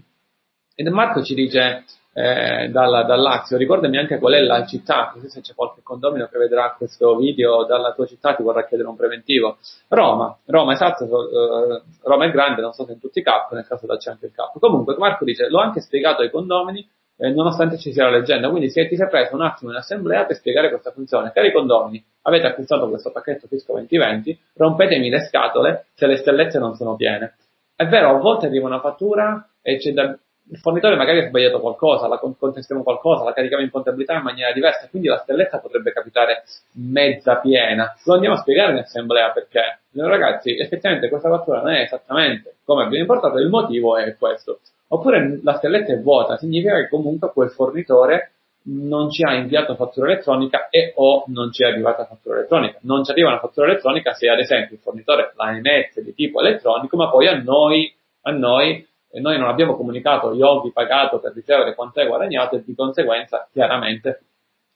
ed 0.76 0.88
Marco 0.88 1.22
ci 1.24 1.36
dice 1.36 1.86
eh, 2.14 2.70
dal, 2.70 3.06
dal, 3.06 3.22
Lazio, 3.22 3.58
ricordami 3.58 3.98
anche 3.98 4.20
qual 4.20 4.34
è 4.34 4.40
la 4.42 4.66
città, 4.66 5.10
così 5.12 5.30
se 5.30 5.42
c'è 5.42 5.54
qualche 5.56 5.82
condomino 5.82 6.28
che 6.28 6.38
vedrà 6.38 6.76
questo 6.78 7.16
video 7.16 7.66
dalla 7.66 7.94
tua 7.94 8.06
città 8.06 8.36
ti 8.36 8.44
vorrà 8.44 8.66
chiedere 8.66 8.90
un 8.90 8.96
preventivo. 8.96 9.58
Roma, 9.88 10.38
Roma 10.46 10.74
esatto, 10.74 11.06
eh, 11.06 11.82
Roma 12.04 12.26
è 12.26 12.32
grande, 12.32 12.62
non 12.62 12.74
so 12.74 12.86
se 12.86 12.94
in 12.94 13.00
tutti 13.00 13.20
i 13.20 13.24
cap, 13.24 13.52
nel 13.54 13.66
caso 13.66 13.88
c'è 13.88 14.12
anche 14.12 14.28
il 14.28 14.32
cap. 14.32 14.58
Comunque 14.60 14.96
Marco 14.98 15.26
dice, 15.26 15.50
l'ho 15.50 15.60
anche 15.60 15.82
spiegato 15.82 16.22
ai 16.22 16.30
condomini, 16.30 16.88
eh, 17.18 17.30
nonostante 17.30 17.78
ci 17.78 17.92
sia 17.92 18.06
la 18.06 18.18
leggenda, 18.18 18.50
quindi 18.50 18.70
se 18.70 18.88
ti 18.88 18.96
sei 18.96 19.08
preso 19.08 19.36
un 19.36 19.42
attimo 19.42 19.72
in 19.72 19.78
assemblea 19.78 20.26
per 20.26 20.36
spiegare 20.36 20.70
questa 20.70 20.92
funzione. 20.92 21.32
Cari 21.32 21.52
condomini, 21.52 22.04
avete 22.24 22.48
acquistato 22.48 22.90
questo 22.90 23.12
pacchetto 23.12 23.48
Fisco 23.48 23.74
2020, 23.74 24.40
rompetemi 24.56 25.10
le 25.10 25.22
scatole 25.22 25.86
se 25.96 26.06
le 26.06 26.18
stellette 26.18 26.60
non 26.60 26.76
sono 26.76 26.96
piene. 26.96 27.36
È 27.76 27.88
vero, 27.88 28.16
a 28.16 28.20
volte 28.20 28.46
arriva 28.46 28.68
una 28.68 28.80
fattura 28.80 29.48
e 29.62 29.78
c'è 29.78 29.94
da, 29.94 30.16
il 30.50 30.60
fornitore 30.60 30.96
magari 30.96 31.20
ha 31.20 31.28
sbagliato 31.28 31.60
qualcosa, 31.60 32.08
la 32.08 32.18
contestiamo 32.18 32.84
qualcosa, 32.84 33.24
la 33.24 33.34
carichiamo 33.34 33.64
in 33.64 33.72
contabilità 33.72 34.16
in 34.16 34.24
maniera 34.24 34.52
diversa, 34.52 34.88
quindi 34.90 35.08
la 35.08 35.20
stelletta 35.20 35.60
potrebbe 35.60 35.94
capitare 35.94 36.44
mezza 36.74 37.38
piena. 37.38 37.96
Lo 38.04 38.14
andiamo 38.14 38.36
a 38.36 38.40
spiegare 38.40 38.74
in 38.74 38.80
assemblea 38.80 39.32
perché, 39.32 39.80
ragazzi, 39.94 40.58
effettivamente 40.58 41.10
questa 41.10 41.30
fattura 41.30 41.62
non 41.62 41.72
è 41.72 41.82
esattamente 41.82 42.56
come 42.66 42.84
abbiamo 42.84 43.04
importato, 43.04 43.38
il 43.38 43.50
motivo 43.50 43.98
è 43.98 44.16
questo. 44.18 44.60
Oppure 44.90 45.40
la 45.42 45.56
stelletta 45.58 45.94
è 45.94 46.00
vuota, 46.00 46.38
significa 46.38 46.76
che 46.76 46.90
comunque 46.90 47.32
quel 47.32 47.50
fornitore 47.50 48.34
non 48.66 49.10
ci 49.10 49.24
ha 49.24 49.34
inviato 49.34 49.76
fattura 49.76 50.12
elettronica 50.12 50.68
e 50.70 50.94
o 50.96 51.24
non 51.28 51.52
ci 51.52 51.64
è 51.64 51.68
arrivata 51.68 52.06
fattura 52.06 52.38
elettronica. 52.38 52.78
Non 52.82 53.04
ci 53.04 53.12
arriva 53.12 53.30
una 53.30 53.40
fattura 53.40 53.68
elettronica 53.68 54.14
se 54.14 54.30
ad 54.30 54.40
esempio 54.40 54.76
il 54.76 54.82
fornitore 54.82 55.34
la 55.36 55.56
emette 55.56 56.04
di 56.04 56.14
tipo 56.14 56.40
elettronico, 56.40 56.96
ma 56.96 57.10
poi 57.10 57.28
a 57.28 57.42
noi, 57.42 57.94
a 58.22 58.32
noi 58.32 58.88
e 59.16 59.20
noi 59.20 59.38
non 59.38 59.48
abbiamo 59.48 59.76
comunicato 59.76 60.34
Yogi 60.34 60.72
pagato 60.72 61.20
per 61.20 61.34
ricevere 61.34 61.76
quanto 61.76 62.00
è 62.00 62.08
guadagnato 62.08 62.56
e 62.56 62.64
di 62.66 62.74
conseguenza 62.74 63.48
chiaramente 63.52 64.22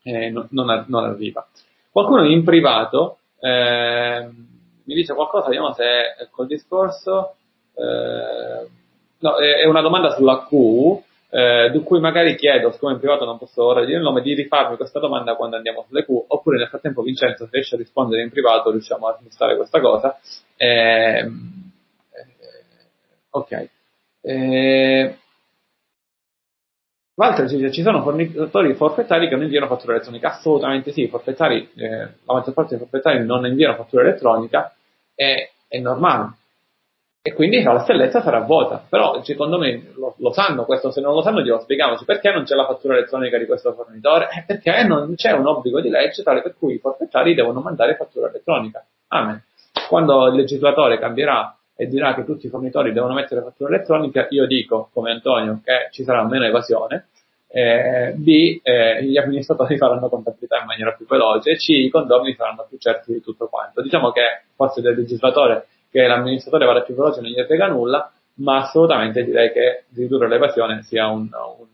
eh, 0.04 0.30
non, 0.30 0.48
non, 0.52 1.04
arriva. 1.04 1.48
Qualcuno 1.90 2.24
in 2.24 2.44
privato 2.44 3.18
eh, 3.40 4.30
mi 4.84 4.94
dice 4.94 5.16
qualcosa, 5.16 5.48
vediamo 5.48 5.74
se 5.74 6.28
col 6.30 6.46
discorso, 6.46 7.34
eh, 7.74 8.68
no, 9.18 9.38
è 9.38 9.66
una 9.66 9.82
domanda 9.82 10.12
sulla 10.12 10.46
Q, 10.48 11.02
eh, 11.32 11.72
di 11.72 11.82
cui 11.82 12.00
magari 12.00 12.36
chiedo, 12.36 12.72
siccome 12.72 12.94
in 12.94 13.00
privato 13.00 13.26
non 13.26 13.40
posso 13.40 13.64
ora 13.64 13.86
dire 13.86 13.98
il 13.98 14.04
nome, 14.04 14.22
di 14.22 14.36
rifarmi 14.36 14.78
questa 14.78 15.00
domanda 15.00 15.36
quando 15.36 15.56
andiamo 15.56 15.84
sulle 15.88 16.06
Q, 16.06 16.10
oppure 16.28 16.60
nel 16.60 16.68
frattempo 16.68 17.02
Vincenzo 17.02 17.46
se 17.46 17.50
riesce 17.54 17.74
a 17.74 17.80
rispondere 17.80 18.22
in 18.22 18.30
privato 18.30 18.70
riusciamo 18.70 19.08
a 19.08 19.18
smistare 19.20 19.56
questa 19.56 19.82
cosa. 19.82 20.20
Eh, 20.56 21.22
eh, 21.22 21.32
ok. 23.32 23.70
Eh, 24.22 25.18
Walter 27.18 27.50
ci 27.50 27.56
dice 27.56 27.72
ci 27.72 27.82
sono 27.82 28.04
fornitori 28.04 28.76
forfettari 28.76 29.28
che 29.28 29.34
non 29.34 29.46
inviano 29.46 29.68
fattura 29.68 29.94
elettronica. 29.94 30.34
Assolutamente 30.34 30.92
sì, 30.92 31.08
forfettari, 31.08 31.68
eh, 31.76 31.98
la 31.98 32.34
maggior 32.34 32.54
parte 32.54 32.78
dei 32.78 32.80
forfettari 32.80 33.26
non 33.26 33.46
inviano 33.48 33.76
fattura 33.76 34.04
elettronica, 34.04 34.72
è, 35.16 35.50
è 35.68 35.80
normale. 35.80 36.34
E 37.24 37.34
quindi 37.34 37.62
la 37.62 37.80
stelletta 37.80 38.22
sarà 38.22 38.42
vuota. 38.42 38.86
Però 38.88 39.24
secondo 39.24 39.58
me 39.58 39.92
lo, 39.96 40.14
lo, 40.18 40.32
sanno 40.32 40.64
questo, 40.64 40.92
se 40.92 41.02
non 41.02 41.14
lo 41.14 41.24
sanno 41.24 41.42
glielo 41.42 41.60
spieghiamoci. 41.60 42.06
Perché 42.06 42.32
non 42.32 42.44
c'è 42.44 42.54
la 42.54 42.68
fattura 42.68 42.96
elettronica 42.96 43.40
di 43.40 43.48
questo 43.48 43.74
fornitore? 43.74 44.30
Eh, 44.32 44.44
perché 44.46 44.84
non 44.84 45.16
c'è 45.16 45.32
un 45.32 45.48
obbligo 45.48 45.82
di 45.82 45.90
legge 45.90 46.22
tale 46.22 46.44
per 46.44 46.56
cui 46.58 46.76
i 46.76 46.80
forfettari 46.80 47.34
devono 47.34 47.62
mandare 47.62 47.96
fattura 47.96 48.30
elettronica. 48.30 48.86
Amen. 49.08 49.44
Quando 49.90 50.28
il 50.28 50.36
legislatore 50.36 51.00
cambierà 51.00 51.57
e 51.80 51.88
dirà 51.88 52.16
che 52.16 52.26
tutti 52.26 52.48
i 52.48 52.50
fornitori 52.50 52.92
devono 52.92 53.14
mettere 53.14 53.42
fattura 53.42 53.74
elettronica, 53.74 54.26
io 54.32 54.48
dico, 54.48 54.90
come 54.92 55.12
Antonio, 55.12 55.62
che 55.64 55.90
ci 55.92 56.04
sarà 56.04 56.26
meno 56.26 56.44
evasione, 56.44 57.10
eh, 57.50 58.14
B, 58.16 58.60
eh, 58.64 59.04
gli 59.04 59.16
amministratori 59.16 59.78
faranno 59.80 60.10
contabilità 60.10 60.60
in 60.60 60.66
maniera 60.66 60.94
più 60.94 61.06
veloce, 61.06 61.56
C, 61.56 61.70
i 61.70 61.90
condomini 61.90 62.36
saranno 62.36 62.66
più 62.68 62.80
certi 62.80 63.14
di 63.14 63.22
tutto 63.22 63.48
quanto. 63.48 63.84
Diciamo 63.84 64.12
che 64.12 64.22
forse 64.56 64.82
del 64.82 64.96
legislatore 64.96 65.68
che 65.92 66.08
l'amministratore 66.08 66.66
vada 66.66 66.82
più 66.82 66.96
veloce 66.96 67.22
non 67.22 67.30
gli 67.30 67.44
frega 67.44 67.68
nulla, 67.68 68.12
ma 68.40 68.64
assolutamente 68.64 69.24
direi 69.24 69.52
che 69.52 69.84
ridurre 69.94 70.28
l'evasione 70.28 70.82
sia 70.82 71.08
un, 71.08 71.30
un 71.32 71.66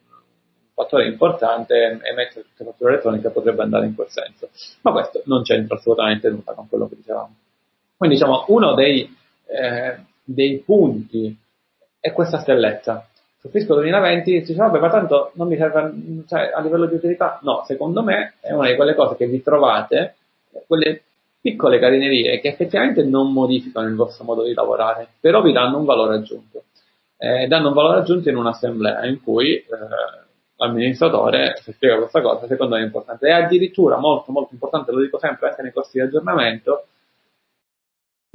fattore 0.74 1.08
importante 1.08 2.00
e 2.04 2.14
mettere 2.14 2.44
tutte 2.44 2.64
le 2.64 2.70
fatture 2.72 2.92
elettroniche 2.92 3.30
potrebbe 3.30 3.64
andare 3.64 3.86
in 3.86 3.96
quel 3.96 4.10
senso. 4.10 4.50
Ma 4.82 4.92
questo 4.92 5.22
non 5.26 5.44
c'entra 5.44 5.78
assolutamente 5.78 6.30
nulla 6.30 6.52
con 6.54 6.68
quello 6.68 6.90
che 6.90 6.96
dicevamo. 6.98 7.36
Quindi 7.96 8.18
diciamo 8.18 8.46
uno 8.50 8.74
dei 8.74 9.22
eh, 9.46 9.98
dei 10.24 10.58
punti 10.60 11.38
è 12.00 12.12
questa 12.12 12.40
stelletta. 12.40 13.08
Fisco 13.50 13.74
2020 13.76 14.32
si 14.32 14.40
dice, 14.40 14.56
vabbè, 14.56 14.80
ma 14.80 14.90
tanto 14.90 15.32
non 15.34 15.50
mi 15.50 15.58
serve, 15.58 15.94
cioè, 16.28 16.52
a 16.54 16.62
livello 16.62 16.86
di 16.86 16.96
utilità, 16.96 17.40
no, 17.42 17.64
secondo 17.66 18.02
me 18.02 18.36
è 18.40 18.54
una 18.54 18.70
di 18.70 18.76
quelle 18.76 18.96
cose 18.96 19.18
che 19.18 19.28
vi 19.28 19.44
trovate, 19.44 20.16
quelle 20.66 21.02
piccole 21.42 21.78
carinerie 21.78 22.40
che 22.40 22.48
effettivamente 22.48 23.04
non 23.04 23.34
modificano 23.34 23.88
il 23.88 23.96
vostro 23.96 24.24
modo 24.24 24.44
di 24.44 24.54
lavorare, 24.54 25.08
però 25.20 25.42
vi 25.42 25.52
danno 25.52 25.78
un 25.78 25.84
valore 25.84 26.16
aggiunto. 26.16 26.64
Eh, 27.18 27.48
danno 27.48 27.68
un 27.68 27.74
valore 27.74 28.00
aggiunto 28.00 28.30
in 28.30 28.38
un'assemblea 28.38 29.06
in 29.06 29.22
cui 29.22 29.56
eh, 29.56 29.66
l'amministratore, 30.56 31.56
se 31.62 31.74
spiega 31.74 31.98
questa 31.98 32.22
cosa, 32.22 32.48
secondo 32.48 32.76
me 32.76 32.82
è 32.82 32.86
importante. 32.86 33.28
E 33.28 33.32
addirittura, 33.32 33.98
molto 33.98 34.32
molto 34.32 34.54
importante, 34.54 34.94
lo 34.94 35.02
dico 35.02 35.20
sempre 35.20 35.50
anche 35.50 35.62
nei 35.62 35.74
corsi 35.74 35.98
di 35.98 36.02
aggiornamento, 36.06 36.86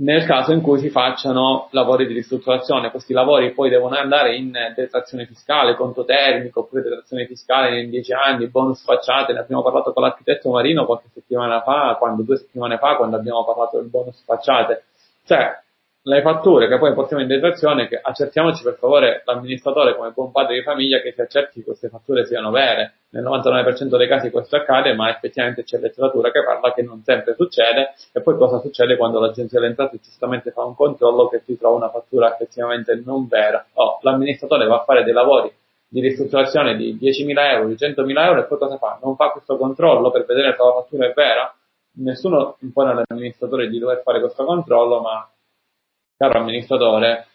nel 0.01 0.25
caso 0.27 0.53
in 0.53 0.61
cui 0.61 0.79
si 0.79 0.91
facciano 0.91 1.69
lavori 1.73 2.07
di 2.07 2.15
ristrutturazione. 2.15 2.91
Questi 2.91 3.13
lavori 3.13 3.53
poi 3.53 3.69
devono 3.69 3.97
andare 3.97 4.37
in 4.37 4.53
detrazione 4.75 5.27
fiscale, 5.27 5.75
conto 5.75 6.05
termico, 6.05 6.61
oppure 6.61 6.83
detrazione 6.83 7.27
fiscale 7.27 7.81
in 7.81 7.91
10 7.91 8.13
anni, 8.13 8.49
bonus 8.49 8.83
facciate, 8.85 9.33
ne 9.33 9.41
abbiamo 9.41 9.63
parlato 9.63 9.93
con 9.93 10.03
l'architetto 10.03 10.51
Marino 10.51 10.87
qualche 10.87 11.09
settimana 11.13 11.63
fa, 11.63 11.97
quando, 11.99 12.23
due 12.23 12.37
settimane 12.37 12.79
fa, 12.79 12.97
quando 12.97 13.17
abbiamo 13.17 13.45
parlato 13.45 13.79
del 13.79 13.89
bonus 13.89 14.23
facciate. 14.25 14.85
Cioè, 15.25 15.63
le 16.09 16.23
fatture 16.23 16.69
che 16.69 16.79
poi 16.79 16.95
portiamo 16.95 17.21
in 17.23 17.29
detrazione, 17.29 17.87
che 17.87 18.01
accertiamoci 18.01 18.63
per 18.63 18.77
favore 18.79 19.21
l'amministratore 19.27 19.95
come 19.95 20.11
buon 20.13 20.33
padre 20.33 20.55
di 20.55 20.63
famiglia 20.63 21.01
che 21.01 21.13
si 21.13 21.21
accerti 21.21 21.59
che 21.59 21.67
queste 21.67 21.91
fatture 21.91 22.25
siano 22.25 22.51
vere. 22.51 22.95
Nel 23.11 23.23
99% 23.25 23.95
dei 23.99 24.09
casi 24.09 24.31
questo 24.31 24.57
accade, 24.57 24.95
ma 24.95 25.11
effettivamente 25.11 25.65
c'è 25.65 25.79
letteratura 25.79 26.31
che 26.31 26.43
parla 26.43 26.73
che 26.73 26.81
non 26.81 27.03
sempre 27.05 27.35
succede. 27.35 27.93
E 28.11 28.23
poi 28.23 28.39
cosa 28.39 28.59
succede 28.59 28.97
quando 28.97 29.21
l'agenzia 29.21 29.59
delle 29.59 29.71
entrate 29.71 29.99
giustamente 30.03 30.51
fa 30.51 30.65
un 30.65 30.75
controllo 30.75 31.29
che 31.29 31.43
si 31.45 31.59
trova 31.59 31.77
una 31.77 31.91
fattura 31.91 32.33
effettivamente 32.33 33.03
non 33.05 33.29
vera? 33.29 33.67
Oh, 33.75 33.99
l'amministratore 34.01 34.67
va 34.67 34.77
a 34.77 34.85
fare 34.85 35.05
dei 35.05 35.13
lavori 35.13 35.53
di 35.91 36.01
ristrutturazione 36.01 36.75
di 36.77 36.99
10.000 36.99 37.39
euro, 37.53 37.69
di 37.69 37.75
100.000 37.75 38.25
euro 38.25 38.41
e 38.41 38.45
poi 38.45 38.59
cosa 38.59 38.79
fa? 38.79 38.99
Non 39.03 39.15
fa 39.15 39.29
questo 39.29 39.59
controllo 39.59 40.11
per 40.11 40.25
vedere 40.25 40.55
se 40.57 40.63
la 40.63 40.73
fattura 40.73 41.07
è 41.07 41.13
vera? 41.13 41.55
Nessuno 42.01 42.57
impone 42.61 42.93
all'amministratore 42.93 43.69
di 43.69 43.79
dover 43.79 44.01
fare 44.03 44.21
questo 44.21 44.45
controllo, 44.45 45.01
ma 45.01 45.29
caro 46.19 46.41
amministratore, 46.41 47.27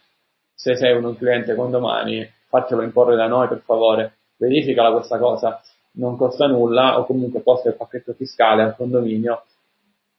se 0.53 0.75
sei 0.75 0.95
un 0.95 1.17
cliente 1.17 1.55
con 1.55 1.71
domani, 1.71 2.29
fatelo 2.49 2.81
imporre 2.81 3.15
da 3.15 3.27
noi 3.27 3.47
per 3.47 3.61
favore, 3.65 4.17
verificala 4.35 4.91
questa 4.91 5.17
cosa, 5.17 5.61
non 5.93 6.17
costa 6.17 6.47
nulla 6.47 6.99
o 6.99 7.05
comunque 7.05 7.41
costa 7.41 7.69
il 7.69 7.75
pacchetto 7.75 8.13
fiscale 8.13 8.61
al 8.61 8.75
condominio, 8.75 9.45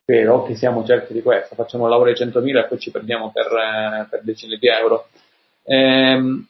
però 0.02 0.42
che 0.44 0.54
siamo 0.54 0.82
certi 0.84 1.12
di 1.12 1.22
questo, 1.22 1.54
facciamo 1.54 1.84
un 1.84 1.90
lavoro 1.90 2.10
di 2.10 2.18
100.000 2.18 2.58
e 2.58 2.64
poi 2.64 2.78
ci 2.78 2.90
perdiamo 2.90 3.30
per, 3.30 3.46
eh, 3.46 4.06
per 4.08 4.22
decine 4.22 4.56
di 4.56 4.66
euro. 4.66 5.08
Ehm, 5.64 6.46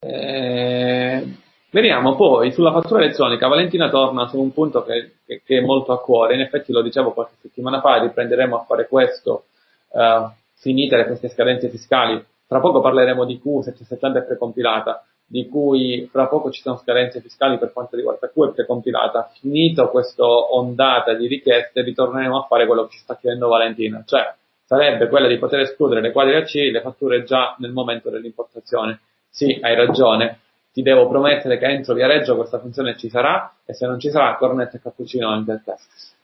eh, 0.00 1.26
vediamo 1.70 2.14
poi 2.16 2.52
sulla 2.52 2.72
fattura 2.72 3.02
elettronica, 3.02 3.48
Valentina 3.48 3.88
torna 3.88 4.28
su 4.28 4.38
un 4.38 4.52
punto 4.52 4.84
che, 4.84 5.16
che, 5.24 5.40
che, 5.42 5.58
è 5.58 5.60
molto 5.62 5.92
a 5.92 6.00
cuore, 6.00 6.34
in 6.34 6.40
effetti 6.42 6.70
lo 6.70 6.82
dicevo 6.82 7.12
qualche 7.12 7.36
settimana 7.40 7.80
fa, 7.80 7.98
riprenderemo 8.02 8.56
a 8.56 8.64
fare 8.64 8.86
questo 8.88 9.44
uh, 9.88 10.28
finite 10.64 11.04
queste 11.04 11.28
scadenze 11.28 11.68
fiscali, 11.68 12.24
tra 12.46 12.58
poco 12.58 12.80
parleremo 12.80 13.26
di 13.26 13.38
Q770 13.44 14.16
e 14.16 14.22
precompilata, 14.22 15.04
di 15.26 15.46
cui 15.46 16.08
fra 16.10 16.26
poco 16.26 16.50
ci 16.50 16.62
sono 16.62 16.78
scadenze 16.78 17.20
fiscali 17.20 17.58
per 17.58 17.70
quanto 17.70 17.96
riguarda 17.96 18.28
Q 18.28 18.48
e 18.48 18.52
precompilata. 18.52 19.30
Finito 19.38 19.90
questo 19.90 20.56
ondata 20.56 21.12
di 21.12 21.26
richieste, 21.26 21.82
ritorneremo 21.82 22.38
a 22.38 22.46
fare 22.48 22.66
quello 22.66 22.86
che 22.86 22.92
ci 22.92 22.98
sta 22.98 23.14
chiedendo 23.16 23.48
Valentina, 23.48 24.02
cioè 24.06 24.34
sarebbe 24.64 25.08
quella 25.08 25.28
di 25.28 25.36
poter 25.36 25.60
escludere 25.60 26.00
le 26.00 26.12
quadri 26.12 26.36
AC 26.36 26.54
le 26.54 26.80
fatture 26.80 27.24
già 27.24 27.54
nel 27.58 27.72
momento 27.72 28.08
dell'importazione. 28.08 29.00
Sì, 29.28 29.58
hai 29.60 29.74
ragione, 29.74 30.38
ti 30.72 30.80
devo 30.80 31.08
promettere 31.08 31.58
che 31.58 31.66
entro 31.66 31.92
Viareggio 31.92 32.36
questa 32.36 32.58
funzione 32.58 32.96
ci 32.96 33.10
sarà 33.10 33.52
e 33.66 33.74
se 33.74 33.86
non 33.86 33.98
ci 34.00 34.08
sarà 34.08 34.34
cornetto 34.36 34.76
e 34.76 34.80
cappuccino 34.80 35.28
anche 35.28 35.52
a 35.52 35.60
te. 35.62 35.74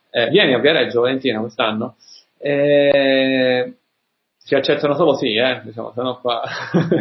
Eh, 0.09 0.29
vieni 0.29 0.55
a 0.55 0.59
Viareggio 0.59 1.01
Valentina 1.01 1.39
quest'anno. 1.39 1.95
Eh, 2.37 3.73
si 4.43 4.55
accettano 4.55 4.95
solo 4.95 5.13
sì, 5.13 5.35
eh, 5.35 5.61
diciamo, 5.63 5.91
se 5.93 6.01
no 6.01 6.19
qua, 6.19 6.41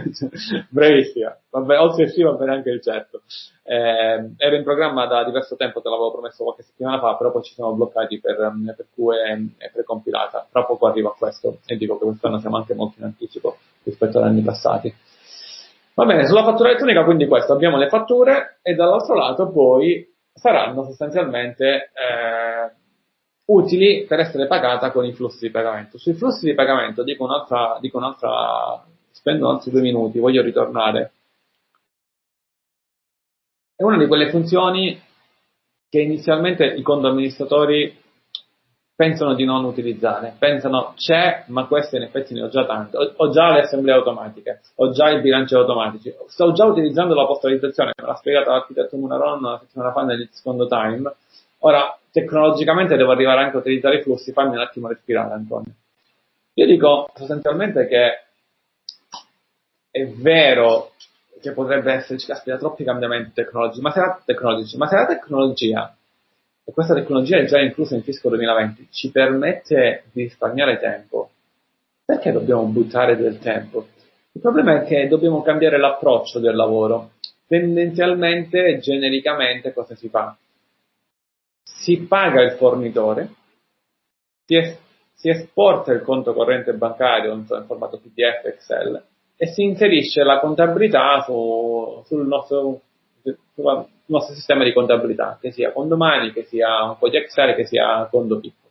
brevissima, 0.68 1.36
vabbè, 1.50 1.80
oltre 1.80 2.08
sì 2.08 2.22
va 2.22 2.32
bene 2.32 2.52
anche 2.52 2.70
il 2.70 2.82
certo. 2.82 3.22
Eh, 3.62 4.32
ero 4.36 4.56
in 4.56 4.62
programma 4.62 5.06
da 5.06 5.24
diverso 5.24 5.56
tempo, 5.56 5.80
te 5.80 5.88
l'avevo 5.88 6.12
promesso 6.12 6.44
qualche 6.44 6.62
settimana 6.62 7.00
fa, 7.00 7.16
però 7.16 7.32
poi 7.32 7.42
ci 7.42 7.54
siamo 7.54 7.72
bloccati 7.72 8.20
per, 8.20 8.36
per 8.36 8.86
cui 8.94 9.16
è, 9.16 9.64
è 9.64 9.70
precompilata. 9.70 10.48
Tra 10.50 10.64
poco 10.64 10.86
arrivo 10.86 11.08
a 11.08 11.14
questo 11.16 11.58
e 11.64 11.76
dico 11.76 11.98
che 11.98 12.04
quest'anno 12.04 12.40
siamo 12.40 12.58
anche 12.58 12.74
molto 12.74 12.96
in 12.98 13.04
anticipo 13.06 13.56
rispetto 13.84 14.18
agli 14.18 14.26
anni 14.26 14.42
passati. 14.42 14.94
Va 15.94 16.04
bene, 16.04 16.26
sulla 16.26 16.44
fattura 16.44 16.68
elettronica 16.68 17.04
quindi 17.04 17.26
questo, 17.26 17.52
abbiamo 17.52 17.78
le 17.78 17.88
fatture 17.88 18.58
e 18.62 18.74
dall'altro 18.74 19.14
lato 19.14 19.50
poi 19.50 20.06
saranno 20.32 20.84
sostanzialmente 20.84 21.90
eh, 21.92 22.79
utili 23.52 24.04
per 24.06 24.20
essere 24.20 24.46
pagata 24.46 24.90
con 24.90 25.04
i 25.04 25.12
flussi 25.12 25.46
di 25.46 25.50
pagamento. 25.50 25.98
Sui 25.98 26.14
flussi 26.14 26.46
di 26.46 26.54
pagamento 26.54 27.02
dico 27.02 27.24
un'altra, 27.24 27.78
dico 27.80 27.98
un'altra, 27.98 28.84
spendo 29.10 29.50
altri 29.50 29.70
due 29.70 29.80
minuti, 29.80 30.18
voglio 30.18 30.42
ritornare. 30.42 31.12
È 33.74 33.82
una 33.82 33.98
di 33.98 34.06
quelle 34.06 34.30
funzioni 34.30 35.00
che 35.88 36.00
inizialmente 36.00 36.64
i 36.64 36.82
conto 36.82 37.08
amministratori 37.08 37.98
pensano 39.00 39.34
di 39.34 39.46
non 39.46 39.64
utilizzare, 39.64 40.36
pensano 40.38 40.92
c'è, 40.94 41.44
ma 41.46 41.64
queste 41.64 41.96
in 41.96 42.02
effetti 42.02 42.34
ne 42.34 42.42
ho 42.42 42.48
già 42.48 42.66
tante, 42.66 42.98
ho, 42.98 43.12
ho 43.16 43.30
già 43.30 43.50
le 43.50 43.62
assemblee 43.62 43.94
automatiche, 43.94 44.60
ho 44.74 44.90
già 44.90 45.08
i 45.08 45.22
bilanci 45.22 45.54
automatici, 45.54 46.14
sto 46.26 46.52
già 46.52 46.66
utilizzando 46.66 47.14
la 47.14 47.24
postalizzazione, 47.24 47.92
me 47.96 48.06
l'ha 48.06 48.14
spiegato 48.16 48.50
l'architetto 48.50 48.98
Munaron 48.98 49.40
la 49.40 49.58
settimana 49.58 49.92
fa 49.92 50.02
nel 50.02 50.28
secondo 50.30 50.66
time, 50.66 51.10
ora 51.60 51.98
tecnologicamente 52.10 52.96
devo 52.96 53.12
arrivare 53.12 53.42
anche 53.42 53.56
a 53.56 53.60
utilizzare 53.60 53.98
i 53.98 54.02
flussi, 54.02 54.32
fammi 54.32 54.54
un 54.54 54.62
attimo 54.62 54.88
respirare 54.88 55.32
Antonio. 55.32 55.72
Io 56.54 56.66
dico 56.66 57.10
sostanzialmente 57.14 57.86
che 57.86 58.24
è 59.90 60.06
vero 60.06 60.92
che 61.40 61.52
potrebbe 61.52 61.92
esserci, 61.92 62.26
caspita, 62.26 62.58
troppi 62.58 62.84
cambiamenti 62.84 63.32
tecnologici, 63.32 63.80
ma 63.80 63.90
se 63.90 64.00
la, 64.00 64.20
tecnologici, 64.24 64.76
ma 64.76 64.86
se 64.86 64.96
la 64.96 65.06
tecnologia, 65.06 65.96
e 66.64 66.72
questa 66.72 66.94
tecnologia 66.94 67.38
è 67.38 67.46
già 67.46 67.58
inclusa 67.58 67.94
in 67.94 68.02
Fisco 68.02 68.28
2020, 68.28 68.88
ci 68.90 69.10
permette 69.10 70.04
di 70.12 70.22
risparmiare 70.24 70.78
tempo, 70.78 71.30
perché 72.04 72.30
dobbiamo 72.30 72.64
buttare 72.64 73.16
del 73.16 73.38
tempo? 73.38 73.86
Il 74.32 74.40
problema 74.40 74.80
è 74.80 74.86
che 74.86 75.08
dobbiamo 75.08 75.42
cambiare 75.42 75.78
l'approccio 75.78 76.38
del 76.38 76.54
lavoro. 76.54 77.12
Tendenzialmente, 77.46 78.78
genericamente, 78.78 79.72
cosa 79.72 79.96
si 79.96 80.08
fa? 80.08 80.36
Si 81.90 82.06
paga 82.06 82.40
il 82.42 82.52
fornitore, 82.52 83.28
si, 84.44 84.56
es- 84.56 84.78
si 85.14 85.28
esporta 85.28 85.92
il 85.92 86.02
conto 86.02 86.32
corrente 86.32 86.72
bancario 86.72 87.32
in 87.32 87.44
formato 87.44 87.98
PDF 87.98 88.44
Excel 88.44 89.04
e 89.36 89.46
si 89.48 89.64
inserisce 89.64 90.22
la 90.22 90.38
contabilità 90.38 91.22
su, 91.22 92.02
sul, 92.06 92.26
nostro, 92.26 92.82
sul 93.22 93.86
nostro 94.06 94.34
sistema 94.34 94.62
di 94.62 94.72
contabilità, 94.72 95.38
che 95.40 95.50
sia 95.50 95.72
condomani, 95.72 96.32
che 96.32 96.44
sia 96.44 96.84
un 96.84 96.98
po' 96.98 97.08
di 97.08 97.16
Excel, 97.16 97.56
che 97.56 97.66
sia 97.66 98.06
conto 98.08 98.38
piccolo. 98.38 98.68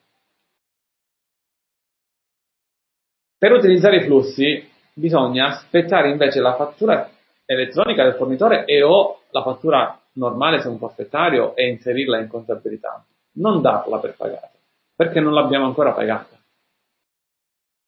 Per 3.37 3.51
utilizzare 3.51 3.97
i 3.97 4.03
flussi 4.03 4.69
bisogna 4.93 5.47
aspettare 5.47 6.09
invece 6.09 6.39
la 6.39 6.55
fattura 6.55 7.09
elettronica 7.45 8.03
del 8.03 8.15
fornitore 8.15 8.65
e 8.65 8.83
o 8.83 9.21
la 9.31 9.41
fattura 9.41 9.99
normale 10.19 10.61
se 10.61 10.67
un 10.67 10.77
forfettario 10.77 11.55
e 11.55 11.69
inserirla 11.69 12.19
in 12.19 12.27
contabilità, 12.27 13.03
non 13.35 13.61
darla 13.61 13.97
per 13.99 14.15
pagata, 14.15 14.51
perché 14.95 15.19
non 15.19 15.33
l'abbiamo 15.33 15.65
ancora 15.65 15.93
pagata. 15.93 16.37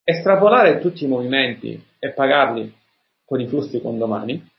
Estrapolare 0.02 0.80
tutti 0.80 1.04
i 1.04 1.08
movimenti 1.08 1.80
e 1.98 2.10
pagarli 2.10 2.74
con 3.24 3.40
i 3.40 3.46
flussi 3.46 3.80
condomani 3.80 4.50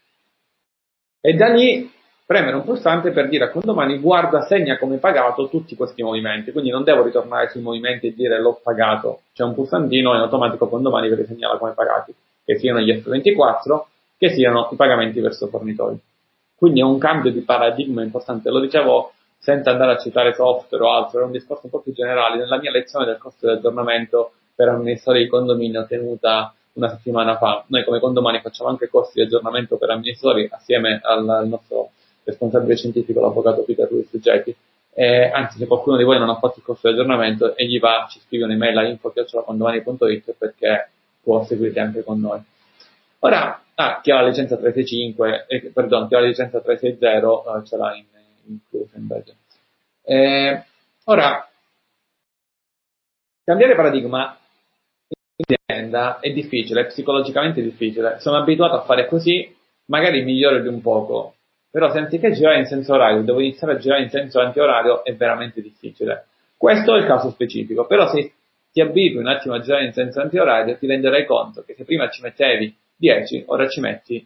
e 1.19 1.33
da 1.33 1.47
lì 1.49 1.91
premere 2.25 2.55
un 2.55 2.63
pulsante 2.63 3.11
per 3.11 3.27
dire 3.27 3.45
a 3.45 3.49
condomani 3.49 3.99
guarda 3.99 4.41
segna 4.41 4.77
come 4.77 4.97
pagato 4.97 5.49
tutti 5.49 5.75
questi 5.75 6.01
movimenti, 6.01 6.51
quindi 6.51 6.69
non 6.69 6.83
devo 6.83 7.03
ritornare 7.03 7.49
sui 7.49 7.61
movimenti 7.61 8.07
e 8.07 8.13
dire 8.13 8.39
l'ho 8.39 8.59
pagato, 8.63 9.21
c'è 9.33 9.43
un 9.43 9.53
pulsantino 9.53 10.13
e 10.13 10.15
in 10.15 10.21
automatico 10.21 10.69
condomani 10.69 11.09
ve 11.09 11.15
li 11.17 11.25
segnala 11.25 11.57
come 11.57 11.73
pagati, 11.73 12.13
che 12.45 12.57
siano 12.57 12.79
gli 12.79 12.91
F24, 12.91 13.83
che 14.17 14.29
siano 14.29 14.69
i 14.71 14.75
pagamenti 14.75 15.19
verso 15.19 15.47
fornitori. 15.47 15.99
Quindi 16.63 16.79
è 16.79 16.85
un 16.85 16.97
cambio 16.97 17.29
di 17.29 17.41
paradigma 17.41 18.03
importante. 18.03 18.49
Lo 18.49 18.61
dicevo 18.61 19.11
senza 19.37 19.71
andare 19.71 19.91
a 19.91 19.97
citare 19.97 20.33
software 20.33 20.81
o 20.81 20.93
altro, 20.93 21.17
era 21.17 21.25
un 21.25 21.33
discorso 21.33 21.65
un 21.65 21.71
po' 21.71 21.81
più 21.81 21.91
generale. 21.91 22.37
Nella 22.37 22.57
mia 22.57 22.71
lezione 22.71 23.03
del 23.03 23.17
costo 23.17 23.47
di 23.47 23.51
aggiornamento 23.51 24.31
per 24.55 24.69
amministratori 24.69 25.23
di 25.23 25.29
condominio 25.29 25.85
tenuta 25.85 26.53
una 26.75 26.87
settimana 26.87 27.35
fa, 27.35 27.65
noi 27.67 27.83
come 27.83 27.99
condomani 27.99 28.39
facciamo 28.39 28.69
anche 28.69 28.87
corsi 28.87 29.11
di 29.15 29.23
aggiornamento 29.23 29.75
per 29.75 29.89
amministratori 29.89 30.47
assieme 30.49 31.01
al, 31.03 31.45
nostro 31.49 31.89
responsabile 32.23 32.77
scientifico, 32.77 33.19
l'avvocato 33.19 33.63
Peter 33.63 33.91
Luis 33.91 34.07
Getti. 34.13 34.55
Eh, 34.93 35.31
anzi, 35.33 35.57
se 35.57 35.67
qualcuno 35.67 35.97
di 35.97 36.05
voi 36.05 36.17
non 36.17 36.29
ha 36.29 36.37
fatto 36.37 36.59
il 36.59 36.63
corso 36.63 36.87
di 36.87 36.93
aggiornamento, 36.93 37.57
egli 37.57 37.77
va, 37.77 38.07
ci 38.09 38.21
scrive 38.21 38.45
un'email 38.45 38.77
a 38.77 38.87
info.condomani.it 38.87 40.35
perché 40.37 40.91
può 41.21 41.43
seguirti 41.43 41.79
anche 41.79 42.05
con 42.05 42.21
noi. 42.21 42.41
Ora, 43.25 43.63
ah, 43.75 44.01
chi 44.01 44.11
ha 44.11 44.21
la 44.21 44.27
licenza 44.27 44.57
365, 44.57 45.45
eh, 45.47 45.71
perdon, 45.73 46.07
chi 46.09 46.15
ha 46.15 46.19
la 46.19 46.27
licenza 46.27 46.59
360 46.59 47.59
eh, 47.59 47.65
ce 47.65 47.77
l'ha 47.77 47.95
in, 47.95 48.03
inclusa 48.47 48.97
invece. 48.97 49.35
Eh, 50.03 50.63
ora, 51.05 51.49
cambiare 53.45 53.75
paradigma 53.75 54.37
in 55.37 55.55
azienda 55.55 56.19
è 56.19 56.31
difficile, 56.33 56.81
è 56.81 56.85
psicologicamente 56.87 57.61
difficile. 57.61 58.19
Sono 58.19 58.35
abituato 58.35 58.75
a 58.75 58.83
fare 58.83 59.07
così, 59.07 59.55
magari 59.85 60.21
migliore 60.23 60.61
di 60.61 60.67
un 60.67 60.81
poco, 60.81 61.35
però 61.71 61.93
se 61.93 61.99
anziché 61.99 62.33
girare 62.33 62.59
in 62.59 62.65
senso 62.65 62.93
orario 62.93 63.21
devo 63.21 63.39
iniziare 63.39 63.75
a 63.75 63.77
girare 63.77 64.03
in 64.03 64.09
senso 64.09 64.41
antiorario 64.41 65.05
è 65.05 65.15
veramente 65.15 65.61
difficile. 65.61 66.25
Questo 66.57 66.93
è 66.93 66.99
il 66.99 67.05
caso 67.05 67.29
specifico, 67.29 67.85
però 67.85 68.09
se 68.09 68.33
ti 68.73 68.81
abitui 68.81 69.21
un 69.21 69.27
attimo 69.27 69.53
a 69.53 69.61
girare 69.61 69.85
in 69.85 69.93
senso 69.93 70.19
antiorario 70.19 70.77
ti 70.77 70.87
renderai 70.87 71.25
conto 71.25 71.63
che 71.63 71.73
se 71.73 71.85
prima 71.85 72.09
ci 72.09 72.21
mettevi 72.21 72.81
10, 72.95 73.43
ora 73.47 73.67
ci 73.67 73.79
metti 73.79 74.25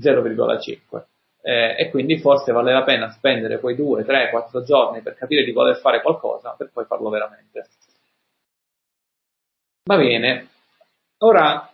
0,5. 0.00 1.06
Eh, 1.42 1.76
e 1.78 1.90
quindi 1.90 2.18
forse 2.18 2.52
vale 2.52 2.72
la 2.72 2.84
pena 2.84 3.10
spendere 3.10 3.60
quei 3.60 3.76
2, 3.76 4.04
3, 4.04 4.30
4 4.30 4.62
giorni 4.62 5.02
per 5.02 5.14
capire 5.14 5.44
di 5.44 5.52
voler 5.52 5.76
fare 5.76 6.00
qualcosa 6.00 6.54
per 6.56 6.70
poi 6.72 6.86
farlo 6.86 7.10
veramente. 7.10 7.68
Va 9.84 9.96
bene, 9.98 10.48
ora 11.18 11.68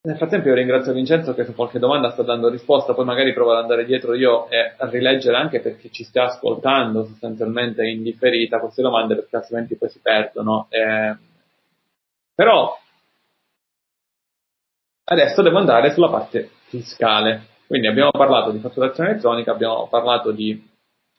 nel 0.00 0.16
frattempo 0.16 0.48
io 0.48 0.54
ringrazio 0.54 0.94
Vincenzo 0.94 1.34
che 1.34 1.44
su 1.44 1.54
qualche 1.54 1.78
domanda 1.78 2.10
sta 2.10 2.22
dando 2.22 2.48
risposta, 2.48 2.94
poi 2.94 3.04
magari 3.04 3.34
provo 3.34 3.52
ad 3.52 3.58
andare 3.62 3.84
dietro 3.84 4.14
io 4.14 4.48
e 4.48 4.72
a 4.76 4.88
rileggere 4.88 5.36
anche 5.36 5.60
per 5.60 5.76
chi 5.76 5.90
ci 5.92 6.02
sta 6.02 6.24
ascoltando 6.24 7.04
sostanzialmente 7.04 7.84
in 7.86 8.02
differita 8.02 8.58
queste 8.58 8.80
domande 8.80 9.16
perché 9.16 9.36
altrimenti 9.36 9.76
poi 9.76 9.90
si 9.90 9.98
perdono. 10.00 10.66
Eh, 10.70 11.14
però 12.34 12.74
adesso 15.08 15.42
devo 15.42 15.58
andare 15.58 15.92
sulla 15.92 16.10
parte 16.10 16.50
fiscale. 16.68 17.56
Quindi 17.66 17.86
abbiamo 17.86 18.10
parlato 18.10 18.50
di 18.50 18.58
fatturazione 18.60 19.10
elettronica, 19.10 19.52
abbiamo 19.52 19.88
parlato 19.88 20.30
di, 20.30 20.66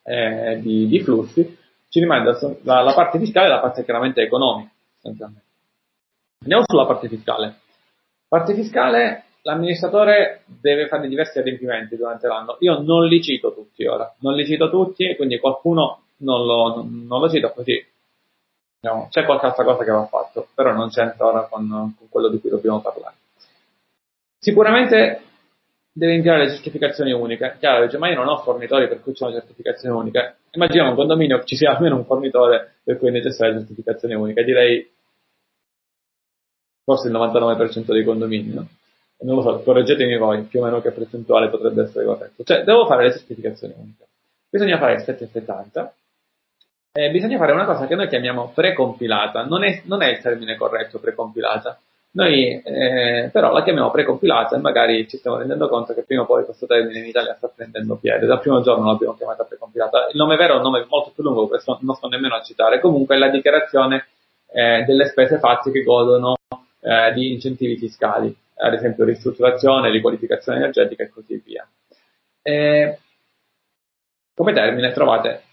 eh, 0.04 0.60
di, 0.62 0.88
di 0.88 1.00
flussi, 1.02 1.58
ci 1.90 2.00
rimane 2.00 2.24
la, 2.64 2.82
la 2.82 2.94
parte 2.94 3.20
fiscale 3.20 3.48
e 3.48 3.50
la 3.50 3.60
parte 3.60 3.84
chiaramente 3.84 4.22
economica. 4.22 4.72
Andiamo 6.42 6.64
sulla 6.66 6.86
parte 6.86 7.08
fiscale. 7.08 7.60
Parte 8.28 8.54
fiscale, 8.54 9.26
l'amministratore 9.44 10.44
deve 10.46 10.88
fare 10.88 11.08
diversi 11.08 11.40
adempimenti 11.40 11.96
durante 11.96 12.28
l'anno. 12.28 12.58
Io 12.60 12.80
non 12.80 13.06
li 13.06 13.22
cito 13.22 13.54
tutti 13.54 13.86
ora, 13.86 14.12
non 14.20 14.36
li 14.36 14.46
cito 14.46 14.70
tutti, 14.70 15.16
quindi 15.16 15.40
qualcuno 15.40 16.04
non 16.18 16.46
lo, 16.46 16.86
non 16.88 17.20
lo 17.20 17.30
cito 17.30 17.52
così. 17.52 17.86
No, 18.82 19.08
c'è 19.12 19.26
qualche 19.26 19.46
altra 19.46 19.64
cosa 19.66 19.84
che 19.84 19.92
va 19.92 20.06
fatto, 20.06 20.48
però 20.56 20.72
non 20.72 20.90
c'entra 20.90 21.26
ora 21.26 21.42
con, 21.44 21.68
con 21.68 22.10
quello 22.10 22.30
di 22.30 22.40
cui 22.40 22.50
dobbiamo 22.50 22.80
parlare. 22.80 23.16
Sicuramente 24.40 25.22
deve 25.92 26.14
inviare 26.14 26.46
le 26.46 26.52
certificazioni 26.52 27.12
uniche. 27.12 27.58
Chiaro, 27.60 27.86
dice, 27.86 27.98
ma 27.98 28.10
io 28.10 28.16
non 28.16 28.28
ho 28.28 28.38
fornitori 28.38 28.88
per 28.88 29.02
cui 29.02 29.14
c'è 29.14 29.26
una 29.26 29.34
certificazione 29.34 29.94
unica. 29.96 30.36
Immaginiamo 30.52 30.92
un 30.92 30.96
condominio 30.96 31.44
ci 31.44 31.58
sia 31.58 31.76
almeno 31.76 31.98
un 31.98 32.06
fornitore 32.06 32.76
per 32.84 32.98
cui 32.98 33.10
è 33.10 33.12
necessaria 33.12 33.54
la 33.54 33.60
certificazione 33.60 34.16
unica. 34.16 34.42
Direi 34.42 34.90
forse 36.84 37.10
il 37.10 37.14
99% 37.14 37.92
dei 37.92 38.04
condomini, 38.04 38.54
no? 38.54 38.68
Non 39.22 39.36
lo 39.36 39.42
so, 39.42 39.62
correggetemi 39.64 40.18
voi, 40.18 40.44
più 40.44 40.62
o 40.62 40.64
meno 40.64 40.82
che 40.82 40.92
percentuale 40.92 41.50
potrebbe 41.50 41.84
essere 41.84 42.06
corretto. 42.06 42.44
Cioè, 42.44 42.64
devo 42.64 42.86
fare 42.86 43.04
le 43.04 43.12
certificazioni 43.12 43.74
uniche. 43.78 44.08
Bisogna 44.50 44.78
fare 44.78 44.94
il 44.94 45.02
770 45.02 45.94
e 46.94 47.12
bisogna 47.12 47.38
fare 47.38 47.52
una 47.52 47.66
cosa 47.66 47.86
che 47.86 47.96
noi 47.96 48.08
chiamiamo 48.08 48.52
precompilata. 48.56 49.44
Non 49.44 49.66
è, 49.66 49.82
non 49.86 50.02
è 50.02 50.08
il 50.08 50.20
termine 50.20 50.56
corretto 50.56 51.00
precompilata. 51.00 51.80
Noi 52.12 52.60
eh, 52.64 53.30
però 53.32 53.52
la 53.52 53.64
chiamiamo 53.64 53.92
precompilata 53.92 54.56
e 54.56 54.60
magari 54.60 55.08
ci 55.08 55.18
stiamo 55.18 55.38
rendendo 55.38 55.70
conto 55.70 55.94
che 55.94 56.02
prima 56.04 56.24
o 56.24 56.26
poi 56.26 56.44
questo 56.44 56.66
termine 56.66 57.00
in 57.00 57.06
Italia 57.06 57.36
sta 57.36 57.52
prendendo 57.54 57.98
piede. 57.98 58.26
Dal 58.26 58.40
primo 58.40 58.62
giorno 58.62 58.88
l'abbiamo 58.88 59.16
chiamata 59.16 59.44
precompilata. 59.44 60.08
Il 60.12 60.18
nome 60.18 60.36
vero 60.36 60.54
è 60.54 60.58
un 60.58 60.64
nome 60.64 60.86
molto 60.90 61.12
più 61.14 61.22
lungo, 61.24 61.48
questo 61.48 61.78
non 61.82 61.96
sto 61.96 62.08
nemmeno 62.08 62.36
a 62.36 62.42
citare. 62.42 62.80
Comunque 62.80 63.16
è 63.16 63.20
la 63.20 63.30
dichiarazione 63.30 64.08
eh, 64.52 64.84
delle 64.86 65.06
spese 65.06 65.38
fatte 65.38 65.72
che 65.72 65.84
godono 65.84 66.38
eh, 66.82 67.14
di 67.14 67.32
incentivi 67.34 67.78
fiscali, 67.78 68.36
ad 68.56 68.74
esempio 68.74 69.06
ristrutturazione, 69.06 69.92
riqualificazione 69.92 70.58
energetica 70.58 71.04
e 71.04 71.10
così 71.10 71.42
via. 71.46 71.68
E 72.42 72.98
come 74.34 74.54
termine 74.54 74.92
trovate 74.94 75.44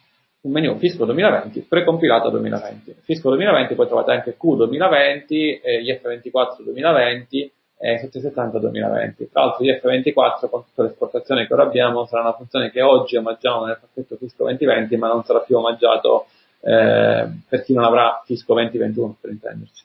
un 0.46 0.52
menu 0.52 0.76
Fisco 0.78 1.04
2020 1.04 1.60
precompilato 1.68 2.30
2020. 2.30 2.96
Fisco 3.02 3.28
2020 3.30 3.74
poi 3.74 3.86
trovate 3.86 4.12
anche 4.12 4.36
Q 4.36 4.56
2020, 4.56 5.60
eh, 5.60 5.82
IF24 5.82 6.62
2020 6.62 7.52
e 7.78 7.98
770 7.98 8.58
2020. 8.58 9.30
Tra 9.30 9.44
l'altro 9.44 9.64
IF24 9.64 10.48
con 10.48 10.64
tutte 10.64 10.82
le 10.82 10.88
esportazioni 10.88 11.46
che 11.46 11.52
ora 11.52 11.64
abbiamo 11.64 12.06
sarà 12.06 12.22
una 12.22 12.34
funzione 12.34 12.70
che 12.70 12.80
oggi 12.80 13.16
omaggiamo 13.16 13.66
nel 13.66 13.78
pacchetto 13.80 14.16
Fisco 14.16 14.44
2020 14.44 14.96
ma 14.96 15.08
non 15.08 15.24
sarà 15.24 15.40
più 15.40 15.56
omaggiato 15.56 16.26
eh, 16.60 17.28
per 17.48 17.62
chi 17.64 17.74
non 17.74 17.84
avrà 17.84 18.22
Fisco 18.24 18.54
2021 18.54 19.16
per 19.20 19.30
intenderci. 19.30 19.84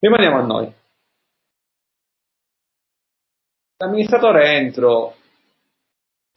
Rimaniamo 0.00 0.38
a 0.38 0.42
noi. 0.42 0.72
L'amministratore 3.78 4.56
entro, 4.56 5.14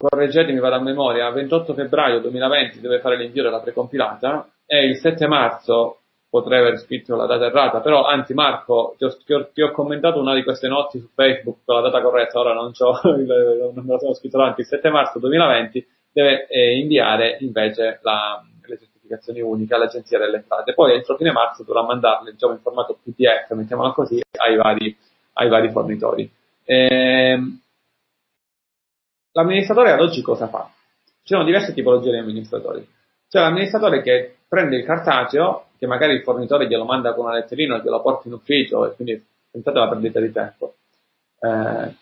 correggetemi, 0.08 0.58
vado 0.58 0.76
a 0.76 0.80
memoria, 0.80 1.30
28 1.30 1.74
febbraio 1.74 2.20
2020 2.20 2.80
deve 2.80 3.00
fare 3.00 3.16
l'invio 3.16 3.42
della 3.42 3.60
precompilata 3.60 4.48
e 4.64 4.86
il 4.86 4.96
7 4.96 5.26
marzo 5.26 5.98
potrei 6.30 6.60
aver 6.60 6.78
scritto 6.78 7.16
la 7.16 7.26
data 7.26 7.46
errata, 7.46 7.80
però 7.80 8.04
anzi 8.04 8.34
Marco, 8.34 8.94
ti 8.96 9.04
ho, 9.04 9.16
ti 9.24 9.32
ho, 9.32 9.48
ti 9.52 9.62
ho 9.62 9.72
commentato 9.72 10.20
una 10.20 10.32
di 10.32 10.44
queste 10.44 10.68
notti 10.68 11.00
su 11.00 11.08
Facebook 11.12 11.58
con 11.64 11.74
la 11.74 11.80
data 11.80 12.00
corretta, 12.00 12.38
ora 12.38 12.54
non, 12.54 12.70
il, 12.70 13.70
non 13.74 13.84
me 13.84 13.92
la 13.92 13.98
sono 13.98 14.14
scritto 14.14 14.38
davanti, 14.38 14.60
il 14.60 14.66
7 14.68 14.90
marzo 14.90 15.18
2020 15.18 15.86
deve 16.12 16.46
eh, 16.46 16.78
inviare 16.78 17.36
invece 17.40 17.98
la, 18.02 18.42
certificazioni 19.10 19.40
uniche 19.40 19.74
all'Agenzia 19.74 20.18
delle 20.18 20.36
Entrate. 20.36 20.74
Poi 20.74 20.94
entro 20.94 21.16
fine 21.16 21.32
marzo 21.32 21.64
dovrà 21.64 21.82
mandarle 21.82 22.30
diciamo, 22.30 22.52
in 22.52 22.60
formato 22.60 22.98
PDF, 23.02 23.50
mettiamola 23.50 23.90
così, 23.90 24.20
ai 24.38 24.56
vari, 24.56 24.96
ai 25.34 25.48
vari 25.48 25.70
fornitori. 25.70 26.30
Ehm, 26.64 27.60
l'amministratore 29.32 29.92
ad 29.92 30.00
oggi 30.00 30.22
cosa 30.22 30.48
fa? 30.48 30.70
Ci 31.22 31.34
sono 31.34 31.44
diverse 31.44 31.72
tipologie 31.72 32.10
di 32.10 32.18
amministratori. 32.18 32.86
C'è 33.28 33.38
l'amministratore 33.40 34.02
che 34.02 34.36
prende 34.48 34.76
il 34.76 34.84
cartaceo, 34.84 35.66
che 35.78 35.86
magari 35.86 36.14
il 36.14 36.22
fornitore 36.22 36.66
glielo 36.66 36.84
manda 36.84 37.14
con 37.14 37.26
una 37.26 37.34
letterina 37.34 37.78
glielo 37.78 38.00
porta 38.00 38.26
in 38.26 38.34
ufficio, 38.34 38.90
e 38.90 38.94
quindi 38.94 39.24
pensate 39.50 39.78
alla 39.78 39.88
perdita 39.88 40.20
di 40.20 40.32
tempo. 40.32 40.74
Eh, 41.40 41.94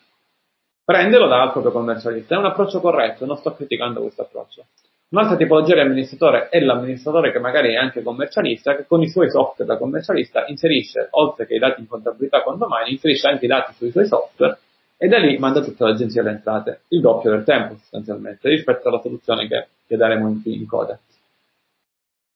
prendelo 0.83 1.27
dal 1.27 1.51
proprio 1.51 1.71
commercialista. 1.71 2.35
È 2.35 2.37
un 2.37 2.45
approccio 2.45 2.79
corretto, 2.79 3.25
non 3.25 3.37
sto 3.37 3.53
criticando 3.53 4.01
questo 4.01 4.23
approccio. 4.23 4.65
Un'altra 5.09 5.37
tipologia 5.37 5.73
di 5.73 5.81
amministratore 5.81 6.49
è 6.49 6.59
l'amministratore 6.59 7.31
che 7.31 7.39
magari 7.39 7.73
è 7.73 7.77
anche 7.77 8.03
commercialista, 8.03 8.75
che 8.75 8.85
con 8.85 9.01
i 9.01 9.09
suoi 9.09 9.29
software 9.29 9.71
da 9.71 9.77
commercialista 9.77 10.45
inserisce, 10.47 11.07
oltre 11.11 11.45
che 11.45 11.55
i 11.55 11.59
dati 11.59 11.81
in 11.81 11.87
contabilità 11.87 12.43
con 12.43 12.57
domani, 12.57 12.91
inserisce 12.91 13.27
anche 13.27 13.45
i 13.45 13.47
dati 13.47 13.73
sui 13.73 13.91
suoi 13.91 14.05
software 14.05 14.57
e 15.01 15.07
da 15.07 15.17
lì 15.17 15.37
manda 15.37 15.61
tutta 15.61 15.85
l'agenzia 15.85 16.19
alle 16.19 16.31
entrate, 16.31 16.81
il 16.89 16.99
doppio 16.99 17.31
del 17.31 17.45
tempo 17.45 17.75
sostanzialmente, 17.75 18.49
rispetto 18.49 18.89
alla 18.89 18.99
soluzione 18.99 19.47
che, 19.47 19.67
che 19.87 19.95
daremo 19.95 20.27
in, 20.27 20.41
in 20.43 20.67
coda. 20.67 20.99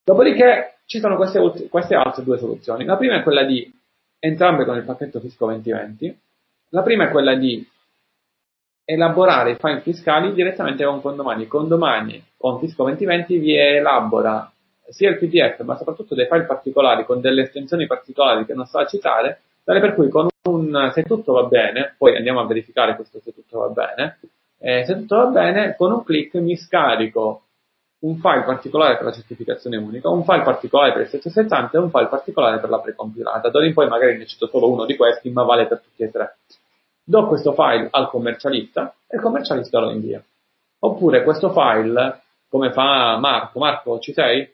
Dopodiché 0.01 0.77
ci 0.85 0.99
sono 0.99 1.17
queste, 1.17 1.67
queste 1.67 1.95
altre 1.95 2.23
due 2.23 2.37
soluzioni. 2.37 2.85
La 2.85 2.95
prima 2.95 3.15
è 3.15 3.23
quella 3.23 3.43
di 3.43 3.69
entrambe 4.17 4.63
con 4.63 4.77
il 4.77 4.85
pacchetto 4.85 5.19
Fisco 5.19 5.47
2020. 5.47 6.17
La 6.69 6.83
prima 6.83 7.09
è 7.09 7.11
quella 7.11 7.35
di 7.35 7.67
elaborare 8.85 9.51
i 9.51 9.57
file 9.59 9.81
fiscali 9.81 10.31
direttamente 10.31 10.85
con 10.85 11.01
Condomani. 11.01 11.47
Condomani 11.47 12.23
con 12.37 12.59
Fisco 12.59 12.83
2020 12.83 13.37
vi 13.39 13.57
elabora 13.57 14.49
sia 14.87 15.09
il 15.09 15.17
PDF 15.17 15.61
ma 15.63 15.75
soprattutto 15.75 16.15
dei 16.15 16.27
file 16.27 16.45
particolari 16.45 17.03
con 17.03 17.19
delle 17.19 17.43
estensioni 17.43 17.87
particolari 17.87 18.45
che 18.45 18.53
non 18.53 18.65
so 18.65 18.77
a 18.77 18.85
citare, 18.85 19.41
tale 19.65 19.81
per 19.81 19.95
cui 19.95 20.07
con 20.07 20.31
un 20.49 20.91
se 20.93 21.03
tutto 21.03 21.33
va 21.33 21.43
bene, 21.43 21.95
poi 21.97 22.15
andiamo 22.15 22.41
a 22.41 22.45
verificare 22.45 22.95
questo 22.95 23.19
se 23.23 23.33
tutto 23.33 23.59
va 23.59 23.67
bene, 23.67 24.19
eh, 24.59 24.83
se 24.85 24.95
tutto 24.95 25.15
va 25.15 25.25
bene, 25.25 25.75
con 25.75 25.91
un 25.91 26.03
clic 26.03 26.33
mi 26.35 26.55
scarico 26.55 27.41
un 27.99 28.17
file 28.17 28.43
particolare 28.43 28.97
per 28.97 29.05
la 29.05 29.13
certificazione 29.13 29.77
unica, 29.77 30.09
un 30.09 30.25
file 30.25 30.43
particolare 30.43 30.91
per 30.91 31.03
il 31.03 31.07
770 31.07 31.77
e 31.77 31.81
un 31.81 31.89
file 31.89 32.07
particolare 32.07 32.59
per 32.59 32.69
la 32.69 32.79
precompilata. 32.79 33.49
D'ora 33.49 33.65
in 33.65 33.73
poi 33.73 33.87
magari 33.87 34.17
ne 34.17 34.25
cito 34.25 34.47
solo 34.47 34.69
uno 34.69 34.83
di 34.83 34.97
questi, 34.97 35.29
ma 35.29 35.43
vale 35.43 35.67
per 35.67 35.79
tutti 35.79 36.03
e 36.03 36.11
tre 36.11 36.35
do 37.03 37.27
questo 37.27 37.53
file 37.53 37.89
al 37.91 38.09
commercialista 38.09 38.95
e 39.07 39.17
il 39.17 39.21
commercialista 39.21 39.79
lo 39.79 39.91
invia. 39.91 40.23
Oppure 40.79 41.23
questo 41.23 41.51
file, 41.51 42.21
come 42.49 42.71
fa 42.71 43.17
Marco, 43.17 43.59
Marco 43.59 43.99
ci 43.99 44.13
sei? 44.13 44.49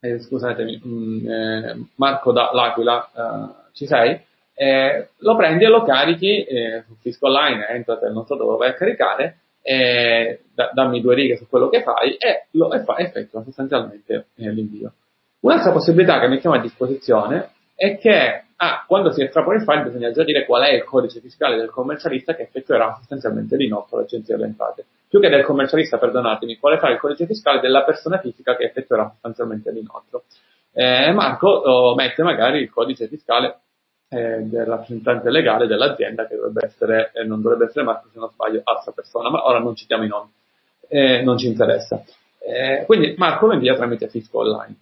Eh, 0.00 0.20
scusatemi, 0.20 0.80
mh, 0.82 0.88
mm, 0.88 1.30
eh, 1.30 1.86
Marco 1.96 2.32
da 2.32 2.50
L'Aquila, 2.52 3.10
eh, 3.14 3.70
ci 3.72 3.86
sei? 3.86 4.20
Eh, 4.54 5.08
lo 5.18 5.36
prendi 5.36 5.64
e 5.64 5.68
lo 5.68 5.82
carichi 5.82 6.44
eh, 6.44 6.84
su 6.86 6.94
Fisco 7.00 7.26
Online, 7.26 7.66
entrate, 7.68 8.08
non 8.10 8.26
so 8.26 8.36
dove 8.36 8.56
vai 8.56 8.68
a 8.70 8.74
caricare, 8.74 9.38
da, 9.62 10.70
dammi 10.74 11.00
due 11.00 11.14
righe 11.14 11.36
su 11.36 11.48
quello 11.48 11.68
che 11.68 11.82
fai 11.82 12.16
e 12.16 12.46
lo 12.52 12.72
e 12.72 12.82
fa, 12.82 12.98
effettua 12.98 13.42
sostanzialmente 13.42 14.26
eh, 14.36 14.50
l'invio. 14.50 14.92
Un'altra 15.40 15.72
possibilità 15.72 16.18
che 16.20 16.28
mettiamo 16.28 16.56
a 16.56 16.60
disposizione 16.60 17.50
è 17.74 17.98
che 17.98 18.44
ah, 18.56 18.84
quando 18.86 19.10
si 19.10 19.22
estrapola 19.22 19.56
il 19.56 19.64
file 19.64 19.82
bisogna 19.82 20.12
già 20.12 20.22
dire 20.24 20.44
qual 20.44 20.62
è 20.62 20.72
il 20.72 20.84
codice 20.84 21.20
fiscale 21.20 21.56
del 21.56 21.70
commercialista 21.70 22.34
che 22.34 22.42
effettuerà 22.42 22.94
sostanzialmente 22.96 23.56
l'inotto 23.56 23.96
all'agenzia 23.96 24.36
delle 24.36 24.48
entrate. 24.48 24.84
Più 25.08 25.20
che 25.20 25.28
del 25.28 25.44
commercialista, 25.44 25.98
perdonatemi, 25.98 26.56
quale 26.58 26.78
sarà 26.78 26.92
il 26.92 26.98
codice 26.98 27.26
fiscale 27.26 27.60
della 27.60 27.82
persona 27.84 28.18
fisica 28.18 28.56
che 28.56 28.64
effettuerà 28.64 29.08
sostanzialmente 29.10 29.70
l'inotto. 29.70 30.24
Eh, 30.72 31.12
Marco 31.12 31.48
oh, 31.48 31.94
mette 31.94 32.22
magari 32.22 32.60
il 32.60 32.70
codice 32.70 33.08
fiscale 33.08 33.58
del 34.16 34.64
rappresentante 34.66 35.30
legale 35.30 35.66
dell'azienda 35.66 36.26
che 36.26 36.36
dovrebbe 36.36 36.66
essere, 36.66 37.10
eh, 37.14 37.24
non 37.24 37.40
dovrebbe 37.40 37.66
essere 37.66 37.84
Marco 37.84 38.08
se 38.12 38.18
non 38.18 38.30
sbaglio, 38.30 38.60
altra 38.64 38.92
persona, 38.92 39.30
ma 39.30 39.46
ora 39.46 39.58
non 39.58 39.74
citiamo 39.74 40.04
i 40.04 40.08
nomi, 40.08 40.30
eh, 40.88 41.22
non 41.22 41.38
ci 41.38 41.46
interessa. 41.46 42.02
Quindi 42.86 43.14
Marco 43.16 43.46
lo 43.46 43.54
invia 43.54 43.76
tramite 43.76 44.08
Fisco 44.08 44.40
Online. 44.40 44.74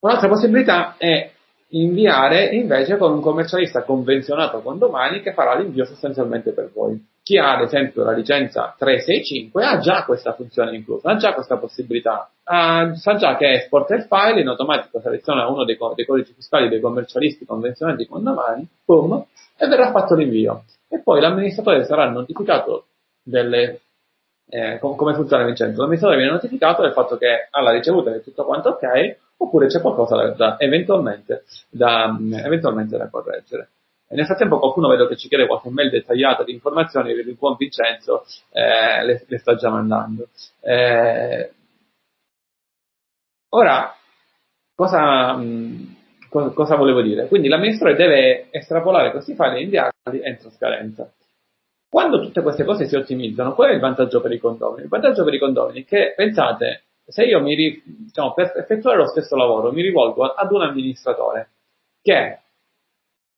Un'altra 0.00 0.28
possibilità 0.28 0.96
è 0.98 1.30
inviare 1.68 2.46
invece 2.46 2.96
con 2.96 3.12
un 3.12 3.20
commercialista 3.20 3.82
convenzionato 3.82 4.60
con 4.60 4.78
domani 4.78 5.20
che 5.20 5.32
farà 5.32 5.56
l'invio 5.56 5.84
sostanzialmente 5.84 6.52
per 6.52 6.70
voi. 6.72 7.14
Chi 7.26 7.38
ha 7.38 7.56
ad 7.56 7.62
esempio 7.62 8.04
la 8.04 8.12
licenza 8.12 8.72
365 8.78 9.64
ha 9.64 9.78
già 9.80 10.04
questa 10.04 10.34
funzione 10.34 10.76
inclusa, 10.76 11.10
ha 11.10 11.16
già 11.16 11.34
questa 11.34 11.56
possibilità, 11.56 12.30
ha, 12.44 12.94
sa 12.94 13.16
già 13.16 13.36
che 13.36 13.50
esporta 13.50 13.96
il 13.96 14.04
file, 14.04 14.42
in 14.42 14.46
automatico 14.46 15.00
seleziona 15.00 15.48
uno 15.48 15.64
dei, 15.64 15.76
dei 15.96 16.06
codici 16.06 16.34
fiscali 16.34 16.68
dei 16.68 16.78
commercialisti 16.78 17.44
convenzionati 17.44 18.06
con 18.06 18.22
domani, 18.22 18.64
boom, 18.84 19.24
e 19.56 19.66
verrà 19.66 19.90
fatto 19.90 20.14
l'invio. 20.14 20.66
E 20.88 21.00
poi 21.00 21.20
l'amministratore 21.20 21.84
sarà 21.84 22.08
notificato 22.08 22.86
delle 23.24 23.80
eh, 24.48 24.78
come 24.78 25.14
funziona 25.14 25.44
Vincenzo? 25.44 25.80
L'amministratore 25.80 26.20
viene 26.20 26.36
notificato 26.36 26.82
del 26.82 26.92
fatto 26.92 27.16
che 27.16 27.48
alla 27.50 27.72
ricevuta 27.72 28.14
è 28.14 28.22
tutto 28.22 28.44
quanto 28.44 28.68
ok, 28.68 29.16
oppure 29.38 29.66
c'è 29.66 29.80
qualcosa 29.80 30.14
da, 30.14 30.30
da, 30.30 30.56
eventualmente, 30.60 31.42
da, 31.70 32.16
eventualmente 32.44 32.96
da 32.96 33.08
correggere. 33.08 33.70
E 34.08 34.14
nel 34.14 34.24
frattempo 34.24 34.58
qualcuno 34.58 34.88
vedo 34.88 35.08
che 35.08 35.16
ci 35.16 35.28
chiede 35.28 35.46
qualche 35.46 35.70
mail 35.70 35.90
dettagliata 35.90 36.44
di 36.44 36.52
informazioni, 36.52 37.10
il 37.10 37.34
buon 37.34 37.56
Vincenzo 37.56 38.24
eh, 38.52 39.04
le, 39.04 39.24
le, 39.26 39.38
sta 39.38 39.56
già 39.56 39.68
mandando. 39.68 40.28
Eh, 40.60 41.50
ora, 43.48 43.96
cosa, 44.76 45.34
mh, 45.34 45.96
cosa, 46.28 46.50
cosa, 46.50 46.76
volevo 46.76 47.02
dire? 47.02 47.26
Quindi 47.26 47.48
l'amministratore 47.48 47.96
deve 47.96 48.46
estrapolare 48.50 49.10
questi 49.10 49.34
file 49.34 49.56
e 49.56 49.62
inviarli 49.62 50.22
entro 50.22 50.50
scadenza. 50.50 51.10
Quando 51.88 52.20
tutte 52.20 52.42
queste 52.42 52.64
cose 52.64 52.86
si 52.86 52.94
ottimizzano, 52.94 53.54
qual 53.54 53.70
è 53.70 53.74
il 53.74 53.80
vantaggio 53.80 54.20
per 54.20 54.30
i 54.30 54.38
condomini? 54.38 54.82
Il 54.82 54.88
vantaggio 54.88 55.24
per 55.24 55.34
i 55.34 55.38
condomini 55.38 55.82
è 55.82 55.84
che, 55.84 56.12
pensate, 56.14 56.84
se 57.04 57.24
io 57.24 57.40
mi, 57.40 57.56
diciamo, 57.84 58.34
per 58.34 58.52
effettuare 58.56 58.98
lo 58.98 59.06
stesso 59.06 59.34
lavoro 59.34 59.72
mi 59.72 59.82
rivolgo 59.82 60.24
ad 60.24 60.52
un 60.52 60.62
amministratore 60.62 61.50
che 62.02 62.40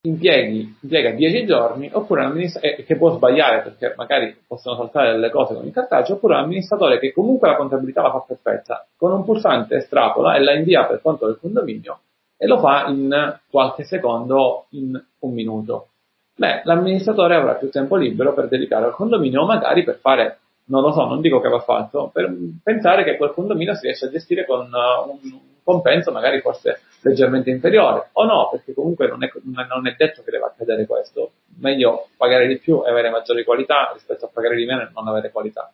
impieghi, 0.09 0.77
impiega 0.81 1.11
10 1.11 1.47
giorni, 1.47 1.91
oppure 1.93 2.23
un 2.23 2.31
amministratore 2.31 2.85
che 2.85 2.97
può 2.97 3.15
sbagliare 3.15 3.63
perché 3.63 3.95
magari 3.97 4.37
possono 4.47 4.77
saltare 4.77 5.13
delle 5.13 5.31
cose 5.31 5.55
con 5.55 5.65
il 5.65 5.73
cartaggio, 5.73 6.15
oppure 6.15 6.35
un 6.35 6.41
amministratore 6.41 6.99
che 6.99 7.13
comunque 7.13 7.49
la 7.49 7.57
contabilità 7.57 8.03
la 8.03 8.11
fa 8.11 8.25
perfetta, 8.27 8.87
con 8.97 9.13
un 9.13 9.25
pulsante 9.25 9.77
estrapola 9.77 10.35
e 10.35 10.41
la 10.41 10.55
invia 10.55 10.85
per 10.87 11.01
conto 11.01 11.27
del 11.27 11.39
condominio 11.41 12.01
e 12.37 12.47
lo 12.47 12.59
fa 12.59 12.87
in 12.87 13.39
qualche 13.51 13.85
secondo, 13.85 14.67
in 14.71 15.01
un 15.21 15.33
minuto. 15.33 15.89
Beh, 16.37 16.61
l'amministratore 16.65 17.35
avrà 17.35 17.55
più 17.55 17.69
tempo 17.69 17.97
libero 17.97 18.33
per 18.33 18.47
dedicare 18.47 18.85
al 18.85 18.95
condominio 18.95 19.43
o 19.43 19.47
magari 19.47 19.83
per 19.83 19.97
fare 19.97 20.39
non 20.69 20.83
lo 20.83 20.93
so, 20.93 21.05
non 21.05 21.21
dico 21.21 21.41
che 21.41 21.49
va 21.49 21.61
fatto, 21.61 22.11
per 22.13 22.35
pensare 22.63 23.05
che 23.05 23.17
quel 23.17 23.33
condominio 23.33 23.75
si 23.75 23.87
riesce 23.87 24.07
a 24.07 24.11
gestire 24.11 24.45
con 24.45 24.71
uh, 24.71 25.11
un 25.11 25.41
compenso 25.63 26.13
magari 26.13 26.41
forse 26.41 26.81
leggermente 27.03 27.51
inferiore, 27.51 28.09
o 28.13 28.25
no, 28.25 28.49
perché 28.51 28.73
comunque 28.73 29.07
non 29.09 29.23
è, 29.23 29.31
non 29.69 29.87
è 29.87 29.95
detto 29.97 30.23
che 30.23 30.31
deve 30.31 30.47
accadere 30.47 30.87
questo, 30.87 31.33
meglio 31.61 32.09
pagare 32.17 32.47
di 32.47 32.59
più 32.59 32.83
e 32.85 32.91
avere 32.91 33.11
maggiori 33.11 33.45
qualità 33.45 33.91
rispetto 33.93 34.27
a 34.27 34.31
pagare 34.33 34.57
di 34.57 34.65
meno 34.65 34.83
e 34.83 34.89
non 34.95 35.07
avere 35.09 35.31
qualità. 35.31 35.71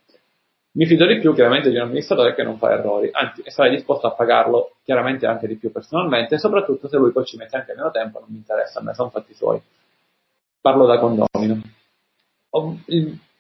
Mi 0.73 0.87
fido 0.87 1.07
di 1.07 1.21
più 1.21 1.33
chiaramente 1.35 1.71
di 1.71 1.77
un 1.77 1.83
amministratore 1.83 2.35
che 2.35 2.43
non 2.43 2.59
fa 2.59 2.73
errori, 2.73 3.09
anzi 3.13 3.43
sarei 3.47 3.71
disposto 3.71 4.09
a 4.09 4.13
pagarlo 4.13 4.73
chiaramente 4.83 5.27
anche 5.27 5.47
di 5.47 5.55
più 5.55 5.71
personalmente, 5.71 6.39
soprattutto 6.39 6.89
se 6.89 6.97
lui 6.97 7.13
poi 7.13 7.25
ci 7.25 7.37
mette 7.37 7.57
anche 7.57 7.75
meno 7.75 7.93
tempo, 7.93 8.19
non 8.19 8.29
mi 8.31 8.39
interessa, 8.39 8.81
a 8.81 8.83
me 8.83 8.95
sono 8.95 9.11
fatti 9.11 9.35
suoi. 9.35 9.61
Parlo 10.61 10.87
da 10.87 10.99
condomino 10.99 11.61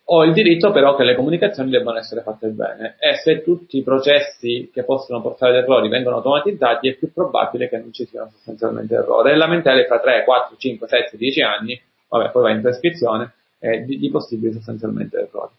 ho 0.06 0.24
il 0.24 0.34
diritto 0.34 0.70
però 0.70 0.96
che 0.96 1.04
le 1.04 1.14
comunicazioni 1.14 1.70
debbano 1.70 1.98
essere 1.98 2.20
fatte 2.20 2.48
bene 2.48 2.96
e 2.98 3.14
se 3.14 3.42
tutti 3.42 3.78
i 3.78 3.82
processi 3.82 4.70
che 4.72 4.84
possono 4.84 5.22
portare 5.22 5.56
ad 5.56 5.64
errori 5.64 5.88
vengono 5.88 6.16
automatizzati 6.16 6.88
è 6.88 6.94
più 6.94 7.10
probabile 7.12 7.70
che 7.70 7.78
non 7.78 7.92
ci 7.92 8.04
siano 8.04 8.30
sostanzialmente 8.30 8.94
errori. 8.94 9.30
E 9.30 9.36
lamentele 9.36 9.86
fra 9.86 10.00
3, 10.00 10.24
4, 10.24 10.56
5, 10.58 10.86
7, 10.86 11.16
10 11.16 11.42
anni, 11.42 11.80
vabbè, 12.08 12.30
poi 12.30 12.42
va 12.42 12.50
in 12.50 12.60
prescrizione, 12.60 13.32
eh, 13.58 13.84
di, 13.84 13.98
di, 13.98 14.10
possibili 14.10 14.52
sostanzialmente 14.52 15.16
errori. 15.16 15.52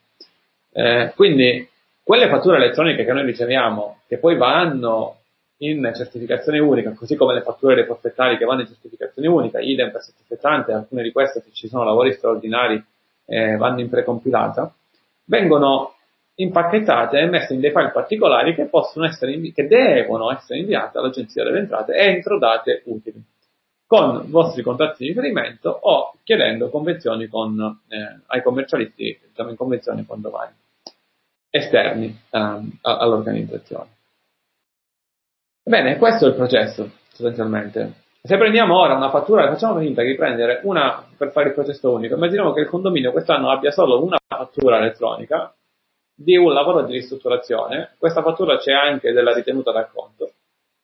Eh, 0.74 1.12
quindi 1.16 1.68
quelle 2.04 2.30
fatture 2.30 2.58
elettroniche 2.58 3.04
che 3.04 3.14
noi 3.14 3.26
riceviamo, 3.26 4.02
che 4.08 4.20
poi 4.20 4.38
vanno 4.38 5.22
in 5.60 5.92
certificazione 5.96 6.60
unica, 6.60 6.92
così 6.92 7.16
come 7.16 7.34
le 7.34 7.42
fatture 7.42 7.74
dei 7.74 7.86
forfettari 7.86 8.38
che 8.38 8.46
vanno 8.46 8.62
in 8.62 8.68
certificazione 8.68 9.28
unica, 9.28 9.60
idem 9.60 9.90
per 9.90 10.02
770, 10.02 10.76
alcune 10.76 11.02
di 11.02 11.12
queste 11.12 11.42
se 11.42 11.50
ci 11.52 11.68
sono 11.68 11.84
lavori 11.84 12.14
straordinari 12.14 12.84
eh, 13.26 13.56
vanno 13.56 13.82
in 13.82 13.90
precompilata, 13.90 14.74
vengono 15.26 15.94
impacchettate 16.36 17.20
e 17.20 17.26
messe 17.28 17.54
in 17.54 17.62
dei 17.62 17.72
file 17.72 17.92
particolari 17.92 18.54
che, 18.56 18.70
essere 19.06 19.52
che 19.54 19.68
devono 19.68 20.32
essere 20.32 20.60
inviate 20.60 20.98
all'Agenzia 20.98 21.44
delle 21.44 21.60
Entrate 21.60 21.94
entro 21.94 22.38
date 22.38 22.82
utili, 22.86 23.24
con 23.88 24.30
vostri 24.30 24.62
contratti 24.64 25.04
di 25.04 25.10
riferimento 25.10 25.70
o 25.70 26.16
chiedendo 26.24 26.70
convenzioni 26.70 27.28
con, 27.28 27.80
eh, 27.88 28.20
ai 28.28 28.42
commercialisti, 28.42 29.20
diciamo 29.28 29.52
in 29.52 29.56
convenzione 29.56 30.06
con 30.06 30.22
domani, 30.22 30.54
esterni 31.50 32.20
um, 32.32 32.78
all'organizzazione. 32.82 33.94
Bene, 35.64 35.98
questo 35.98 36.26
è 36.26 36.30
il 36.30 36.36
processo, 36.36 36.92
sostanzialmente. 37.08 38.04
Se 38.26 38.38
prendiamo 38.38 38.76
ora 38.76 38.96
una 38.96 39.12
fattura, 39.12 39.48
facciamo 39.48 39.78
finta 39.78 40.02
di 40.02 40.16
prendere 40.16 40.62
una 40.64 41.06
per 41.16 41.30
fare 41.30 41.50
il 41.50 41.54
processo 41.54 41.92
unico, 41.92 42.16
immaginiamo 42.16 42.54
che 42.54 42.62
il 42.62 42.68
condominio 42.68 43.12
quest'anno 43.12 43.52
abbia 43.52 43.70
solo 43.70 44.04
una 44.04 44.18
fattura 44.28 44.80
elettronica 44.80 45.54
di 46.16 46.36
un 46.36 46.52
lavoro 46.52 46.82
di 46.82 46.94
ristrutturazione, 46.94 47.94
questa 48.00 48.24
fattura 48.24 48.58
c'è 48.58 48.72
anche 48.72 49.12
della 49.12 49.32
ritenuta 49.32 49.72
d'acconto, 49.72 50.32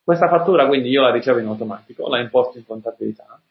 questa 0.03 0.27
fattura 0.27 0.67
quindi 0.67 0.89
io 0.89 1.01
la 1.01 1.09
ricevo 1.09 1.39
in 1.39 1.47
automatico, 1.47 2.07
la 2.09 2.19
importo 2.19 2.59
in 2.59 2.65
contabilità, 2.67 3.41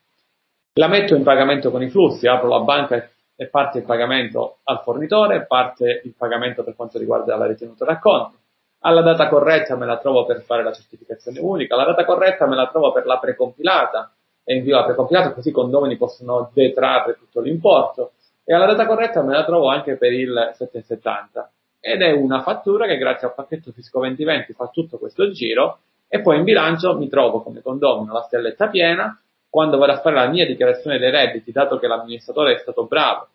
la 0.74 0.86
metto 0.86 1.16
in 1.16 1.24
pagamento 1.24 1.72
con 1.72 1.82
i 1.82 1.90
flussi, 1.90 2.28
apro 2.28 2.46
la 2.46 2.60
banca 2.60 3.10
e 3.34 3.46
parte 3.48 3.78
il 3.78 3.84
pagamento 3.84 4.58
al 4.62 4.82
fornitore, 4.84 5.46
parte 5.46 6.02
il 6.04 6.14
pagamento 6.16 6.62
per 6.62 6.76
quanto 6.76 6.96
riguarda 6.96 7.34
la 7.36 7.46
ritenuta 7.46 7.84
d'acconto, 7.84 8.36
alla 8.80 9.02
data 9.02 9.28
corretta 9.28 9.76
me 9.76 9.86
la 9.86 9.98
trovo 9.98 10.24
per 10.24 10.42
fare 10.42 10.62
la 10.62 10.72
certificazione 10.72 11.38
unica, 11.40 11.74
alla 11.74 11.84
data 11.84 12.04
corretta 12.04 12.46
me 12.46 12.56
la 12.56 12.68
trovo 12.68 12.92
per 12.92 13.06
la 13.06 13.18
precompilata 13.18 14.12
e 14.44 14.56
invio 14.56 14.76
la 14.76 14.84
precompilata 14.84 15.32
così 15.32 15.50
i 15.50 15.52
condomini 15.52 15.96
possono 15.96 16.50
detrarre 16.52 17.14
tutto 17.14 17.40
l'importo 17.40 18.12
e 18.44 18.54
alla 18.54 18.66
data 18.66 18.86
corretta 18.86 19.22
me 19.22 19.34
la 19.34 19.44
trovo 19.44 19.68
anche 19.68 19.96
per 19.96 20.12
il 20.12 20.52
770 20.54 21.50
ed 21.80 22.02
è 22.02 22.12
una 22.12 22.42
fattura 22.42 22.86
che 22.86 22.96
grazie 22.96 23.28
al 23.28 23.34
pacchetto 23.34 23.72
Fisco 23.72 24.00
2020 24.00 24.52
fa 24.52 24.68
tutto 24.68 24.98
questo 24.98 25.30
giro 25.30 25.78
e 26.08 26.20
poi 26.20 26.38
in 26.38 26.44
bilancio 26.44 26.96
mi 26.96 27.08
trovo 27.08 27.42
come 27.42 27.62
condomino 27.62 28.12
la 28.12 28.22
stelletta 28.22 28.68
piena 28.68 29.20
quando 29.48 29.78
vado 29.78 29.92
a 29.92 30.00
fare 30.00 30.16
la 30.16 30.28
mia 30.28 30.46
dichiarazione 30.46 30.98
dei 30.98 31.10
redditi, 31.10 31.50
dato 31.50 31.78
che 31.78 31.86
l'amministratore 31.86 32.54
è 32.54 32.58
stato 32.58 32.84
bravo 32.84 33.28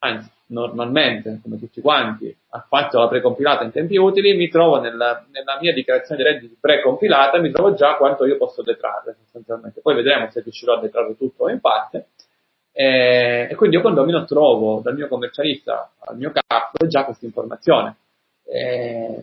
anzi 0.00 0.30
normalmente, 0.50 1.40
come 1.42 1.58
tutti 1.58 1.80
quanti, 1.80 2.34
ha 2.50 2.64
fatto 2.68 2.98
la 2.98 3.08
precompilata 3.08 3.64
in 3.64 3.70
tempi 3.70 3.96
utili, 3.96 4.36
mi 4.36 4.48
trovo 4.48 4.80
nella, 4.80 5.24
nella 5.30 5.58
mia 5.60 5.72
dichiarazione 5.72 6.22
di 6.22 6.28
redditi 6.28 6.56
precompilata, 6.60 7.38
mi 7.38 7.50
trovo 7.50 7.74
già 7.74 7.94
quanto 7.94 8.26
io 8.26 8.36
posso 8.36 8.62
detrarre 8.62 9.16
sostanzialmente. 9.22 9.80
Poi 9.80 9.94
vedremo 9.94 10.30
se 10.30 10.40
riuscirò 10.42 10.74
a 10.74 10.80
detrarre 10.80 11.16
tutto 11.16 11.44
o 11.44 11.50
in 11.50 11.60
parte. 11.60 12.08
E, 12.72 13.48
e 13.50 13.54
quindi 13.54 13.76
io 13.76 13.82
condomino 13.82 14.24
trovo 14.24 14.80
dal 14.80 14.94
mio 14.94 15.08
commercialista 15.08 15.92
al 15.98 16.16
mio 16.16 16.32
capo 16.32 16.86
già 16.86 17.04
questa 17.04 17.26
informazione. 17.26 17.96
E, 18.44 19.22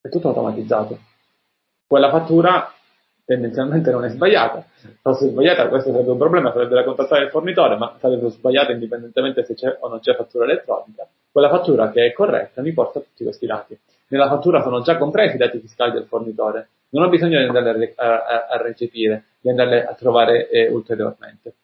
è 0.00 0.08
tutto 0.08 0.28
automatizzato. 0.28 0.98
Quella 1.86 2.10
fattura 2.10 2.72
tendenzialmente 3.26 3.90
non 3.90 4.04
è 4.04 4.08
sbagliata. 4.08 4.64
Fosse 5.02 5.28
sbagliata, 5.28 5.68
questo 5.68 5.90
sarebbe 5.90 6.12
un 6.12 6.18
problema, 6.18 6.52
sarebbe 6.52 6.76
da 6.76 6.84
contattare 6.84 7.24
il 7.24 7.30
fornitore, 7.30 7.76
ma 7.76 7.96
sarebbe 7.98 8.30
sbagliata 8.30 8.72
indipendentemente 8.72 9.44
se 9.44 9.54
c'è 9.54 9.76
o 9.80 9.88
non 9.88 9.98
c'è 9.98 10.14
fattura 10.14 10.44
elettronica. 10.44 11.06
Quella 11.30 11.50
fattura 11.50 11.90
che 11.90 12.06
è 12.06 12.12
corretta 12.12 12.62
mi 12.62 12.72
porta 12.72 13.00
tutti 13.00 13.24
questi 13.24 13.44
dati. 13.44 13.76
Nella 14.08 14.28
fattura 14.28 14.62
sono 14.62 14.80
già 14.80 14.96
compresi 14.96 15.34
i 15.34 15.38
dati 15.38 15.58
fiscali 15.58 15.92
del 15.92 16.06
fornitore, 16.06 16.68
non 16.90 17.04
ho 17.04 17.08
bisogno 17.08 17.38
di 17.40 17.44
andarli 17.44 17.92
a, 17.96 18.24
a, 18.24 18.46
a 18.48 18.62
recepire, 18.62 19.24
di 19.40 19.50
andarli 19.50 19.80
a 19.80 19.94
trovare 19.94 20.48
eh, 20.48 20.68
ulteriormente. 20.68 21.54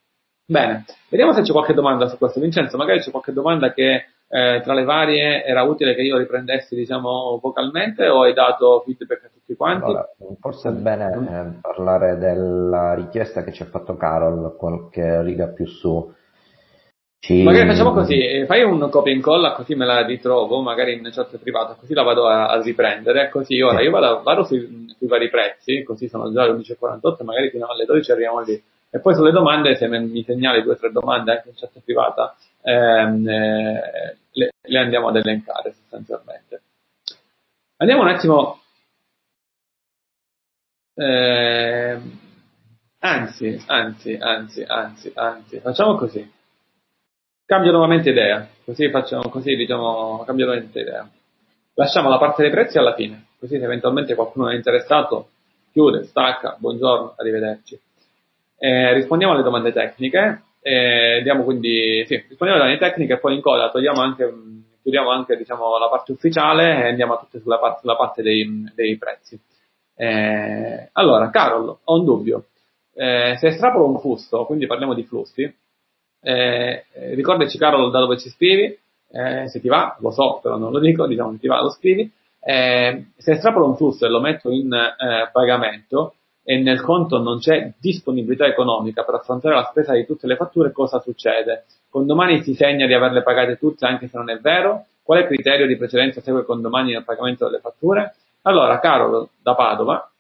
Bene, 0.47 0.85
vediamo 1.09 1.33
se 1.33 1.43
c'è 1.43 1.53
qualche 1.53 1.75
domanda 1.75 2.09
su 2.09 2.19
questo. 2.19 2.41
Vincenzo, 2.41 2.77
magari 2.77 3.01
c'è 3.01 3.11
qualche 3.11 3.33
domanda 3.33 3.73
che 3.73 4.07
eh, 4.29 4.61
tra 4.63 4.75
le 4.75 4.85
varie 4.85 5.45
era 5.45 5.63
utile 5.63 5.95
che 5.95 6.03
io 6.03 6.17
riprendessi 6.17 6.75
diciamo 6.75 7.39
vocalmente 7.41 8.09
o 8.09 8.23
hai 8.23 8.33
dato 8.33 8.83
feedback 8.85 9.25
a 9.25 9.31
tutti 9.33 9.55
quanti? 9.55 9.85
Allora, 9.85 10.09
forse 10.41 10.71
è 10.71 10.73
bene 10.73 11.07
eh, 11.07 11.59
parlare 11.61 12.17
della 12.17 12.95
richiesta 12.95 13.45
che 13.45 13.53
ci 13.53 13.63
ha 13.63 13.67
fatto 13.67 13.97
Carol 13.97 14.57
qualche 14.57 15.23
riga 15.23 15.49
più 15.49 15.67
su 15.67 16.13
ci... 17.23 17.45
Magari 17.45 17.69
facciamo 17.69 17.93
così, 17.93 18.19
eh, 18.19 18.47
fai 18.47 18.65
un 18.65 18.89
copia 18.91 19.13
e 19.13 19.15
incolla 19.15 19.53
così 19.53 19.77
me 19.77 19.87
la 19.87 20.05
ritrovo, 20.05 20.61
magari 20.61 20.95
in 20.95 21.09
chat 21.13 21.39
privata, 21.39 21.77
così 21.79 21.95
la 21.95 22.03
vado 22.03 22.27
a, 22.27 22.49
a 22.49 22.61
riprendere, 22.61 23.29
così 23.29 23.61
ora 23.61 23.81
io 23.81 23.93
vado, 23.93 24.23
vado 24.25 24.43
sui, 24.43 24.93
sui, 24.99 25.07
vari 25.07 25.31
prezzi, 25.31 25.85
così 25.85 26.09
sono 26.09 26.33
già 26.33 26.45
le 26.47 26.55
11.48, 26.55 27.23
magari 27.23 27.51
fino 27.51 27.67
alle 27.67 27.85
12 27.85 28.11
arriviamo 28.11 28.41
lì. 28.41 28.61
E 28.95 29.01
poi 29.01 29.15
sulle 29.15 29.31
domande, 29.31 29.75
se 29.77 29.89
mi 29.89 30.23
segnali 30.23 30.63
due 30.63 30.75
o 30.75 30.77
tre 30.77 30.93
domande 30.93 31.33
anche 31.33 31.49
in 31.49 31.55
chat 31.57 31.81
privata, 31.83 32.37
ehm, 32.61 33.27
eh, 33.27 34.17
le, 34.33 34.51
le, 34.61 34.79
andiamo 34.79 35.09
ad 35.09 35.17
elencare 35.17 35.73
sostanzialmente. 35.73 36.63
Andiamo 37.79 38.03
un 38.03 38.09
attimo, 38.09 38.61
eh, 40.95 42.01
anzi, 42.99 43.63
anzi, 43.67 44.19
anzi, 44.21 44.63
anzi, 44.63 45.13
anzi, 45.15 45.61
facciamo 45.61 45.97
così 45.97 46.41
cambio 47.53 47.71
nuovamente 47.73 48.09
idea, 48.11 48.49
così 48.65 48.89
facciamo, 48.91 49.29
così 49.29 49.55
diciamo, 49.55 50.23
cambio 50.25 50.47
nuovamente 50.47 50.81
idea. 50.81 51.07
Lasciamo 51.75 52.09
la 52.09 52.17
parte 52.19 52.43
dei 52.43 52.51
prezzi 52.51 52.79
alla 52.79 52.95
fine, 52.95 53.27
così 53.39 53.59
se 53.59 53.65
eventualmente 53.65 54.15
qualcuno 54.15 54.49
è 54.49 54.55
interessato, 54.55 55.29
chiude, 55.71 56.05
stacca, 56.05 56.57
buongiorno, 56.59 57.15
arrivederci. 57.17 57.79
Eh, 58.65 58.93
rispondiamo 58.93 59.33
alle 59.33 59.43
domande 59.43 59.73
tecniche, 59.73 60.43
eh, 60.61 61.21
diamo 61.25 61.43
quindi, 61.43 62.05
sì, 62.07 62.15
rispondiamo 62.15 62.63
alle 62.63 62.71
domande 62.71 62.79
tecniche 62.79 63.15
e 63.15 63.19
poi 63.19 63.35
in 63.35 63.41
coda 63.41 63.73
togliamo 63.73 64.01
anche, 64.01 64.33
chiudiamo 64.83 65.11
anche, 65.11 65.37
diciamo, 65.37 65.79
la 65.79 65.89
parte 65.89 66.13
ufficiale 66.13 66.85
e 66.85 66.89
andiamo 66.91 67.15
a 67.15 67.19
tutte 67.19 67.41
sulla 67.41 67.59
parte, 67.59 67.81
sulla 67.81 67.97
parte 67.97 68.23
dei, 68.23 68.71
dei 68.73 68.97
prezzi. 68.99 69.37
Eh, 69.97 70.91
allora, 70.93 71.29
Carol, 71.31 71.77
ho 71.83 71.99
un 71.99 72.05
dubbio. 72.05 72.45
Eh, 72.95 73.35
se 73.37 73.49
estrapolo 73.49 73.89
un 73.89 73.99
fusto, 73.99 74.45
quindi 74.45 74.67
parliamo 74.69 74.95
di 74.95 75.03
flussi, 75.03 75.43
eh, 76.23 76.85
ricordaci 76.93 77.59
Carol 77.59 77.91
da 77.91 77.99
dove 77.99 78.17
ci 78.19 78.29
scrivi, 78.29 78.79
eh, 79.11 79.49
se 79.49 79.61
ti 79.61 79.67
va, 79.67 79.97
lo 79.99 80.13
so, 80.13 80.39
però 80.41 80.57
non 80.57 80.71
lo 80.71 80.79
dico, 80.79 81.09
diciamo 81.09 81.33
se 81.33 81.39
ti 81.41 81.49
va 81.49 81.61
lo 81.61 81.71
scrivi. 81.71 82.09
Se 82.45 83.07
estrapolo 83.17 83.67
un 83.67 83.77
flusso 83.77 84.07
e 84.07 84.09
lo 84.09 84.21
metto 84.21 84.51
in 84.51 84.71
pagamento 85.33 86.15
e 86.45 86.59
nel 86.59 86.81
conto 86.81 87.19
non 87.19 87.39
c'è 87.39 87.73
disponibilità 87.79 88.47
economica 88.47 89.05
per 89.05 89.15
affrontare 89.15 89.55
la 89.55 89.69
spesa 89.71 89.93
di 89.93 90.05
tutte 90.05 90.27
le 90.27 90.37
fatture, 90.37 90.73
cosa 90.73 91.01
succede? 91.01 91.65
Condomani 91.89 92.43
si 92.43 92.55
segna 92.55 92.87
di 92.87 92.95
averle 92.95 93.23
pagate 93.23 93.59
tutte 93.59 93.87
anche 93.87 94.09
se 94.09 94.17
non 94.17 94.31
è 94.31 94.39
vero? 94.39 94.87
Quale 95.03 95.27
criterio 95.27 95.67
di 95.67 95.77
precedenza 95.77 96.21
segue 96.21 96.45
Condomani 96.45 96.93
nel 96.93 97.05
pagamento 97.05 97.45
delle 97.45 97.61
fatture? 97.61 98.15
Allora, 98.43 98.79
Carol 98.81 99.29
da 99.41 99.55
Padova, 99.55 100.11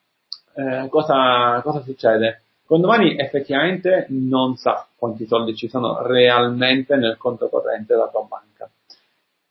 eh, 0.55 0.89
cosa, 0.89 1.61
cosa 1.62 1.81
succede? 1.81 2.43
Condomani 2.66 3.16
effettivamente 3.18 4.07
non 4.11 4.57
sa 4.57 4.87
quanti 4.97 5.27
soldi 5.27 5.55
ci 5.57 5.68
sono 5.68 6.07
realmente 6.07 6.97
nel 6.97 7.16
conto 7.16 7.49
corrente 7.49 7.95
della 7.95 8.09
tua 8.09 8.27
banca. 8.29 8.70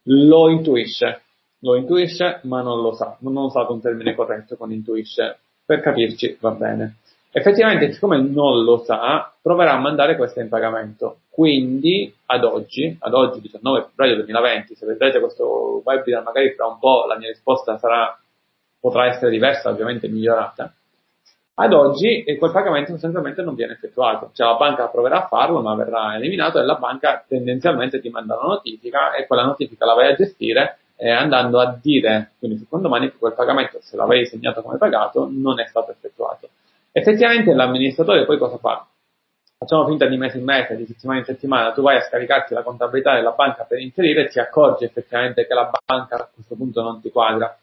Lo 0.06 0.50
intuisce, 0.50 1.22
lo 1.60 1.76
intuisce 1.76 2.40
ma 2.44 2.62
non 2.62 2.82
lo 2.82 2.94
sa, 2.94 3.18
non 3.20 3.36
ho 3.38 3.46
usato 3.46 3.74
un 3.74 3.82
termine 3.82 4.16
corretto 4.16 4.56
con 4.56 4.72
intuisce, 4.72 5.40
per 5.66 5.82
capirci 5.82 6.38
va 6.40 6.52
bene. 6.52 6.96
Effettivamente, 7.32 7.94
siccome 7.94 8.22
non 8.22 8.64
lo 8.64 8.84
sa, 8.84 9.32
proverà 9.42 9.74
a 9.74 9.80
mandare 9.80 10.18
questa 10.18 10.42
in 10.42 10.50
pagamento. 10.50 11.20
Quindi, 11.30 12.14
ad 12.26 12.44
oggi, 12.44 12.96
ad 13.00 13.14
oggi 13.14 13.40
19 13.40 13.84
febbraio 13.84 14.16
2020, 14.16 14.76
se 14.76 14.86
vedrete 14.86 15.20
questo 15.20 15.82
webinar, 15.86 16.24
magari 16.24 16.52
fra 16.52 16.68
un 16.68 16.78
po' 16.78 17.06
la 17.08 17.18
mia 17.18 17.30
risposta 17.30 17.78
sarà, 17.78 18.20
potrà 18.80 19.06
essere 19.06 19.32
diversa, 19.32 19.70
ovviamente 19.70 20.10
migliorata 20.10 20.74
ad 21.64 21.74
oggi 21.74 22.24
quel 22.38 22.52
pagamento 22.52 22.92
sostanzialmente 22.92 23.44
non 23.44 23.56
viene 23.56 23.74
effettuato, 23.74 24.32
cioè 24.34 24.48
la 24.48 24.56
banca 24.56 24.88
proverà 24.88 25.24
a 25.24 25.28
farlo 25.28 25.62
ma 25.62 25.76
verrà 25.76 26.16
eliminato 26.16 26.60
e 26.60 26.64
la 26.64 26.76
banca 26.76 27.24
tendenzialmente 27.28 28.00
ti 28.00 28.10
manda 28.10 28.38
una 28.38 28.54
notifica 28.54 29.14
e 29.14 29.28
quella 29.28 29.44
notifica 29.44 29.86
la 29.86 29.94
vai 29.94 30.12
a 30.12 30.16
gestire 30.16 30.80
eh, 31.02 31.10
andando 31.10 31.60
a 31.60 31.76
dire, 31.82 32.34
quindi 32.38 32.58
su 32.58 32.68
condomani, 32.68 33.10
che 33.10 33.18
quel 33.18 33.34
pagamento, 33.34 33.80
se 33.82 33.96
l'avevi 33.96 34.28
segnato 34.28 34.62
come 34.62 34.78
pagato, 34.78 35.28
non 35.32 35.60
è 35.60 35.66
stato 35.66 35.90
effettuato. 35.90 36.50
Effettivamente 36.92 37.54
l'amministratore 37.56 38.24
poi 38.26 38.38
cosa 38.38 38.58
fa? 38.58 38.86
Facciamo 39.58 39.88
finta 39.88 40.06
di 40.06 40.18
mese 40.18 40.38
in 40.38 40.44
mese, 40.44 40.76
di 40.76 40.86
settimana 40.86 41.20
in 41.20 41.26
settimana, 41.26 41.72
tu 41.72 41.82
vai 41.82 41.98
a 41.98 42.02
scaricarti 42.02 42.54
la 42.54 42.62
contabilità 42.62 43.16
della 43.16 43.32
banca 43.32 43.64
per 43.64 43.80
inserire 43.80 44.26
e 44.26 44.28
ti 44.28 44.40
accorgi 44.40 44.86
effettivamente 44.86 45.48
che 45.48 45.54
la 45.56 45.72
banca 45.86 46.18
a 46.18 46.30
questo 46.32 46.56
punto 46.56 46.84
non 46.84 47.02
ti 47.02 47.10
quadra 47.10 47.58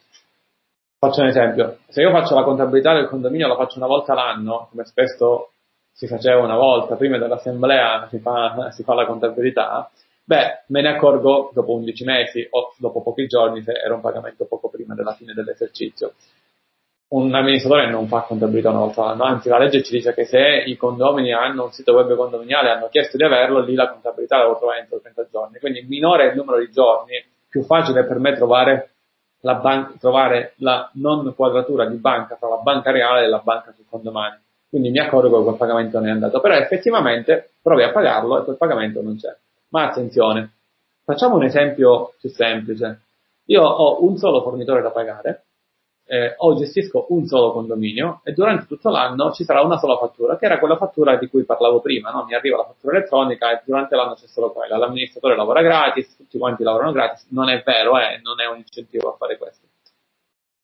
Faccio 1.01 1.21
un 1.21 1.29
esempio, 1.29 1.79
se 1.87 2.01
io 2.03 2.11
faccio 2.11 2.35
la 2.35 2.43
contabilità 2.43 2.93
del 2.93 3.07
condominio, 3.07 3.47
la 3.47 3.55
faccio 3.55 3.79
una 3.79 3.87
volta 3.87 4.15
l'anno, 4.15 4.67
come 4.69 4.85
spesso 4.85 5.53
si 5.93 6.09
faceva 6.09 6.43
una 6.43 6.57
volta, 6.57 6.97
prima 6.97 7.19
dell'assemblea 7.19 8.09
si 8.11 8.19
fa, 8.19 8.73
si 8.73 8.83
fa 8.83 8.95
la 8.95 9.07
contabilità, 9.07 9.89
beh, 10.29 10.65
me 10.67 10.83
ne 10.83 10.89
accorgo 10.91 11.51
dopo 11.55 11.73
11 11.73 12.05
mesi 12.05 12.47
o 12.51 12.75
dopo 12.77 13.01
pochi 13.01 13.27
giorni 13.27 13.63
se 13.63 13.73
era 13.73 13.95
un 13.95 14.03
pagamento 14.03 14.45
poco 14.45 14.69
prima 14.69 14.95
della 14.95 15.15
fine 15.15 15.33
dell'esercizio. 15.33 16.13
Un 17.09 17.35
amministratore 17.35 17.89
non 17.89 18.07
fa 18.09 18.21
contabilità 18.21 18.69
una 18.69 18.81
volta 18.81 19.07
l'anno, 19.07 19.25
anzi 19.25 19.49
la 19.49 19.57
legge 19.57 19.83
ci 19.83 19.93
dice 19.93 20.13
che 20.13 20.27
se 20.27 20.65
i 20.67 20.77
condomini 20.77 21.33
hanno 21.33 21.65
un 21.65 21.73
sito 21.73 21.95
web 21.95 22.15
condominiale 22.15 22.69
e 22.69 22.73
hanno 22.73 22.89
chiesto 22.91 23.17
di 23.17 23.25
averlo, 23.25 23.61
lì 23.61 23.75
la 23.75 23.91
contabilità 23.91 24.37
la 24.37 24.43
devo 24.43 24.59
trovare 24.59 24.81
entro 24.81 25.01
30 25.01 25.29
giorni. 25.31 25.59
Quindi 25.59 25.87
minore 25.89 26.25
è 26.25 26.31
il 26.33 26.37
numero 26.37 26.59
di 26.59 26.71
giorni, 26.71 27.25
più 27.49 27.63
facile 27.63 28.05
per 28.05 28.19
me 28.19 28.35
trovare 28.35 28.91
la 29.41 29.55
banca, 29.55 29.95
trovare 29.99 30.53
la 30.57 30.91
non 30.95 31.35
quadratura 31.35 31.87
di 31.87 31.97
banca 31.97 32.37
tra 32.39 32.51
la 32.51 32.57
banca 32.57 32.91
reale 32.91 33.25
e 33.25 33.29
la 33.29 33.41
banca 33.43 33.73
sul 33.73 33.87
condomani. 33.89 34.37
Quindi 34.69 34.91
mi 34.91 34.99
accorgo 34.99 35.39
che 35.39 35.45
quel 35.45 35.57
pagamento 35.57 35.99
non 35.99 36.09
è 36.09 36.11
andato, 36.11 36.39
però 36.41 36.55
effettivamente 36.55 37.53
provi 37.63 37.85
a 37.85 37.93
pagarlo 37.93 38.41
e 38.41 38.45
quel 38.45 38.59
pagamento 38.59 39.01
non 39.01 39.17
c'è. 39.17 39.35
Ma 39.69 39.89
attenzione, 39.89 40.53
facciamo 41.05 41.37
un 41.37 41.45
esempio 41.45 42.15
più 42.19 42.31
semplice. 42.31 43.03
Io 43.47 43.63
ho 43.63 44.05
un 44.05 44.17
solo 44.17 44.43
fornitore 44.43 44.83
da 44.83 44.91
pagare, 44.91 45.47
eh, 46.11 46.35
o 46.39 46.55
gestisco 46.55 47.07
un 47.11 47.27
solo 47.27 47.53
condominio 47.53 48.23
e 48.25 48.33
durante 48.33 48.67
tutto 48.67 48.89
l'anno 48.89 49.31
ci 49.33 49.45
sarà 49.45 49.61
una 49.61 49.77
sola 49.77 49.99
fattura, 49.99 50.39
che 50.39 50.47
era 50.47 50.59
quella 50.59 50.79
fattura 50.79 51.17
di 51.17 51.29
cui 51.29 51.45
parlavo 51.45 51.81
prima, 51.81 52.11
no? 52.11 52.25
mi 52.25 52.35
arriva 52.35 52.57
la 52.57 52.65
fattura 52.65 52.97
elettronica 52.97 53.53
e 53.53 53.63
durante 53.65 53.95
l'anno 53.95 54.15
c'è 54.15 54.27
solo 54.27 54.51
quella, 54.53 54.79
l'amministratore 54.79 55.37
lavora 55.37 55.61
gratis, 55.61 56.17
tutti 56.17 56.39
quanti 56.39 56.63
lavorano 56.63 56.93
gratis, 56.93 57.27
non 57.31 57.51
è 57.51 57.63
vero, 57.63 57.99
eh? 57.99 58.21
non 58.23 58.41
è 58.41 58.47
un 58.47 58.57
incentivo 58.57 59.13
a 59.13 59.17
fare 59.17 59.37
questo. 59.37 59.67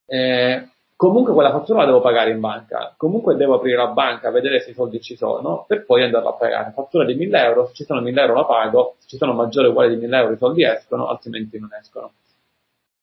Eh, 0.06 0.68
comunque 0.96 1.32
quella 1.32 1.50
fattura 1.50 1.80
la 1.80 1.86
devo 1.86 2.00
pagare 2.00 2.30
in 2.30 2.40
banca, 2.40 2.94
comunque 2.96 3.36
devo 3.36 3.54
aprire 3.54 3.76
la 3.76 3.88
banca, 3.88 4.30
vedere 4.30 4.60
se 4.60 4.70
i 4.70 4.74
soldi 4.74 5.00
ci 5.00 5.16
sono, 5.16 5.64
per 5.66 5.84
poi 5.84 6.02
andarla 6.02 6.30
a 6.30 6.34
pagare. 6.34 6.72
Fattura 6.72 7.04
di 7.04 7.14
1000 7.14 7.42
euro, 7.42 7.66
se 7.66 7.74
ci 7.74 7.84
sono 7.84 8.00
1000 8.00 8.20
euro 8.20 8.34
la 8.34 8.44
pago, 8.44 8.96
se 8.98 9.08
ci 9.08 9.16
sono 9.16 9.32
maggiori 9.32 9.68
o 9.68 9.70
uguali 9.70 9.94
di 9.94 10.00
1000 10.00 10.16
euro 10.16 10.32
i 10.32 10.38
soldi 10.38 10.64
escono, 10.64 11.08
altrimenti 11.08 11.58
non 11.58 11.70
escono 11.78 12.12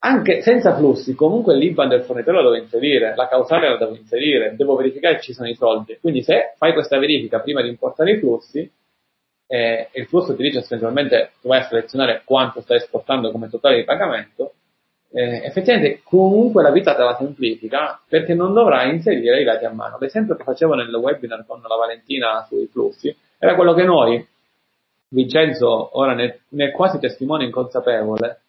anche 0.04 0.42
senza 0.42 0.76
flussi, 0.76 1.14
comunque 1.14 1.56
l'IBAN 1.56 1.89
del 1.89 2.04
fornitore 2.04 2.38
la 2.38 2.44
devo 2.44 2.56
inserire, 2.56 3.14
la 3.16 3.28
causale 3.28 3.70
la 3.70 3.78
devo 3.78 3.96
inserire, 3.96 4.56
devo 4.56 4.76
verificare 4.76 5.16
che 5.16 5.22
ci 5.22 5.34
sono 5.34 5.48
i 5.48 5.54
soldi. 5.54 5.98
Quindi 6.00 6.24
se 6.24 6.54
fai 6.58 6.74
questa 6.74 6.98
verifica 6.98 7.39
prima 7.39 7.62
di 7.62 7.70
importare 7.70 8.14
i 8.14 8.20
flussi, 8.20 8.70
eh, 9.46 9.89
il 9.94 10.08
flusso 10.08 10.36
ti 10.36 10.42
dice 10.42 10.60
essenzialmente 10.60 11.34
tu 11.42 11.50
vai 11.50 11.60
a 11.60 11.68
selezionare 11.68 12.24
quanto 12.26 12.62
stai 12.62 12.78
esportando 12.78 13.30
come 13.32 13.50
totale 13.50 13.76
di 13.76 13.84
pagamento, 13.84 14.54
eh, 15.14 15.43
effettivamente 15.43 16.01
comunque 16.03 16.64
la 16.64 16.72
vita 16.72 16.95
te 16.95 17.03
la 17.03 17.18
semplifica 17.18 17.99
perché 18.07 18.34
non 18.34 18.53
dovrai 18.53 18.93
inserire 18.93 19.41
i 19.41 19.43
dati 19.43 19.66
a 19.66 19.72
mano. 19.72 19.97
L'esempio 19.99 20.36
che 20.36 20.43
facevo 20.43 20.74
nel 20.74 20.93
webinar 20.93 21.45
con 21.45 21.62
la 21.62 21.76
Valentina 21.76 22.45
sui 22.47 22.68
flussi 22.68 23.16
era 23.38 23.55
quello 23.55 23.74
che 23.74 23.84
noi, 23.84 24.26
Vincenzo 25.09 25.97
ora 25.97 26.14
ne, 26.14 26.41
ne 26.49 26.66
è 26.68 26.72
quasi 26.72 26.99
testimone 26.99 27.45
inconsapevole, 27.45 28.41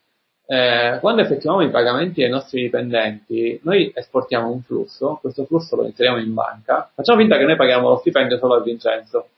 eh, 0.46 0.98
quando 1.00 1.22
effettuiamo 1.22 1.62
i 1.62 1.70
pagamenti 1.70 2.22
ai 2.22 2.30
nostri 2.30 2.62
dipendenti, 2.62 3.58
noi 3.62 3.90
esportiamo 3.94 4.50
un 4.50 4.60
flusso, 4.62 5.18
questo 5.20 5.44
flusso 5.44 5.76
lo 5.76 5.86
inseriamo 5.86 6.18
in 6.18 6.34
banca, 6.34 6.90
facciamo 6.94 7.18
finta 7.20 7.38
che 7.38 7.44
noi 7.44 7.56
paghiamo 7.56 7.88
lo 7.88 7.96
stipendio 7.96 8.38
solo 8.38 8.54
a 8.54 8.60
Vincenzo, 8.60 9.28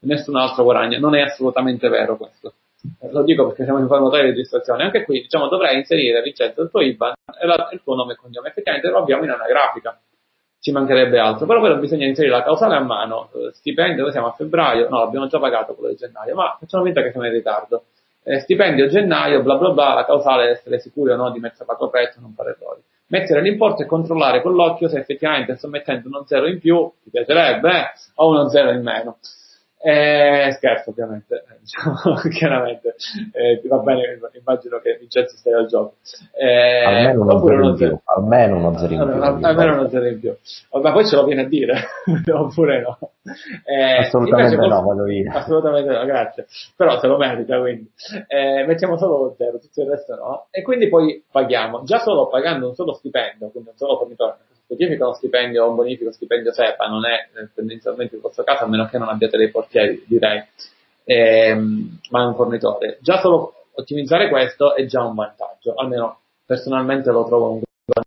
nessun 0.00 0.36
altro 0.36 0.64
guadagna, 0.64 0.98
non 0.98 1.14
è 1.14 1.20
assolutamente 1.20 1.88
vero 1.88 2.16
questo. 2.16 2.54
Eh, 3.00 3.10
lo 3.10 3.22
dico 3.22 3.46
perché 3.46 3.64
siamo 3.64 3.78
in 3.78 3.86
forma 3.86 4.10
di 4.10 4.20
registrazione, 4.20 4.84
anche 4.84 5.04
qui 5.04 5.22
diciamo 5.22 5.48
dovrei 5.48 5.76
inserire 5.76 6.22
Vincenzo 6.22 6.62
il 6.62 6.70
tuo 6.70 6.80
IBAN 6.80 7.14
e 7.40 7.46
la, 7.46 7.68
il 7.72 7.80
tuo 7.82 7.94
nome 7.94 8.12
e 8.12 8.16
cognome, 8.16 8.48
effettivamente 8.48 8.88
lo 8.88 8.98
abbiamo 8.98 9.24
in 9.24 9.30
anagrafica, 9.30 9.98
ci 10.60 10.72
mancherebbe 10.72 11.18
altro, 11.18 11.46
però 11.46 11.60
poi 11.60 11.78
bisogna 11.78 12.06
inserire 12.06 12.34
la 12.34 12.42
causale 12.42 12.76
a 12.76 12.80
mano, 12.80 13.30
eh, 13.34 13.52
stipendio, 13.52 14.02
noi 14.02 14.12
siamo 14.12 14.28
a 14.28 14.32
febbraio, 14.32 14.88
no, 14.88 15.00
l'abbiamo 15.00 15.26
già 15.26 15.38
pagato 15.38 15.74
quello 15.74 15.90
di 15.90 15.96
gennaio, 15.96 16.34
ma 16.34 16.56
facciamo 16.58 16.84
finta 16.84 17.02
che 17.02 17.10
siamo 17.10 17.26
in 17.26 17.32
ritardo 17.32 17.84
eh, 18.24 18.40
stipendio 18.40 18.88
gennaio, 18.88 19.42
bla 19.42 19.56
bla 19.56 19.70
bla, 19.70 19.94
la 19.94 20.04
causale 20.06 20.50
essere 20.50 20.80
sicuri 20.80 21.12
o 21.12 21.16
no 21.16 21.30
di 21.30 21.40
metterla 21.40 21.74
corretta, 21.74 22.20
non 22.20 22.32
fare 22.32 22.56
errori. 22.58 22.80
Mettere 23.08 23.42
l'importo 23.42 23.82
e 23.82 23.86
controllare 23.86 24.40
con 24.40 24.54
l'occhio 24.54 24.88
se 24.88 24.98
effettivamente 24.98 25.56
sto 25.56 25.68
mettendo 25.68 26.08
uno 26.08 26.24
zero 26.26 26.46
in 26.46 26.58
più, 26.58 26.90
ti 27.02 27.10
piacerebbe, 27.10 27.70
eh? 27.70 27.90
o 28.14 28.30
uno 28.30 28.48
zero 28.48 28.70
in 28.70 28.82
meno. 28.82 29.18
Eh, 29.86 30.50
scherzo 30.52 30.90
ovviamente, 30.90 31.44
eh, 31.46 31.58
diciamo, 31.60 32.14
chiaramente, 32.32 32.94
eh, 33.32 33.60
va 33.68 33.78
bene, 33.80 34.18
immagino 34.32 34.78
che 34.80 34.96
Vincenzo 34.98 35.36
stia 35.36 35.58
al 35.58 35.66
gioco. 35.66 35.96
Eh, 36.32 36.84
almeno 36.84 37.20
uno 37.20 37.38
zero 37.44 37.68
in 37.68 37.74
più, 37.74 37.98
almeno 38.04 38.56
uno 38.56 38.78
zero 38.78 38.94
in 38.94 38.98
più. 38.98 39.22
Almeno 39.44 39.74
uno 39.74 39.88
zero 39.90 40.06
in 40.06 40.20
più. 40.20 40.34
Ma 40.80 40.90
poi 40.90 41.04
ce 41.04 41.16
lo 41.16 41.24
viene 41.24 41.42
a 41.42 41.46
dire, 41.46 41.74
oppure 42.32 42.80
no. 42.80 42.98
Eh, 43.64 43.98
assolutamente 43.98 44.56
no, 44.56 44.82
vado 44.82 45.06
io. 45.06 45.30
Assolutamente 45.30 45.90
no, 45.90 46.04
grazie. 46.06 46.46
Però 46.74 46.98
se 46.98 47.06
lo 47.06 47.18
merita, 47.18 47.60
quindi. 47.60 47.90
Eh, 48.26 48.64
mettiamo 48.66 48.96
solo 48.96 49.18
lo 49.18 49.34
zero, 49.36 49.58
tutto 49.58 49.82
il 49.82 49.90
resto 49.90 50.14
no. 50.14 50.46
E 50.50 50.62
quindi 50.62 50.88
poi 50.88 51.22
paghiamo. 51.30 51.82
Già 51.82 51.98
solo 51.98 52.28
pagando 52.28 52.68
un 52.68 52.74
solo 52.74 52.94
stipendio, 52.94 53.50
quindi 53.50 53.68
un 53.68 53.76
solo 53.76 53.98
fornitore, 53.98 54.36
specifica 54.74 55.04
uno 55.04 55.14
stipendio 55.14 55.64
o 55.64 55.70
un 55.70 55.76
bonifico 55.76 56.12
stipendio 56.12 56.52
SEPA, 56.52 56.86
non 56.86 57.06
è 57.06 57.28
eh, 57.38 57.48
tendenzialmente 57.54 58.16
il 58.16 58.20
vostro 58.20 58.44
caso, 58.44 58.64
a 58.64 58.68
meno 58.68 58.86
che 58.86 58.98
non 58.98 59.08
abbiate 59.08 59.38
dei 59.38 59.50
portieri, 59.50 60.04
direi, 60.06 60.42
ehm, 61.04 61.98
ma 62.10 62.22
è 62.22 62.26
un 62.26 62.34
fornitore. 62.34 62.98
Già 63.00 63.18
solo 63.20 63.54
ottimizzare 63.74 64.28
questo 64.28 64.74
è 64.74 64.84
già 64.86 65.02
un 65.02 65.14
vantaggio, 65.14 65.74
almeno 65.74 66.18
personalmente 66.44 67.10
lo 67.10 67.24
trovo 67.24 67.52
un 67.52 67.62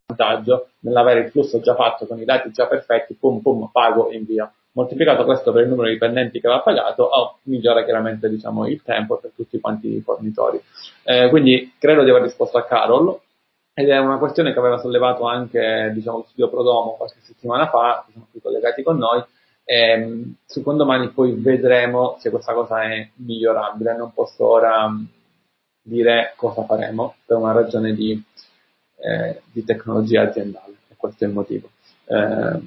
vantaggio 0.08 0.70
nell'avere 0.80 1.22
il 1.22 1.32
flusso 1.32 1.60
già 1.60 1.76
fatto 1.76 2.06
con 2.06 2.20
i 2.20 2.26
dati 2.26 2.52
già 2.52 2.68
perfetti, 2.68 3.16
pum 3.16 3.42
pum, 3.42 3.70
pago, 3.72 4.12
invio. 4.12 4.52
Moltiplicato 4.78 5.26
questo 5.26 5.52
per 5.52 5.64
il 5.64 5.70
numero 5.70 5.88
di 5.88 5.94
dipendenti 5.94 6.40
che 6.40 6.48
va 6.48 6.60
pagato, 6.60 7.04
oh, 7.04 7.40
migliora 7.44 7.84
chiaramente 7.84 8.30
diciamo, 8.30 8.68
il 8.68 8.84
tempo 8.84 9.18
per 9.18 9.32
tutti 9.36 9.60
quanti 9.60 9.96
i 9.96 10.02
fornitori. 10.02 10.62
Eh, 11.04 11.30
quindi 11.30 11.74
credo 11.80 12.04
di 12.04 12.12
aver 12.12 12.22
risposto 12.22 12.60
a 12.60 12.64
Carol 12.64 13.20
ed 13.80 13.90
è 13.90 14.00
una 14.00 14.18
questione 14.18 14.54
che 14.54 14.58
aveva 14.58 14.80
sollevato 14.80 15.26
anche 15.26 15.92
diciamo, 15.94 16.18
lo 16.18 16.24
studio 16.24 16.50
Prodomo 16.50 16.96
qualche 16.96 17.20
settimana 17.22 17.70
fa, 17.70 18.04
che 18.08 18.14
sono 18.14 18.26
qui 18.32 18.42
collegati 18.42 18.82
con 18.82 18.98
noi, 18.98 19.24
e, 19.64 19.92
ehm, 19.92 20.36
su 20.48 20.64
condomani 20.64 21.12
poi 21.12 21.34
vedremo 21.34 22.16
se 22.18 22.32
questa 22.32 22.54
cosa 22.54 22.82
è 22.82 23.08
migliorabile, 23.18 23.96
non 23.96 24.12
posso 24.16 24.48
ora 24.48 24.90
mm, 24.90 25.04
dire 25.80 26.34
cosa 26.38 26.64
faremo 26.64 27.18
per 27.24 27.38
una 27.38 27.52
ragione 27.52 27.94
di, 27.94 28.20
eh, 28.96 29.42
di 29.52 29.64
tecnologia 29.64 30.24
aziendale, 30.24 30.74
e 30.88 30.96
questo 30.98 31.26
è 31.26 31.28
il 31.28 31.34
motivo. 31.34 31.70
Eh, 32.06 32.60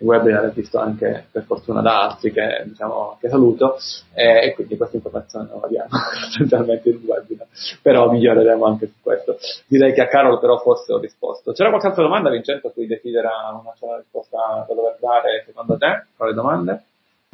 il 0.00 0.06
webinar 0.06 0.44
è 0.44 0.52
visto 0.52 0.78
anche 0.78 1.26
per 1.30 1.42
fortuna 1.42 1.80
da 1.80 2.02
altri 2.02 2.30
che, 2.30 2.62
diciamo, 2.66 3.16
che 3.20 3.28
saluto 3.28 3.76
eh, 4.14 4.46
e 4.46 4.54
quindi 4.54 4.76
questa 4.76 4.96
informazione 4.96 5.48
non 5.50 5.60
la 5.60 5.66
diamo 5.68 5.88
sostanzialmente 5.88 6.88
il 6.90 7.00
webinar 7.04 7.46
però 7.82 8.10
miglioreremo 8.10 8.64
anche 8.64 8.86
su 8.86 8.94
questo. 9.02 9.36
Direi 9.66 9.92
che 9.92 10.02
a 10.02 10.06
Carol 10.06 10.38
però 10.38 10.58
forse 10.58 10.92
ho 10.92 10.98
risposto. 10.98 11.52
C'era 11.52 11.70
qualche 11.70 11.88
altra 11.88 12.02
domanda 12.02 12.30
Vincenzo 12.30 12.68
a 12.68 12.70
cui 12.70 12.86
desidera 12.86 13.30
una 13.50 13.96
risposta 13.96 14.64
da 14.66 14.74
dover 14.74 14.96
dare 15.00 15.42
secondo 15.46 15.76
te 15.76 16.06
quali 16.16 16.34
domande? 16.34 16.82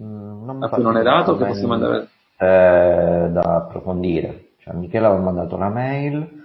Mm, 0.03 0.45
non 0.45 0.63
a 0.63 0.69
cui 0.69 0.83
non 0.83 0.97
è 0.97 1.03
dato 1.03 1.37
che 1.37 1.45
possiamo 1.45 1.75
andare 1.75 2.09
eh, 2.39 3.29
da 3.31 3.41
approfondire. 3.57 4.53
Cioè, 4.59 4.75
Michele 4.75 5.07
aveva 5.07 5.23
mandato 5.23 5.55
una 5.55 5.69
mail 5.69 6.44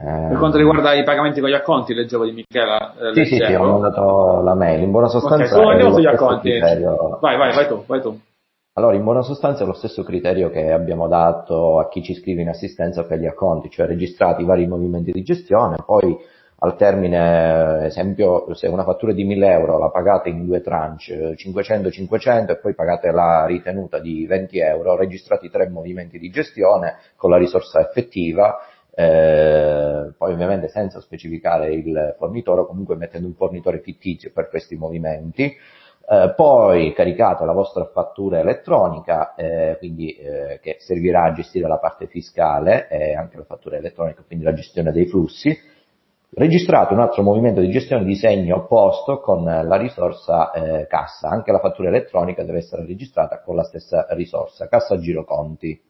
per 0.00 0.38
quanto 0.38 0.58
riguarda 0.58 0.94
i 0.94 1.02
pagamenti 1.02 1.40
con 1.40 1.50
gli 1.50 1.54
acconti, 1.54 1.92
leggevo 1.92 2.24
di 2.24 2.32
Michela. 2.32 2.94
Eh, 2.94 3.14
sì, 3.14 3.24
sì, 3.24 3.44
sì, 3.44 3.52
ho 3.54 3.64
mandato 3.64 4.42
la 4.42 4.54
mail. 4.54 4.82
In 4.82 4.92
buona 4.92 5.08
sostanza. 5.08 5.56
Okay, 5.56 5.72
andiamo 5.72 5.94
sugli 5.94 6.06
acconti. 6.06 6.50
Criterio... 6.50 7.18
Vai, 7.20 7.36
vai, 7.36 7.54
vai 7.54 7.66
tu, 7.66 7.82
vai 7.84 8.00
tu. 8.00 8.16
Allora, 8.74 8.94
in 8.94 9.02
buona 9.02 9.22
sostanza 9.22 9.64
è 9.64 9.66
lo 9.66 9.72
stesso 9.72 10.04
criterio 10.04 10.50
che 10.50 10.70
abbiamo 10.70 11.08
dato 11.08 11.80
a 11.80 11.88
chi 11.88 12.00
ci 12.00 12.14
scrive 12.14 12.42
in 12.42 12.48
assistenza 12.48 13.04
per 13.06 13.18
gli 13.18 13.26
acconti, 13.26 13.70
cioè 13.70 13.86
registrati 13.86 14.42
i 14.42 14.44
vari 14.44 14.68
movimenti 14.68 15.10
di 15.10 15.24
gestione, 15.24 15.78
poi 15.84 16.16
al 16.60 16.76
termine, 16.76 17.86
esempio, 17.86 18.52
se 18.54 18.68
una 18.68 18.84
fattura 18.84 19.12
di 19.12 19.24
1000 19.24 19.50
euro 19.50 19.78
la 19.78 19.90
pagate 19.90 20.28
in 20.28 20.44
due 20.44 20.60
tranche, 20.60 21.34
500-500 21.36 22.50
e 22.50 22.58
poi 22.58 22.74
pagate 22.74 23.10
la 23.10 23.46
ritenuta 23.46 23.98
di 23.98 24.26
20 24.26 24.58
euro, 24.60 24.96
registrati 24.96 25.50
tre 25.50 25.68
movimenti 25.68 26.18
di 26.18 26.30
gestione 26.30 26.98
con 27.16 27.30
la 27.30 27.36
risorsa 27.36 27.80
effettiva 27.80 28.58
eh, 28.98 30.12
poi 30.18 30.32
ovviamente 30.32 30.66
senza 30.66 31.00
specificare 31.00 31.72
il 31.72 32.16
fornitore 32.18 32.62
o 32.62 32.66
comunque 32.66 32.96
mettendo 32.96 33.28
un 33.28 33.34
fornitore 33.34 33.78
fittizio 33.78 34.32
per 34.34 34.48
questi 34.48 34.74
movimenti. 34.74 35.44
Eh, 36.10 36.32
poi 36.34 36.92
caricate 36.94 37.44
la 37.44 37.52
vostra 37.52 37.84
fattura 37.84 38.40
elettronica, 38.40 39.36
eh, 39.36 39.76
quindi 39.78 40.14
eh, 40.14 40.58
che 40.60 40.78
servirà 40.80 41.24
a 41.24 41.32
gestire 41.32 41.68
la 41.68 41.78
parte 41.78 42.08
fiscale 42.08 42.88
e 42.88 43.14
anche 43.14 43.36
la 43.36 43.44
fattura 43.44 43.76
elettronica, 43.76 44.24
quindi 44.26 44.44
la 44.44 44.54
gestione 44.54 44.90
dei 44.90 45.06
flussi. 45.06 45.56
Registrate 46.30 46.92
un 46.92 47.00
altro 47.00 47.22
movimento 47.22 47.60
di 47.60 47.70
gestione 47.70 48.04
di 48.04 48.16
segno 48.16 48.56
opposto 48.56 49.20
con 49.20 49.44
la 49.44 49.76
risorsa 49.76 50.50
eh, 50.50 50.86
cassa, 50.88 51.28
anche 51.28 51.52
la 51.52 51.60
fattura 51.60 51.88
elettronica 51.88 52.42
deve 52.42 52.58
essere 52.58 52.84
registrata 52.84 53.40
con 53.42 53.54
la 53.54 53.62
stessa 53.62 54.08
risorsa, 54.10 54.66
cassa 54.66 54.98
giroconti. 54.98 55.87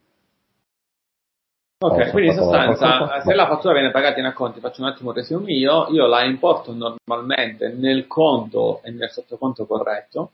Ok, 1.81 2.11
quindi 2.11 2.31
in 2.31 2.35
sostanza, 2.35 3.21
se 3.21 3.33
la 3.33 3.47
fattura 3.47 3.71
viene 3.71 3.89
pagata 3.89 4.19
in 4.19 4.25
acconti, 4.25 4.59
faccio 4.59 4.81
un 4.81 4.89
attimo 4.89 5.11
un 5.11 5.15
resume 5.15 5.45
mio, 5.45 5.87
io 5.91 6.07
la 6.07 6.25
importo 6.25 6.73
normalmente 6.73 7.69
nel 7.69 8.05
conto 8.05 8.81
e 8.83 8.91
nel 8.91 9.09
sottoconto 9.09 9.65
corretto 9.65 10.31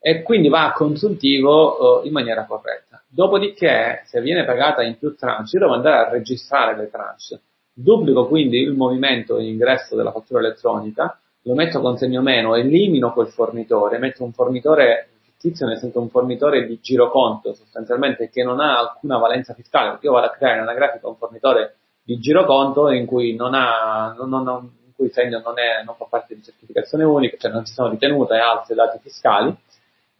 e 0.00 0.22
quindi 0.22 0.48
va 0.48 0.64
a 0.64 0.72
consuntivo 0.72 2.00
uh, 2.00 2.06
in 2.06 2.12
maniera 2.12 2.46
corretta. 2.46 3.02
Dopodiché, 3.06 4.04
se 4.06 4.22
viene 4.22 4.46
pagata 4.46 4.82
in 4.82 4.96
più 4.96 5.14
tranche, 5.14 5.56
io 5.56 5.60
devo 5.60 5.74
andare 5.74 6.06
a 6.06 6.08
registrare 6.08 6.74
le 6.74 6.88
tranche. 6.88 7.42
Duplico 7.70 8.26
quindi 8.26 8.58
il 8.62 8.72
movimento 8.72 9.38
in 9.38 9.48
ingresso 9.48 9.94
della 9.94 10.10
fattura 10.10 10.40
elettronica, 10.40 11.20
lo 11.42 11.52
metto 11.52 11.82
con 11.82 11.98
segno 11.98 12.22
meno, 12.22 12.54
elimino 12.54 13.12
quel 13.12 13.28
fornitore, 13.28 13.98
metto 13.98 14.24
un 14.24 14.32
fornitore 14.32 15.08
fittizio 15.38 15.66
nel 15.66 15.78
senso 15.78 16.00
un 16.00 16.10
fornitore 16.10 16.66
di 16.66 16.80
giroconto 16.82 17.54
sostanzialmente 17.54 18.28
che 18.28 18.42
non 18.42 18.58
ha 18.58 18.78
alcuna 18.78 19.18
valenza 19.18 19.54
fiscale, 19.54 19.90
perché 19.90 20.06
io 20.06 20.12
vado 20.12 20.26
a 20.26 20.30
creare 20.30 20.60
una 20.60 20.74
grafica 20.74 21.08
un 21.08 21.16
fornitore 21.16 21.76
di 22.02 22.18
giroconto 22.18 22.90
in 22.90 23.06
cui 23.06 23.36
non 23.36 23.54
ha, 23.54 24.14
non, 24.18 24.28
non, 24.28 24.42
non, 24.42 24.70
in 24.84 24.92
cui 24.96 25.06
il 25.06 25.12
segno 25.12 25.40
non, 25.40 25.58
è, 25.58 25.84
non 25.84 25.94
fa 25.94 26.06
parte 26.06 26.34
di 26.34 26.42
certificazione 26.42 27.04
unica, 27.04 27.36
cioè 27.38 27.52
non 27.52 27.64
ci 27.64 27.72
sono 27.72 27.88
ritenute 27.88 28.34
e 28.34 28.40
altri 28.40 28.74
dati 28.74 28.98
fiscali, 29.00 29.54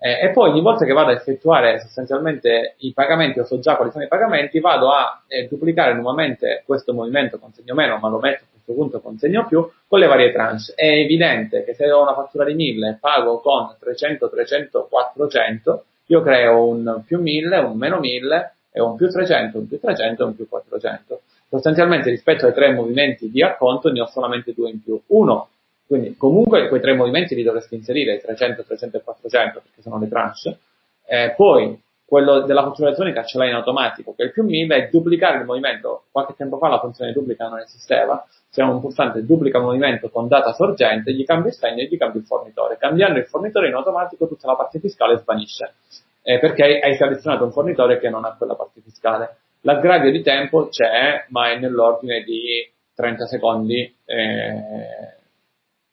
eh, 0.01 0.27
e 0.27 0.31
poi 0.31 0.51
ogni 0.51 0.61
volta 0.61 0.85
che 0.85 0.93
vado 0.93 1.11
a 1.11 1.15
effettuare 1.15 1.81
sostanzialmente 1.81 2.75
i 2.79 2.93
pagamenti, 2.93 3.41
o 3.41 3.45
so 3.45 3.59
già 3.59 3.75
quali 3.75 3.91
sono 3.91 4.05
i 4.05 4.09
pagamenti, 4.09 4.61
vado 4.61 4.91
a 4.91 5.23
eh, 5.27 5.49
duplicare 5.49 5.93
nuovamente 5.95 6.63
questo 6.65 6.95
movimento 6.95 7.39
con 7.39 7.53
segno 7.53 7.75
meno, 7.75 7.99
ma 7.99 8.09
lo 8.09 8.21
metto 8.21 8.45
a 8.45 8.47
questo 8.53 8.73
punto 8.75 9.01
con 9.01 9.19
segno 9.19 9.47
più, 9.47 9.69
con 9.89 9.99
le 9.99 10.07
varie 10.07 10.31
tranche. 10.31 10.73
È 10.77 10.87
evidente 10.87 11.65
che 11.65 11.75
se 11.75 11.91
ho 11.91 12.03
una 12.03 12.15
fattura 12.15 12.45
di 12.45 12.55
1000 12.55 12.89
e 12.89 12.97
pago 13.01 13.41
con 13.41 13.75
300, 13.79 14.31
300, 14.31 14.87
400, 14.89 15.85
io 16.07 16.23
creo 16.23 16.67
un 16.67 17.03
più 17.05 17.21
1000, 17.21 17.59
un 17.59 17.77
meno 17.77 17.99
1000 17.99 18.53
e 18.71 18.81
un 18.81 18.95
più 18.95 19.09
300, 19.11 19.59
un 19.59 19.67
più 19.67 19.81
300 19.81 20.23
e 20.23 20.27
un 20.27 20.37
più 20.37 20.49
400. 20.49 21.21
Sostanzialmente 21.49 22.11
rispetto 22.11 22.47
ai 22.47 22.53
tre 22.53 22.73
movimenti 22.73 23.31
di 23.31 23.43
acconto 23.43 23.91
ne 23.91 24.03
ho 24.03 24.07
solamente 24.07 24.55
due 24.55 24.71
in 24.71 24.81
più. 24.81 25.01
Uno 25.07 25.49
quindi 25.89 26.17
comunque 26.19 26.69
quei 26.69 26.83
tre 26.83 26.93
movimenti 26.93 27.35
li 27.35 27.43
dovresti 27.43 27.75
inserire, 27.75 28.17
i 28.17 28.21
300, 28.21 28.63
300 28.63 28.99
e 28.99 29.03
400, 29.03 29.61
perché 29.63 29.81
sono 29.81 29.99
le 29.99 30.07
tranche. 30.07 30.59
Eh, 31.07 31.33
poi 31.35 31.81
quello 32.05 32.41
della 32.41 32.63
fattura 32.63 32.89
elettronica 32.89 33.25
ce 33.25 33.39
l'hai 33.39 33.49
in 33.49 33.55
automatico, 33.55 34.13
che 34.15 34.25
il 34.25 34.33
più 34.33 34.45
1000 34.45 34.77
è 34.77 34.89
duplicare 34.91 35.39
il 35.39 35.47
movimento. 35.47 36.05
Qualche 36.11 36.35
tempo 36.37 36.59
fa 36.59 36.69
la 36.69 36.79
funzione 36.79 37.13
duplica 37.13 37.49
non 37.49 37.61
esisteva. 37.61 38.23
Se 38.51 38.63
un 38.63 38.81
pulsante 38.81 39.25
duplica 39.25 39.61
movimento 39.61 40.11
con 40.11 40.29
data 40.29 40.53
sorgente, 40.53 41.15
gli 41.15 41.25
cambi 41.25 41.49
il 41.49 41.55
segno 41.55 41.81
e 41.81 41.87
gli 41.87 41.97
cambi 41.97 42.19
il 42.19 42.25
fornitore. 42.25 42.77
Cambiando 42.77 43.19
il 43.19 43.25
fornitore 43.25 43.69
in 43.69 43.75
automatico 43.75 44.29
tutta 44.29 44.47
la 44.47 44.57
parte 44.57 44.81
fiscale 44.81 45.17
svanisce, 45.17 45.73
eh, 46.23 46.39
perché 46.39 46.81
hai 46.81 46.97
selezionato 46.97 47.45
un 47.45 47.53
fornitore 47.53 47.99
che 47.99 48.11
non 48.11 48.27
ha 48.27 48.35
quella 48.37 48.55
parte 48.55 48.83
fiscale. 48.83 49.37
L'aggravio 49.63 50.11
di 50.11 50.21
tempo 50.23 50.69
c'è, 50.69 51.25
ma 51.29 51.51
è 51.51 51.59
nell'ordine 51.59 52.23
di 52.25 52.71
30 52.95 53.27
secondi. 53.27 53.95
Eh, 54.05 55.17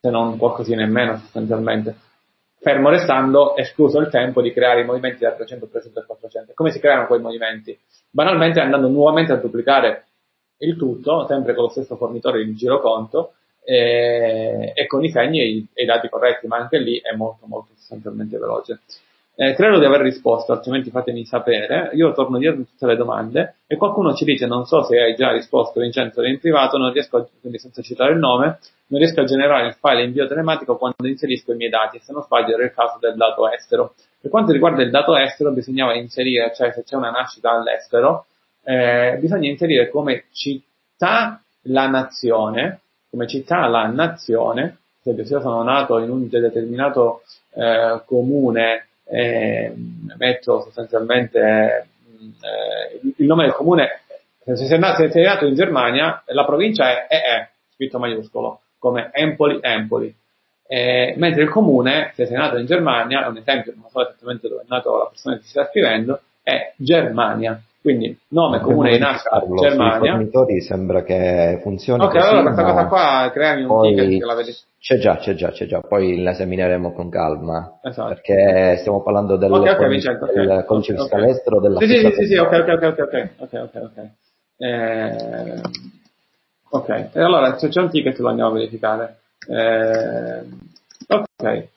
se 0.05 0.11
non 0.11 0.37
qualcosina 0.37 0.83
in 0.83 0.91
meno 0.91 1.17
sostanzialmente. 1.17 1.95
Fermo 2.59 2.89
restando 2.89 3.55
escluso 3.57 3.99
il 3.99 4.09
tempo 4.09 4.41
di 4.41 4.53
creare 4.53 4.81
i 4.81 4.85
movimenti 4.85 5.23
da 5.23 5.31
300, 5.31 5.67
300 5.67 5.99
e 5.99 6.05
400. 6.05 6.51
Come 6.53 6.71
si 6.71 6.79
creano 6.79 7.07
quei 7.07 7.19
movimenti? 7.19 7.77
Banalmente 8.09 8.59
andando 8.59 8.87
nuovamente 8.87 9.33
a 9.33 9.37
duplicare 9.37 10.05
il 10.57 10.77
tutto, 10.77 11.25
sempre 11.27 11.53
con 11.53 11.63
lo 11.63 11.69
stesso 11.69 11.95
fornitore 11.95 12.43
di 12.43 12.55
giroconto, 12.55 13.33
e, 13.63 14.73
e 14.75 14.87
con 14.87 15.03
i 15.03 15.09
segni 15.09 15.39
e 15.39 15.47
i, 15.47 15.67
e 15.73 15.83
i, 15.83 15.85
dati 15.85 16.07
corretti, 16.07 16.45
ma 16.45 16.57
anche 16.57 16.77
lì 16.77 16.99
è 16.99 17.15
molto 17.15 17.47
molto 17.47 17.71
sostanzialmente 17.75 18.37
veloce. 18.37 18.81
Eh, 19.37 19.53
credo 19.53 19.79
di 19.79 19.85
aver 19.85 19.99
risposto, 19.99 20.53
altrimenti 20.53 20.89
fatemi 20.89 21.25
sapere. 21.25 21.89
Io 21.93 22.13
torno 22.13 22.37
dietro 22.37 22.63
tutte 22.63 22.85
le 22.85 22.95
domande 22.95 23.55
e 23.67 23.75
qualcuno 23.75 24.13
ci 24.13 24.23
dice, 24.23 24.45
non 24.45 24.65
so 24.65 24.83
se 24.83 24.97
hai 24.97 25.13
già 25.13 25.31
risposto 25.33 25.81
Vincenzo 25.81 26.23
in 26.23 26.39
privato, 26.39 26.77
non 26.77 26.93
riesco, 26.93 27.17
a, 27.17 27.27
quindi 27.41 27.59
senza 27.59 27.81
citare 27.81 28.13
il 28.13 28.19
nome, 28.19 28.59
non 28.87 28.99
riesco 28.99 29.19
a 29.19 29.25
generare 29.25 29.67
il 29.67 29.73
file 29.73 30.03
invio 30.03 30.25
telematico 30.25 30.77
quando 30.77 31.05
inserisco 31.05 31.51
i 31.51 31.57
miei 31.57 31.69
dati, 31.69 31.99
se 32.01 32.13
non 32.13 32.23
sbaglio 32.23 32.53
era 32.53 32.63
il 32.63 32.73
caso 32.73 32.97
del 32.97 33.15
dato 33.15 33.49
estero. 33.51 33.93
Per 34.21 34.31
quanto 34.31 34.53
riguarda 34.53 34.81
il 34.81 34.89
dato 34.89 35.17
estero 35.17 35.51
bisognava 35.51 35.95
inserire, 35.95 36.53
cioè 36.55 36.71
se 36.71 36.83
c'è 36.83 36.95
una 36.95 37.11
nascita 37.11 37.51
all'estero, 37.51 38.27
eh, 38.63 39.17
bisogna 39.19 39.49
inserire 39.49 39.89
come 39.89 40.25
città 40.31 41.41
la 41.63 41.87
nazione, 41.87 42.79
come 43.09 43.27
città 43.27 43.67
la 43.67 43.85
nazione, 43.87 44.77
se 45.01 45.09
io 45.11 45.41
sono 45.41 45.61
nato 45.61 45.99
in 45.99 46.09
un 46.09 46.29
determinato 46.29 47.21
eh, 47.53 48.01
comune 48.05 48.87
eh, 49.05 49.73
metto 50.17 50.61
sostanzialmente 50.61 51.87
eh, 52.19 52.99
il 53.17 53.25
nome 53.25 53.43
del 53.43 53.53
comune, 53.53 54.01
se 54.53 54.67
sei, 54.67 54.77
nato, 54.77 55.01
se 55.01 55.09
sei 55.09 55.23
nato 55.23 55.45
in 55.45 55.55
Germania, 55.55 56.21
la 56.27 56.45
provincia 56.45 57.07
è 57.07 57.07
EE, 57.09 57.49
scritto 57.73 57.97
maiuscolo, 57.97 58.61
come 58.77 59.09
Empoli, 59.11 59.59
Empoli. 59.61 60.13
Eh, 60.67 61.13
mentre 61.17 61.43
il 61.43 61.49
comune, 61.49 62.11
se 62.15 62.25
sei 62.25 62.37
nato 62.37 62.57
in 62.57 62.65
Germania, 62.65 63.25
è 63.25 63.27
un 63.27 63.37
esempio, 63.37 63.73
non 63.75 63.89
so 63.89 64.01
esattamente 64.01 64.47
dove 64.47 64.61
è 64.61 64.65
nato 64.67 64.97
la 64.97 65.05
persona 65.05 65.37
che 65.37 65.43
si 65.43 65.49
sta 65.49 65.65
scrivendo, 65.65 66.21
è 66.43 66.73
Germania. 66.75 67.59
Quindi 67.85 68.17
nome 68.29 68.61
comune 68.61 68.93
di 68.93 68.97
nascita 68.97 69.43
Germania. 69.59 69.95
I 69.95 70.09
fornitori 70.09 70.59
sembra 70.61 71.03
che 71.03 71.59
funzioni 71.61 72.03
Ok, 72.03 72.13
così, 72.13 72.25
allora 72.25 72.41
questa 72.41 72.63
cosa 72.63 72.85
qua 72.87 73.29
creami 73.31 73.61
un 73.61 73.81
ticket 73.83 74.17
che 74.17 74.25
la 74.25 74.33
vedi. 74.33 74.55
C'è 74.79 74.97
già, 74.97 75.17
c'è 75.17 75.35
già, 75.35 75.51
c'è 75.51 75.67
già, 75.67 75.81
poi 75.81 76.23
la 76.23 76.31
esamineremo 76.31 76.93
con 76.93 77.09
calma. 77.11 77.77
Esatto. 77.83 78.07
Perché 78.07 78.77
stiamo 78.79 79.03
parlando 79.03 79.35
del, 79.35 79.51
Ok, 79.51 79.59
ok, 79.59 79.75
codice- 79.75 79.87
Vincenzo, 79.87 80.25
ok. 80.25 80.33
del 80.33 80.65
codice 80.65 80.93
fiscale 80.95 81.29
estero 81.29 81.59
della 81.59 81.79
Sì, 81.79 81.85
sì, 81.85 82.11
sì, 82.11 82.25
sì, 82.25 82.35
ok, 82.37 82.51
ok, 82.53 82.97
ok, 82.97 83.29
ok, 83.37 83.53
ok, 83.53 83.81
ok. 83.83 84.09
Eh, 84.57 85.61
ok, 86.69 86.89
e 87.13 87.19
allora 87.21 87.55
se 87.59 87.67
c'è 87.67 87.81
un 87.81 87.89
ticket 87.91 88.17
lo 88.17 88.29
andiamo 88.29 88.49
a 88.49 88.53
verificare. 88.53 89.19
Eh, 89.47 90.43
ok. 91.07 91.67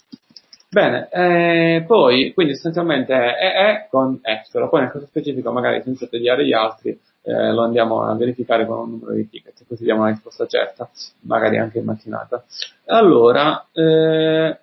Bene, 0.70 1.08
eh, 1.10 1.84
poi, 1.86 2.34
quindi 2.34 2.52
essenzialmente 2.52 3.14
è, 3.14 3.54
è 3.54 3.88
con 3.88 4.20
estero, 4.22 4.68
poi 4.68 4.82
nel 4.82 4.90
caso 4.90 5.06
specifico 5.06 5.50
magari 5.50 5.80
senza 5.82 6.06
tagliare 6.06 6.44
gli 6.44 6.52
altri 6.52 6.90
eh, 7.22 7.52
lo 7.52 7.62
andiamo 7.62 8.02
a 8.02 8.14
verificare 8.14 8.66
con 8.66 8.78
un 8.78 8.90
numero 8.90 9.12
di 9.14 9.28
ticket, 9.30 9.64
così 9.66 9.84
diamo 9.84 10.02
una 10.02 10.10
risposta 10.10 10.46
certa, 10.46 10.90
magari 11.20 11.56
anche 11.56 11.78
in 11.78 11.84
mattinata. 11.86 12.44
Allora, 12.84 13.66
eh, 13.72 14.60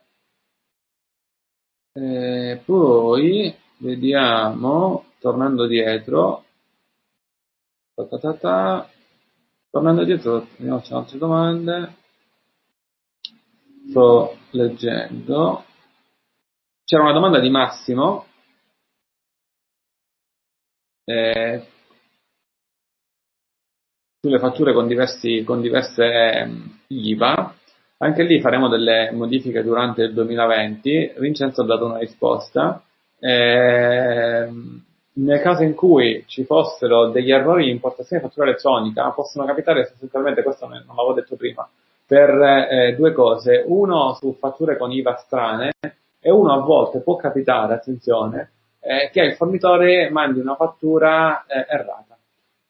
eh, 1.94 2.62
poi 2.64 3.56
vediamo, 3.78 5.06
tornando 5.20 5.66
dietro, 5.66 6.44
ta 7.96 8.06
ta 8.06 8.18
ta 8.20 8.34
ta, 8.34 8.90
tornando 9.72 10.04
dietro, 10.04 10.48
vediamo 10.58 10.84
se 10.84 10.94
altre 10.94 11.18
domande. 11.18 11.96
Sto 13.90 14.38
leggendo. 14.52 15.64
C'era 16.86 17.02
una 17.02 17.14
domanda 17.14 17.40
di 17.40 17.50
Massimo. 17.50 18.28
eh, 21.08 21.64
sulle 24.22 24.40
fatture 24.40 24.72
con, 24.74 24.88
diversi, 24.88 25.44
con 25.44 25.62
diverse 25.62 26.04
ehm, 26.04 26.80
IVA. 26.88 27.56
Anche 27.98 28.24
lì 28.24 28.40
faremo 28.40 28.68
delle 28.68 29.10
modifiche 29.12 29.64
durante 29.64 30.04
il 30.04 30.14
2020. 30.14 31.14
Vincenzo 31.18 31.62
ha 31.62 31.66
dato 31.66 31.86
una 31.86 31.98
risposta. 31.98 32.84
Ehm, 33.20 34.84
nel 35.14 35.42
caso 35.42 35.64
in 35.64 35.74
cui 35.74 36.24
ci 36.28 36.44
fossero 36.44 37.10
degli 37.10 37.32
errori 37.32 37.66
di 37.66 37.72
importazione 37.72 38.22
di 38.22 38.28
fattura 38.28 38.48
elettronica, 38.48 39.10
possono 39.12 39.46
capitare 39.46 39.88
sostanzialmente, 39.88 40.44
questo 40.44 40.68
non 40.68 40.84
l'avevo 40.86 41.14
detto 41.14 41.36
prima, 41.36 41.68
per 42.06 42.30
eh, 42.30 42.96
due 42.96 43.12
cose. 43.12 43.64
Uno 43.66 44.14
su 44.14 44.36
fatture 44.40 44.78
con 44.78 44.92
IVA 44.92 45.16
strane 45.16 45.72
e 46.26 46.32
uno 46.32 46.54
a 46.54 46.58
volte 46.58 47.02
può 47.02 47.18
capitare, 47.18 47.76
attenzione, 47.76 48.50
eh, 48.80 49.12
che 49.12 49.22
il 49.22 49.36
fornitore 49.36 50.10
mandi 50.10 50.40
una 50.40 50.56
fattura 50.56 51.46
eh, 51.46 51.68
errata. 51.70 52.18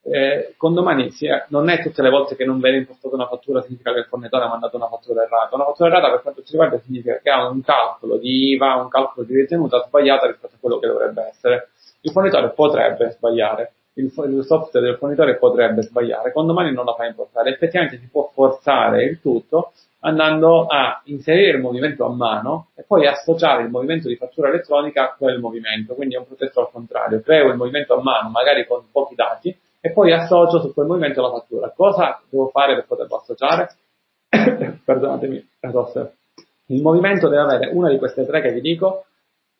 Eh, 0.04 0.56
condomani 0.58 1.10
sia, 1.12 1.46
non 1.48 1.70
è 1.70 1.82
tutte 1.82 2.02
le 2.02 2.10
volte 2.10 2.36
che 2.36 2.44
non 2.44 2.60
viene 2.60 2.80
impostata 2.80 3.16
una 3.16 3.30
fattura 3.30 3.62
significa 3.62 3.94
che 3.94 4.00
il 4.00 4.06
fornitore 4.08 4.44
ha 4.44 4.50
mandato 4.50 4.76
una 4.76 4.90
fattura 4.90 5.24
errata. 5.24 5.56
Una 5.56 5.64
fattura 5.64 5.88
errata 5.88 6.10
per 6.10 6.22
quanto 6.22 6.44
ci 6.44 6.52
riguarda 6.52 6.80
significa 6.80 7.18
che 7.24 7.30
ha 7.30 7.48
un 7.48 7.62
calcolo 7.62 8.18
di 8.18 8.50
IVA, 8.50 8.76
un 8.76 8.90
calcolo 8.90 9.26
di 9.26 9.34
ritenuta 9.34 9.86
sbagliata 9.88 10.28
rispetto 10.28 10.56
a 10.56 10.60
quello 10.60 10.78
che 10.78 10.88
dovrebbe 10.88 11.24
essere. 11.24 11.70
Il 12.02 12.12
fornitore 12.12 12.50
potrebbe 12.50 13.12
sbagliare, 13.12 13.72
il, 13.94 14.12
il 14.14 14.44
software 14.44 14.86
del 14.86 14.98
fornitore 14.98 15.38
potrebbe 15.38 15.82
sbagliare, 15.82 16.34
condomani 16.34 16.74
non 16.74 16.84
la 16.84 16.94
fa 16.94 17.06
importare. 17.06 17.52
Effettivamente 17.52 18.00
si 18.00 18.10
può 18.12 18.30
forzare 18.34 19.06
il 19.06 19.22
tutto 19.22 19.72
andando 20.06 20.68
a 20.68 21.02
inserire 21.06 21.58
il 21.58 21.62
movimento 21.62 22.06
a 22.06 22.10
mano 22.10 22.68
e 22.76 22.84
poi 22.84 23.08
associare 23.08 23.64
il 23.64 23.70
movimento 23.70 24.08
di 24.08 24.16
fattura 24.16 24.50
elettronica 24.50 25.04
a 25.04 25.16
quel 25.18 25.40
movimento. 25.40 25.96
Quindi 25.96 26.16
è 26.16 26.20
un 26.20 26.28
processo 26.28 26.60
al 26.62 26.70
contrario. 26.72 27.22
Creo 27.22 27.50
il 27.50 27.58
movimento 27.58 27.96
a 27.96 28.02
mano, 28.02 28.30
magari 28.30 28.68
con 28.68 28.84
pochi 28.92 29.16
dati, 29.16 29.56
e 29.82 29.92
poi 29.92 30.12
associo 30.12 30.60
su 30.60 30.74
quel 30.74 30.86
movimento 30.86 31.22
la 31.22 31.32
fattura. 31.32 31.74
Cosa 31.76 32.22
devo 32.30 32.48
fare 32.50 32.76
per 32.76 32.86
poterlo 32.86 33.18
associare? 33.18 33.76
Perdonatemi 34.86 35.50
la 35.62 35.72
tosse. 35.72 36.16
Il 36.68 36.82
movimento 36.82 37.28
deve 37.28 37.42
avere 37.42 37.72
una 37.72 37.90
di 37.90 37.98
queste 37.98 38.26
tre 38.26 38.42
che 38.42 38.52
vi 38.52 38.62
dico, 38.62 39.06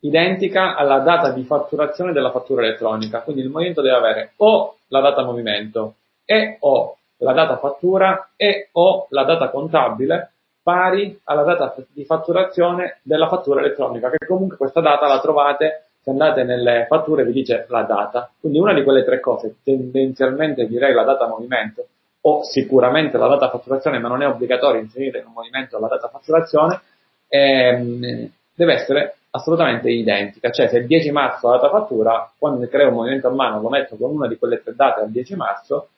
identica 0.02 0.76
alla 0.76 1.00
data 1.00 1.32
di 1.32 1.44
fatturazione 1.44 2.14
della 2.14 2.32
fattura 2.32 2.64
elettronica. 2.64 3.22
Quindi 3.22 3.42
il 3.42 3.50
movimento 3.50 3.82
deve 3.82 3.96
avere 3.96 4.34
o 4.38 4.78
la 4.90 5.02
data 5.02 5.24
movimento 5.24 5.96
e 6.24 6.58
o 6.60 6.98
la 7.18 7.34
data 7.34 7.58
fattura 7.58 8.30
e 8.36 8.70
o 8.74 9.08
la 9.10 9.24
data 9.24 9.50
contabile 9.50 10.34
pari 10.66 11.20
alla 11.26 11.44
data 11.44 11.76
di 11.94 12.06
fatturazione 12.06 12.98
della 13.04 13.28
fattura 13.28 13.60
elettronica, 13.60 14.10
che 14.10 14.26
comunque 14.26 14.58
questa 14.58 14.82
data 14.82 15.06
la 15.06 15.20
trovate 15.20 15.84
se 16.02 16.10
andate 16.10 16.44
nelle 16.44 16.88
fatture 16.90 17.24
vi 17.24 17.34
dice 17.34 17.68
la 17.70 17.84
data. 17.84 18.32
Quindi 18.40 18.58
una 18.58 18.74
di 18.74 18.84
quelle 18.84 19.04
tre 19.04 19.20
cose, 19.20 19.58
tendenzialmente 19.64 20.66
direi 20.66 20.92
la 20.96 21.04
data 21.04 21.28
movimento 21.28 21.86
o 22.22 22.44
sicuramente 22.44 23.20
la 23.20 23.28
data 23.28 23.50
fatturazione, 23.50 24.00
ma 24.00 24.08
non 24.08 24.24
è 24.24 24.28
obbligatorio 24.28 24.82
inserire 24.82 25.20
in 25.20 25.28
un 25.28 25.34
movimento 25.34 25.78
la 25.78 25.88
data 25.88 26.08
fatturazione, 26.08 26.82
ehm, 27.28 28.32
deve 28.56 28.74
essere 28.74 29.18
assolutamente 29.30 29.92
identica. 29.92 30.50
Cioè 30.50 30.68
se 30.68 30.80
il 30.80 30.88
10 30.88 31.12
marzo 31.12 31.48
la 31.48 31.58
data 31.58 31.70
fattura, 31.70 32.32
quando 32.40 32.68
creo 32.68 32.88
un 32.88 32.96
movimento 32.96 33.28
a 33.28 33.32
mano 33.32 33.62
lo 33.62 33.70
metto 33.70 33.96
con 33.98 34.10
una 34.10 34.28
di 34.28 34.38
quelle 34.38 34.64
tre 34.64 34.74
date 34.76 35.02
al 35.02 35.12
10 35.12 35.36
marzo 35.36 35.90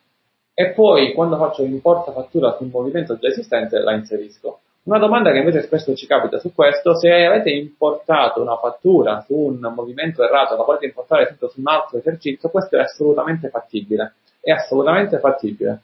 e 0.59 0.71
poi 0.71 1.13
quando 1.13 1.37
faccio 1.37 1.61
importa 1.61 2.11
fattura 2.11 2.55
su 2.57 2.63
un 2.63 2.71
movimento 2.71 3.15
già 3.19 3.27
esistente 3.27 3.77
la 3.77 3.93
inserisco. 3.93 4.61
Una 4.85 4.97
domanda 4.97 5.31
che 5.31 5.37
invece 5.37 5.61
spesso 5.61 5.93
ci 5.93 6.07
capita 6.07 6.39
su 6.39 6.51
questo, 6.51 6.97
se 6.97 7.11
avete 7.11 7.51
importato 7.51 8.41
una 8.41 8.57
fattura 8.57 9.23
su 9.27 9.35
un 9.35 9.59
movimento 9.75 10.23
errato, 10.23 10.55
la 10.55 10.63
volete 10.63 10.85
importare 10.85 11.27
tutto 11.27 11.49
su 11.49 11.59
un 11.59 11.67
altro 11.67 11.99
esercizio, 11.99 12.49
questo 12.49 12.75
è 12.75 12.79
assolutamente 12.79 13.49
fattibile. 13.49 14.15
È 14.41 14.49
assolutamente 14.49 15.19
fattibile. 15.19 15.81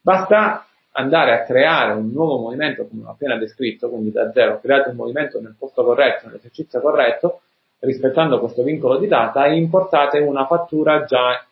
Basta 0.00 0.66
andare 0.92 1.32
a 1.32 1.44
creare 1.44 1.92
un 1.92 2.10
nuovo 2.10 2.38
movimento, 2.38 2.88
come 2.88 3.04
ho 3.06 3.10
appena 3.10 3.36
descritto, 3.36 3.88
quindi 3.90 4.10
da 4.10 4.32
zero, 4.32 4.58
create 4.58 4.88
un 4.88 4.96
movimento 4.96 5.40
nel 5.40 5.54
posto 5.56 5.84
corretto, 5.84 6.26
nell'esercizio 6.26 6.80
corretto, 6.80 7.42
rispettando 7.78 8.40
questo 8.40 8.64
vincolo 8.64 8.98
di 8.98 9.06
data, 9.06 9.44
e 9.44 9.54
importate 9.54 10.18
una 10.18 10.46
fattura 10.46 11.04
già, 11.04 11.44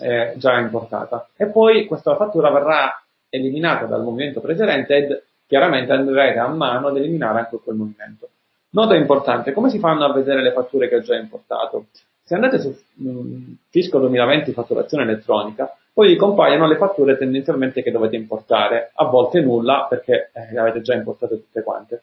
eh, 0.00 0.34
già 0.36 0.58
importata. 0.58 1.28
E 1.36 1.46
poi 1.46 1.86
questa 1.86 2.16
fattura 2.16 2.50
verrà 2.50 3.02
eliminata 3.28 3.86
dal 3.86 4.02
movimento 4.02 4.40
precedente 4.40 4.96
ed 4.96 5.22
chiaramente 5.46 5.92
andrete 5.92 6.38
a 6.38 6.48
mano 6.48 6.88
ad 6.88 6.96
eliminare 6.96 7.40
anche 7.40 7.58
quel 7.62 7.76
movimento. 7.76 8.28
Nota 8.70 8.94
importante, 8.94 9.52
come 9.52 9.70
si 9.70 9.78
fanno 9.78 10.04
a 10.04 10.12
vedere 10.12 10.42
le 10.42 10.52
fatture 10.52 10.88
che 10.88 10.96
ho 10.96 11.00
già 11.00 11.16
importato? 11.16 11.86
Se 12.22 12.34
andate 12.34 12.60
su 12.60 12.76
mh, 12.94 13.52
Fisco 13.70 13.98
2020 13.98 14.52
fatturazione 14.52 15.04
elettronica, 15.04 15.74
poi 15.94 16.08
vi 16.08 16.16
compaiono 16.16 16.66
le 16.66 16.76
fatture 16.76 17.16
tendenzialmente 17.16 17.82
che 17.82 17.90
dovete 17.90 18.16
importare, 18.16 18.92
a 18.94 19.06
volte 19.06 19.40
nulla 19.40 19.86
perché 19.88 20.30
eh, 20.32 20.52
le 20.52 20.60
avete 20.60 20.82
già 20.82 20.94
importate 20.94 21.36
tutte 21.36 21.62
quante. 21.62 22.02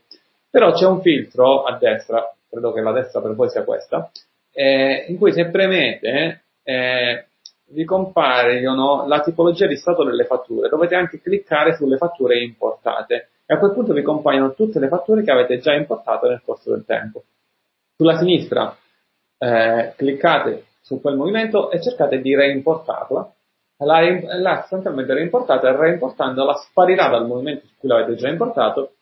Però 0.50 0.74
c'è 0.74 0.86
un 0.88 1.02
filtro 1.02 1.64
a 1.64 1.78
destra, 1.78 2.34
credo 2.50 2.74
che 2.74 2.82
la 2.82 2.92
destra 2.92 3.22
per 3.22 3.36
voi 3.36 3.50
sia 3.50 3.64
questa, 3.64 4.10
eh, 4.52 5.06
in 5.08 5.18
cui 5.18 5.32
se 5.32 5.46
premete 5.46 6.44
eh, 6.64 7.26
vi 7.68 7.84
compaiono 7.86 9.08
la 9.08 9.22
tipologia 9.22 9.68
di 9.68 9.76
stato 9.76 10.04
delle 10.04 10.26
fatture, 10.26 10.70
dovete 10.70 10.96
anche 10.96 11.22
cliccare 11.22 11.76
sulle 11.76 11.98
fatture 11.98 12.42
importate 12.42 13.30
e 13.46 13.54
a 13.54 13.58
quel 13.58 13.74
punto 13.74 13.94
vi 13.94 14.02
compaiono 14.02 14.54
tutte 14.54 14.80
le 14.80 14.88
fatture 14.88 15.24
che 15.24 15.32
avete 15.32 15.60
già 15.60 15.74
importato 15.74 16.28
nel 16.28 16.42
corso 16.44 16.72
del 16.72 16.86
tempo. 16.86 17.24
Sulla 17.96 18.18
sinistra 18.18 18.76
eh, 19.38 19.94
cliccate 19.96 20.66
su 20.82 21.02
quel 21.02 21.16
movimento 21.16 21.72
e 21.72 21.82
cercate 21.82 22.22
di 22.22 22.36
reimportarla. 22.36 23.34
La, 23.78 24.00
la 24.38 24.60
sostanzialmente 24.62 25.14
reimportata 25.14 25.68
e 25.68 25.76
reimportandola 25.76 26.54
sparirà 26.54 27.10
dal 27.10 27.28
movimento 27.28 27.66
su 27.66 27.74
cui 27.78 27.90
l'avete 27.90 28.16
già 28.16 28.30
importato 28.30 28.94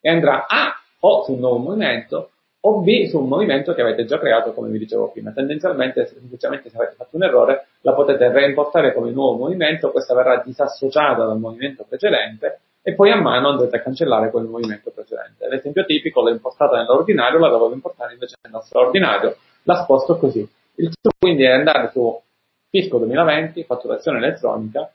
e 0.00 0.10
andrà 0.10 0.46
A 0.46 0.74
o 1.00 1.24
su 1.24 1.32
un 1.32 1.38
nuovo 1.38 1.58
movimento 1.58 2.31
o 2.64 2.80
B 2.80 3.06
su 3.08 3.18
un 3.18 3.28
movimento 3.28 3.74
che 3.74 3.80
avete 3.80 4.04
già 4.04 4.18
creato 4.18 4.52
come 4.52 4.68
vi 4.68 4.78
dicevo 4.78 5.10
prima. 5.10 5.32
Tendenzialmente, 5.32 6.06
semplicemente 6.06 6.70
se 6.70 6.76
avete 6.76 6.94
fatto 6.94 7.16
un 7.16 7.24
errore, 7.24 7.66
la 7.80 7.92
potete 7.92 8.30
reimportare 8.30 8.92
come 8.92 9.10
nuovo 9.10 9.38
movimento, 9.38 9.90
questa 9.90 10.14
verrà 10.14 10.42
disassociata 10.44 11.24
dal 11.24 11.38
movimento 11.38 11.84
precedente 11.88 12.60
e 12.82 12.94
poi 12.94 13.10
a 13.10 13.20
mano 13.20 13.48
andrete 13.48 13.76
a 13.76 13.80
cancellare 13.82 14.30
quel 14.30 14.44
movimento 14.44 14.90
precedente. 14.90 15.48
L'esempio 15.48 15.84
tipico 15.84 16.22
l'ho 16.22 16.30
impostata 16.30 16.76
nell'ordinario, 16.76 17.38
la 17.38 17.48
dovevo 17.48 17.74
importare 17.74 18.12
invece 18.12 18.36
nel 18.42 18.52
nostro 18.52 18.80
ordinario, 18.80 19.36
la 19.64 19.82
sposto 19.82 20.16
così. 20.16 20.48
Il 20.76 20.92
trucco 21.00 21.16
quindi 21.18 21.44
è 21.44 21.50
andare 21.50 21.90
su 21.92 22.20
Fisco 22.68 22.98
2020, 22.98 23.64
fatturazione 23.64 24.18
elettronica, 24.18 24.90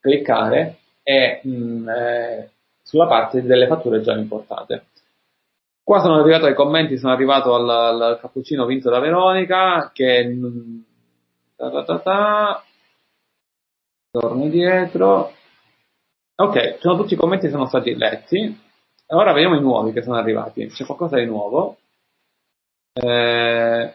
cliccare 0.00 0.76
e 1.02 1.40
mh, 1.42 1.88
eh, 1.88 2.50
sulla 2.82 3.06
parte 3.06 3.42
delle 3.42 3.66
fatture 3.66 4.00
già 4.02 4.14
importate. 4.14 4.84
Qua 5.84 6.00
sono 6.00 6.18
arrivato 6.18 6.46
ai 6.46 6.54
commenti, 6.54 6.96
sono 6.96 7.12
arrivato 7.12 7.54
al, 7.54 7.68
al 7.68 8.18
cappuccino 8.18 8.64
vinto 8.64 8.88
da 8.88 9.00
Veronica, 9.00 9.90
che... 9.92 10.34
Ta 11.56 11.70
ta 11.70 11.84
ta 11.84 11.98
ta. 11.98 12.64
Torno 14.10 14.42
indietro. 14.44 15.32
Ok, 16.36 16.78
sono 16.80 16.96
tutti 16.96 17.12
i 17.12 17.16
commenti 17.18 17.46
che 17.46 17.52
sono 17.52 17.66
stati 17.66 17.94
letti. 17.94 18.58
Ora 19.08 19.34
vediamo 19.34 19.56
i 19.56 19.60
nuovi 19.60 19.92
che 19.92 20.02
sono 20.02 20.16
arrivati. 20.16 20.66
C'è 20.68 20.86
qualcosa 20.86 21.18
di 21.18 21.26
nuovo. 21.26 21.76
Eh... 22.94 23.94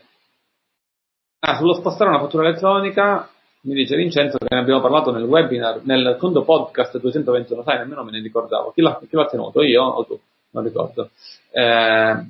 Ah, 1.40 1.58
sullo 1.58 1.74
spostare 1.74 2.12
una 2.12 2.20
fattura 2.20 2.48
elettronica, 2.48 3.30
mi 3.62 3.74
dice 3.74 3.96
Vincenzo 3.96 4.38
che 4.38 4.54
ne 4.54 4.60
abbiamo 4.60 4.82
parlato 4.82 5.12
nel 5.12 5.24
webinar, 5.24 5.82
nel 5.86 6.12
secondo 6.14 6.44
podcast 6.44 7.00
221, 7.00 7.64
sai, 7.64 7.78
nemmeno 7.80 8.04
me 8.04 8.12
ne 8.12 8.20
ricordavo. 8.20 8.72
Chi 8.74 8.82
l'ha, 8.82 9.00
chi 9.00 9.16
l'ha 9.16 9.26
tenuto? 9.26 9.64
Io 9.64 9.84
o 9.84 10.06
tu? 10.06 10.20
Non 10.52 10.64
ricordo. 10.64 11.10
Eh, 11.52 12.26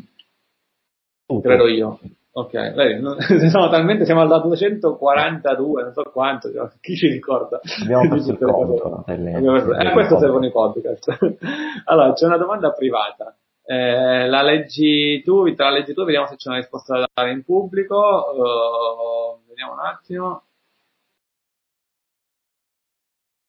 credo 1.41 1.67
io. 1.67 1.99
Ok, 2.31 2.73
vedi, 2.73 3.01
non, 3.01 3.17
siamo 3.49 3.69
talmente, 3.69 4.05
siamo 4.05 4.21
al 4.21 4.41
242, 4.41 5.83
non 5.83 5.93
so 5.93 6.03
quanto, 6.03 6.51
cioè, 6.51 6.69
chi 6.79 6.95
ci 6.95 7.07
ricorda? 7.07 7.59
Abbiamo 7.81 8.07
perso 8.07 8.31
il 8.31 8.37
conto. 8.37 9.03
Eh, 9.07 9.91
questo 9.91 10.19
servono 10.19 10.45
i 10.45 10.51
podcast. 10.51 11.17
allora, 11.85 12.13
c'è 12.13 12.25
una 12.25 12.37
domanda 12.37 12.71
privata. 12.71 13.35
Eh, 13.65 14.27
la 14.27 14.41
leggi 14.41 15.21
tu, 15.23 15.43
te 15.53 15.63
la 15.63 15.69
leggi 15.69 15.93
tu, 15.93 16.03
vediamo 16.03 16.27
se 16.27 16.35
c'è 16.35 16.49
una 16.49 16.57
risposta 16.57 16.97
da 16.99 17.09
dare 17.13 17.31
in 17.31 17.43
pubblico. 17.43 17.95
Uh, 17.97 19.47
vediamo 19.47 19.73
un 19.73 19.79
attimo. 19.79 20.43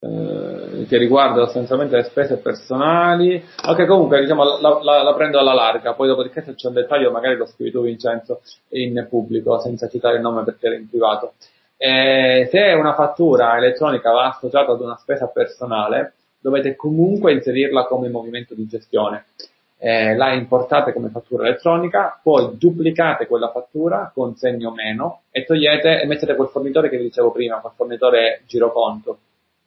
Eh, 0.02 0.86
che 0.88 0.96
riguarda 0.96 1.44
sostanzialmente 1.44 1.96
le 1.96 2.04
spese 2.04 2.38
personali. 2.38 3.44
Ok, 3.66 3.84
comunque 3.84 4.20
diciamo 4.20 4.58
la, 4.58 4.80
la, 4.82 5.02
la, 5.02 5.14
prendo 5.14 5.38
alla 5.38 5.52
larga, 5.52 5.92
poi 5.92 6.08
dopodiché 6.08 6.42
se 6.42 6.54
c'è 6.54 6.68
un 6.68 6.72
dettaglio 6.74 7.10
magari 7.10 7.36
lo 7.36 7.44
scrivi 7.44 7.70
tu 7.70 7.82
Vincenzo 7.82 8.40
in 8.70 9.06
pubblico 9.10 9.60
senza 9.60 9.88
citare 9.88 10.16
il 10.16 10.22
nome 10.22 10.42
perché 10.44 10.68
era 10.68 10.76
in 10.76 10.88
privato. 10.88 11.34
Eh, 11.76 12.48
se 12.50 12.72
una 12.72 12.94
fattura 12.94 13.58
elettronica 13.58 14.10
va 14.10 14.28
associata 14.28 14.72
ad 14.72 14.80
una 14.80 14.96
spesa 14.96 15.26
personale, 15.26 16.14
dovete 16.40 16.76
comunque 16.76 17.32
inserirla 17.32 17.84
come 17.84 18.08
movimento 18.08 18.54
di 18.54 18.66
gestione. 18.66 19.26
Eh, 19.76 20.16
la 20.16 20.32
importate 20.32 20.94
come 20.94 21.10
fattura 21.10 21.46
elettronica, 21.46 22.18
poi 22.22 22.56
duplicate 22.56 23.26
quella 23.26 23.50
fattura 23.50 24.10
con 24.14 24.34
segno 24.36 24.72
meno 24.72 25.22
e 25.30 25.44
togliete 25.44 26.00
e 26.00 26.06
mettete 26.06 26.36
quel 26.36 26.48
fornitore 26.48 26.88
che 26.88 26.96
vi 26.96 27.04
dicevo 27.04 27.30
prima, 27.32 27.60
quel 27.60 27.72
fornitore 27.76 28.42
giroconto 28.46 29.18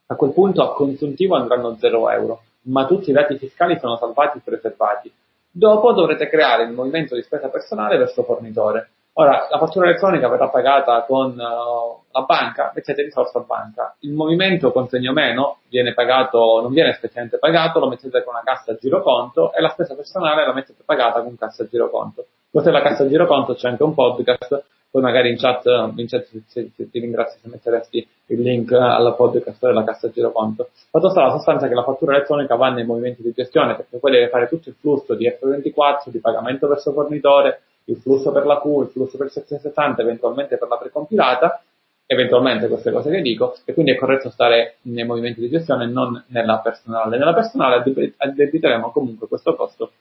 a 0.08 0.16
quel 0.16 0.34
punto 0.34 0.62
a 0.62 0.74
consuntivo 0.74 1.36
andranno 1.36 1.76
0 1.76 2.10
euro, 2.10 2.42
ma 2.64 2.86
tutti 2.86 3.10
i 3.10 3.14
dati 3.14 3.38
fiscali 3.38 3.78
sono 3.80 3.98
salvati 3.98 4.38
e 4.38 4.42
preservati. 4.44 5.12
Dopo 5.50 5.94
dovrete 5.94 6.28
creare 6.28 6.64
il 6.64 6.72
movimento 6.72 7.16
di 7.16 7.22
spesa 7.22 7.50
personale 7.50 7.98
verso 7.98 8.24
fornitore. 8.24 8.90
Ora, 9.16 9.48
la 9.48 9.60
fattura 9.60 9.86
elettronica 9.86 10.28
verrà 10.28 10.50
pagata 10.50 11.04
con 11.04 11.34
uh, 11.34 12.04
la 12.12 12.22
banca, 12.26 12.72
mettete 12.74 13.04
risorse 13.04 13.38
a 13.38 13.42
banca. 13.42 13.96
Il 14.00 14.14
movimento 14.14 14.72
con 14.72 14.88
segno 14.88 15.14
meno 15.14 15.60
viene 15.70 15.94
pagato, 15.94 16.62
non 16.62 16.74
viene 16.74 16.90
effettivamente 16.90 17.38
pagato, 17.38 17.80
lo 17.80 17.90
mettete 17.90 18.24
con 18.24 18.34
una 18.34 18.44
cassa 18.44 18.72
a 18.72 18.76
giroconto 18.76 19.54
e 19.54 19.62
la 19.62 19.70
spesa 19.70 19.96
personale 19.96 20.44
la 20.44 20.54
mettete 20.54 20.82
pagata 20.84 21.22
con 21.22 21.38
cassa 21.38 21.62
a 21.62 21.68
giroconto. 21.68 22.26
È 22.50 22.70
la 22.72 22.82
cassa 22.82 23.04
a 23.04 23.08
giroconto, 23.08 23.54
c'è 23.54 23.68
anche 23.68 23.84
un 23.84 23.94
podcast 23.94 24.64
poi 24.94 25.02
magari 25.02 25.32
in 25.32 25.38
chat, 25.38 25.92
Vincenzo, 25.94 26.30
se, 26.46 26.70
se, 26.76 26.90
ti 26.92 27.00
ringrazio 27.00 27.40
se 27.42 27.50
metteresti 27.50 28.08
il 28.28 28.42
link 28.42 28.74
alla 28.74 29.14
podcast 29.14 29.66
della 29.66 29.84
cassa 29.84 30.12
giroconto. 30.12 30.70
Fatto 30.92 31.10
sta 31.10 31.24
la 31.24 31.32
sostanza 31.32 31.68
che 31.68 31.74
la 31.74 31.84
fattura 31.84 32.14
elettronica 32.16 32.54
va 32.54 32.70
nei 32.70 32.86
movimenti 32.86 33.24
di 33.24 33.32
gestione 33.32 33.76
perché 33.76 33.98
poi 33.98 34.12
deve 34.12 34.30
fare 34.30 34.48
tutto 34.48 34.70
il 34.70 34.76
flusso 34.80 35.16
di 35.16 35.28
F24, 35.28 36.12
di 36.12 36.20
pagamento 36.20 36.68
verso 36.68 36.92
fornitore, 36.92 37.62
il 37.86 37.98
flusso 37.98 38.32
per 38.32 38.46
la 38.46 38.62
Q, 38.62 38.66
il 38.82 38.90
flusso 38.92 39.18
per 39.18 39.26
il 39.26 39.32
760, 39.32 40.04
eventualmente 40.04 40.60
per 40.60 40.68
la 40.68 40.78
precompilata, 40.78 41.64
eventualmente 42.06 42.68
queste 42.68 42.92
cose 42.92 43.10
che 43.10 43.22
dico, 43.24 43.58
e 43.66 43.74
quindi 43.74 43.94
è 43.94 43.96
corretto 43.96 44.30
stare 44.30 44.76
nei 44.84 45.06
movimenti 45.06 45.42
di 45.42 45.50
gestione 45.50 45.86
e 45.86 45.88
non 45.88 46.24
nella 46.28 46.60
personale. 46.60 47.18
Nella 47.18 47.34
personale 47.34 47.84
addebiteremo 48.16 48.92
comunque 48.92 49.28
questo 49.28 49.56
costo 49.56 49.92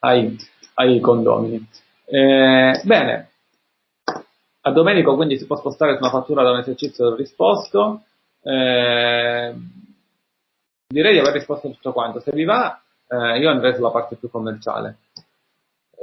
ai, 0.00 0.36
ai 0.74 1.00
condomini. 1.00 1.66
Eh, 2.04 2.82
bene, 2.84 3.28
a 4.66 4.70
Domenico 4.72 5.14
quindi 5.14 5.36
si 5.36 5.46
può 5.46 5.56
spostare 5.56 5.94
su 5.94 6.02
una 6.02 6.10
fattura 6.10 6.42
da 6.42 6.50
un 6.50 6.58
esercizio 6.58 7.14
risposto. 7.14 8.02
Eh, 8.42 9.54
direi 10.86 11.12
di 11.12 11.18
aver 11.18 11.32
risposto 11.32 11.68
a 11.68 11.70
tutto 11.70 11.92
quanto. 11.92 12.20
Se 12.20 12.30
vi 12.32 12.44
va, 12.44 12.80
eh, 13.08 13.38
io 13.38 13.50
andrei 13.50 13.74
sulla 13.74 13.90
parte 13.90 14.16
più 14.16 14.30
commerciale. 14.30 14.96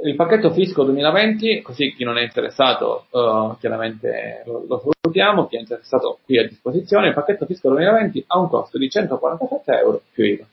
Il 0.04 0.16
pacchetto 0.16 0.50
fisco 0.50 0.84
2020, 0.84 1.62
così 1.62 1.92
chi 1.94 2.04
non 2.04 2.18
è 2.18 2.22
interessato 2.22 3.06
uh, 3.10 3.56
chiaramente 3.58 4.42
lo, 4.46 4.64
lo 4.66 4.82
salutiamo, 5.00 5.46
chi 5.46 5.56
è 5.56 5.60
interessato 5.60 6.18
qui 6.24 6.38
a 6.38 6.48
disposizione, 6.48 7.08
il 7.08 7.14
pacchetto 7.14 7.46
fisco 7.46 7.68
2020 7.68 8.24
ha 8.26 8.38
un 8.38 8.48
costo 8.48 8.78
di 8.78 8.90
147 8.90 9.72
euro 9.78 10.02
più 10.12 10.24
IVA. 10.24 10.44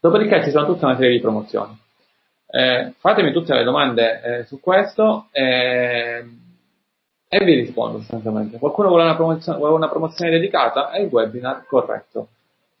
Dopodiché 0.00 0.42
ci 0.42 0.50
sono 0.50 0.66
tutta 0.66 0.86
una 0.86 0.96
serie 0.96 1.12
di 1.12 1.20
promozioni. 1.20 1.78
Eh, 2.48 2.92
fatemi 2.98 3.32
tutte 3.32 3.54
le 3.54 3.62
domande 3.62 4.20
eh, 4.20 4.44
su 4.44 4.58
questo. 4.58 5.28
E 7.34 7.42
vi 7.44 7.54
rispondo 7.54 7.96
sostanzialmente. 7.96 8.58
Qualcuno 8.58 8.88
vuole 8.88 9.04
una 9.04 9.14
vuole 9.14 9.74
una 9.74 9.88
promozione 9.88 10.30
dedicata? 10.30 10.90
È 10.90 11.00
il 11.00 11.08
webinar 11.10 11.64
corretto. 11.64 12.28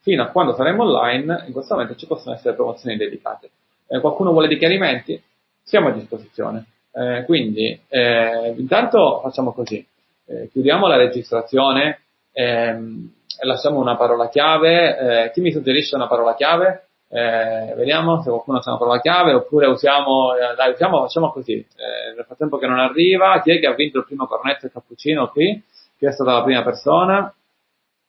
Fino 0.00 0.22
a 0.22 0.26
quando 0.26 0.52
saremo 0.54 0.82
online, 0.82 1.44
in 1.46 1.54
questo 1.54 1.72
momento 1.72 1.96
ci 1.96 2.06
possono 2.06 2.34
essere 2.34 2.54
promozioni 2.54 2.98
dedicate. 2.98 3.48
Eh, 3.86 4.00
qualcuno 4.00 4.30
vuole 4.30 4.48
dei 4.48 4.58
chiarimenti? 4.58 5.18
Siamo 5.62 5.88
a 5.88 5.92
disposizione. 5.92 6.66
Eh, 6.92 7.24
quindi, 7.24 7.80
eh, 7.88 8.54
intanto 8.54 9.20
facciamo 9.22 9.52
così. 9.52 9.82
Eh, 10.26 10.50
chiudiamo 10.50 10.86
la 10.86 10.96
registrazione 10.96 12.00
ehm, 12.32 13.10
lasciamo 13.44 13.78
una 13.78 13.96
parola 13.96 14.28
chiave. 14.28 14.98
Eh, 14.98 15.30
chi 15.32 15.40
mi 15.40 15.50
suggerisce 15.50 15.94
una 15.94 16.08
parola 16.08 16.34
chiave? 16.34 16.88
Eh, 17.14 17.74
vediamo 17.76 18.22
se 18.22 18.30
qualcuno 18.30 18.62
sa 18.62 18.70
una 18.70 18.78
parola 18.78 18.98
chiave 18.98 19.34
oppure 19.34 19.66
usiamo, 19.66 20.34
eh, 20.34 20.54
dai, 20.56 20.72
usiamo, 20.72 21.02
facciamo 21.02 21.30
così, 21.30 21.52
eh, 21.52 22.14
nel 22.16 22.24
frattempo 22.24 22.56
che 22.56 22.66
non 22.66 22.78
arriva, 22.78 23.42
chi 23.42 23.50
è 23.50 23.60
che 23.60 23.66
ha 23.66 23.74
vinto 23.74 23.98
il 23.98 24.06
primo 24.06 24.26
cornetto 24.26 24.64
e 24.64 24.72
cappuccino 24.72 25.28
qui? 25.28 25.62
Chi 25.98 26.06
è 26.06 26.10
stata 26.10 26.32
la 26.32 26.42
prima 26.42 26.62
persona? 26.62 27.30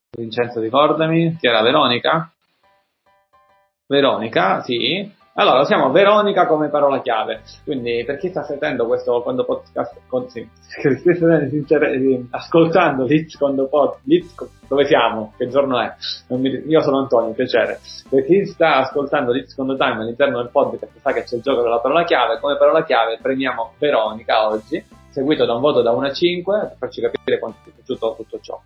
Vincenzo 0.09 0.61
ricordami, 0.61 1.35
chi 1.35 1.47
era 1.47 1.61
Veronica? 1.61 2.31
Veronica, 3.87 4.61
sì, 4.61 5.11
allora, 5.35 5.61
usiamo 5.61 5.89
Veronica 5.89 6.45
come 6.45 6.69
parola 6.69 7.01
chiave. 7.01 7.41
Quindi, 7.63 8.03
per 8.05 8.17
chi 8.17 8.29
sta 8.29 8.43
sentendo 8.43 8.85
questo 8.85 9.21
quando 9.23 9.45
podcast, 9.45 10.01
con, 10.07 10.29
sì, 10.29 10.47
ascoltando 12.29 13.05
l'Itz 13.05 13.37
quando 13.37 13.67
pod, 13.67 13.97
l'Itz, 14.03 14.35
dove 14.67 14.85
siamo? 14.85 15.33
Che 15.35 15.47
giorno 15.47 15.79
è? 15.79 15.91
Mi, 16.27 16.49
io 16.67 16.81
sono 16.81 16.99
Antonio, 16.99 17.33
piacere. 17.33 17.79
Per 18.07 18.23
chi 18.25 18.45
sta 18.45 18.77
ascoltando 18.77 19.31
l'Itz 19.31 19.55
Condo 19.55 19.75
Time 19.75 20.01
all'interno 20.01 20.37
del 20.37 20.51
podcast 20.51 20.99
sa 21.01 21.11
che 21.11 21.23
c'è 21.23 21.37
il 21.37 21.41
gioco 21.41 21.63
della 21.63 21.79
parola 21.79 22.03
chiave, 22.03 22.39
come 22.39 22.57
parola 22.57 22.83
chiave 22.83 23.17
premiamo 23.19 23.73
Veronica 23.79 24.47
oggi, 24.47 24.85
seguito 25.09 25.45
da 25.45 25.55
un 25.55 25.61
voto 25.61 25.81
da 25.81 25.91
1 25.91 26.05
a 26.05 26.11
5, 26.11 26.59
per 26.59 26.75
farci 26.77 27.01
capire 27.01 27.39
quanto 27.39 27.57
è 27.65 27.71
piaciuto 27.71 28.13
tutto 28.17 28.39
ciò. 28.39 28.61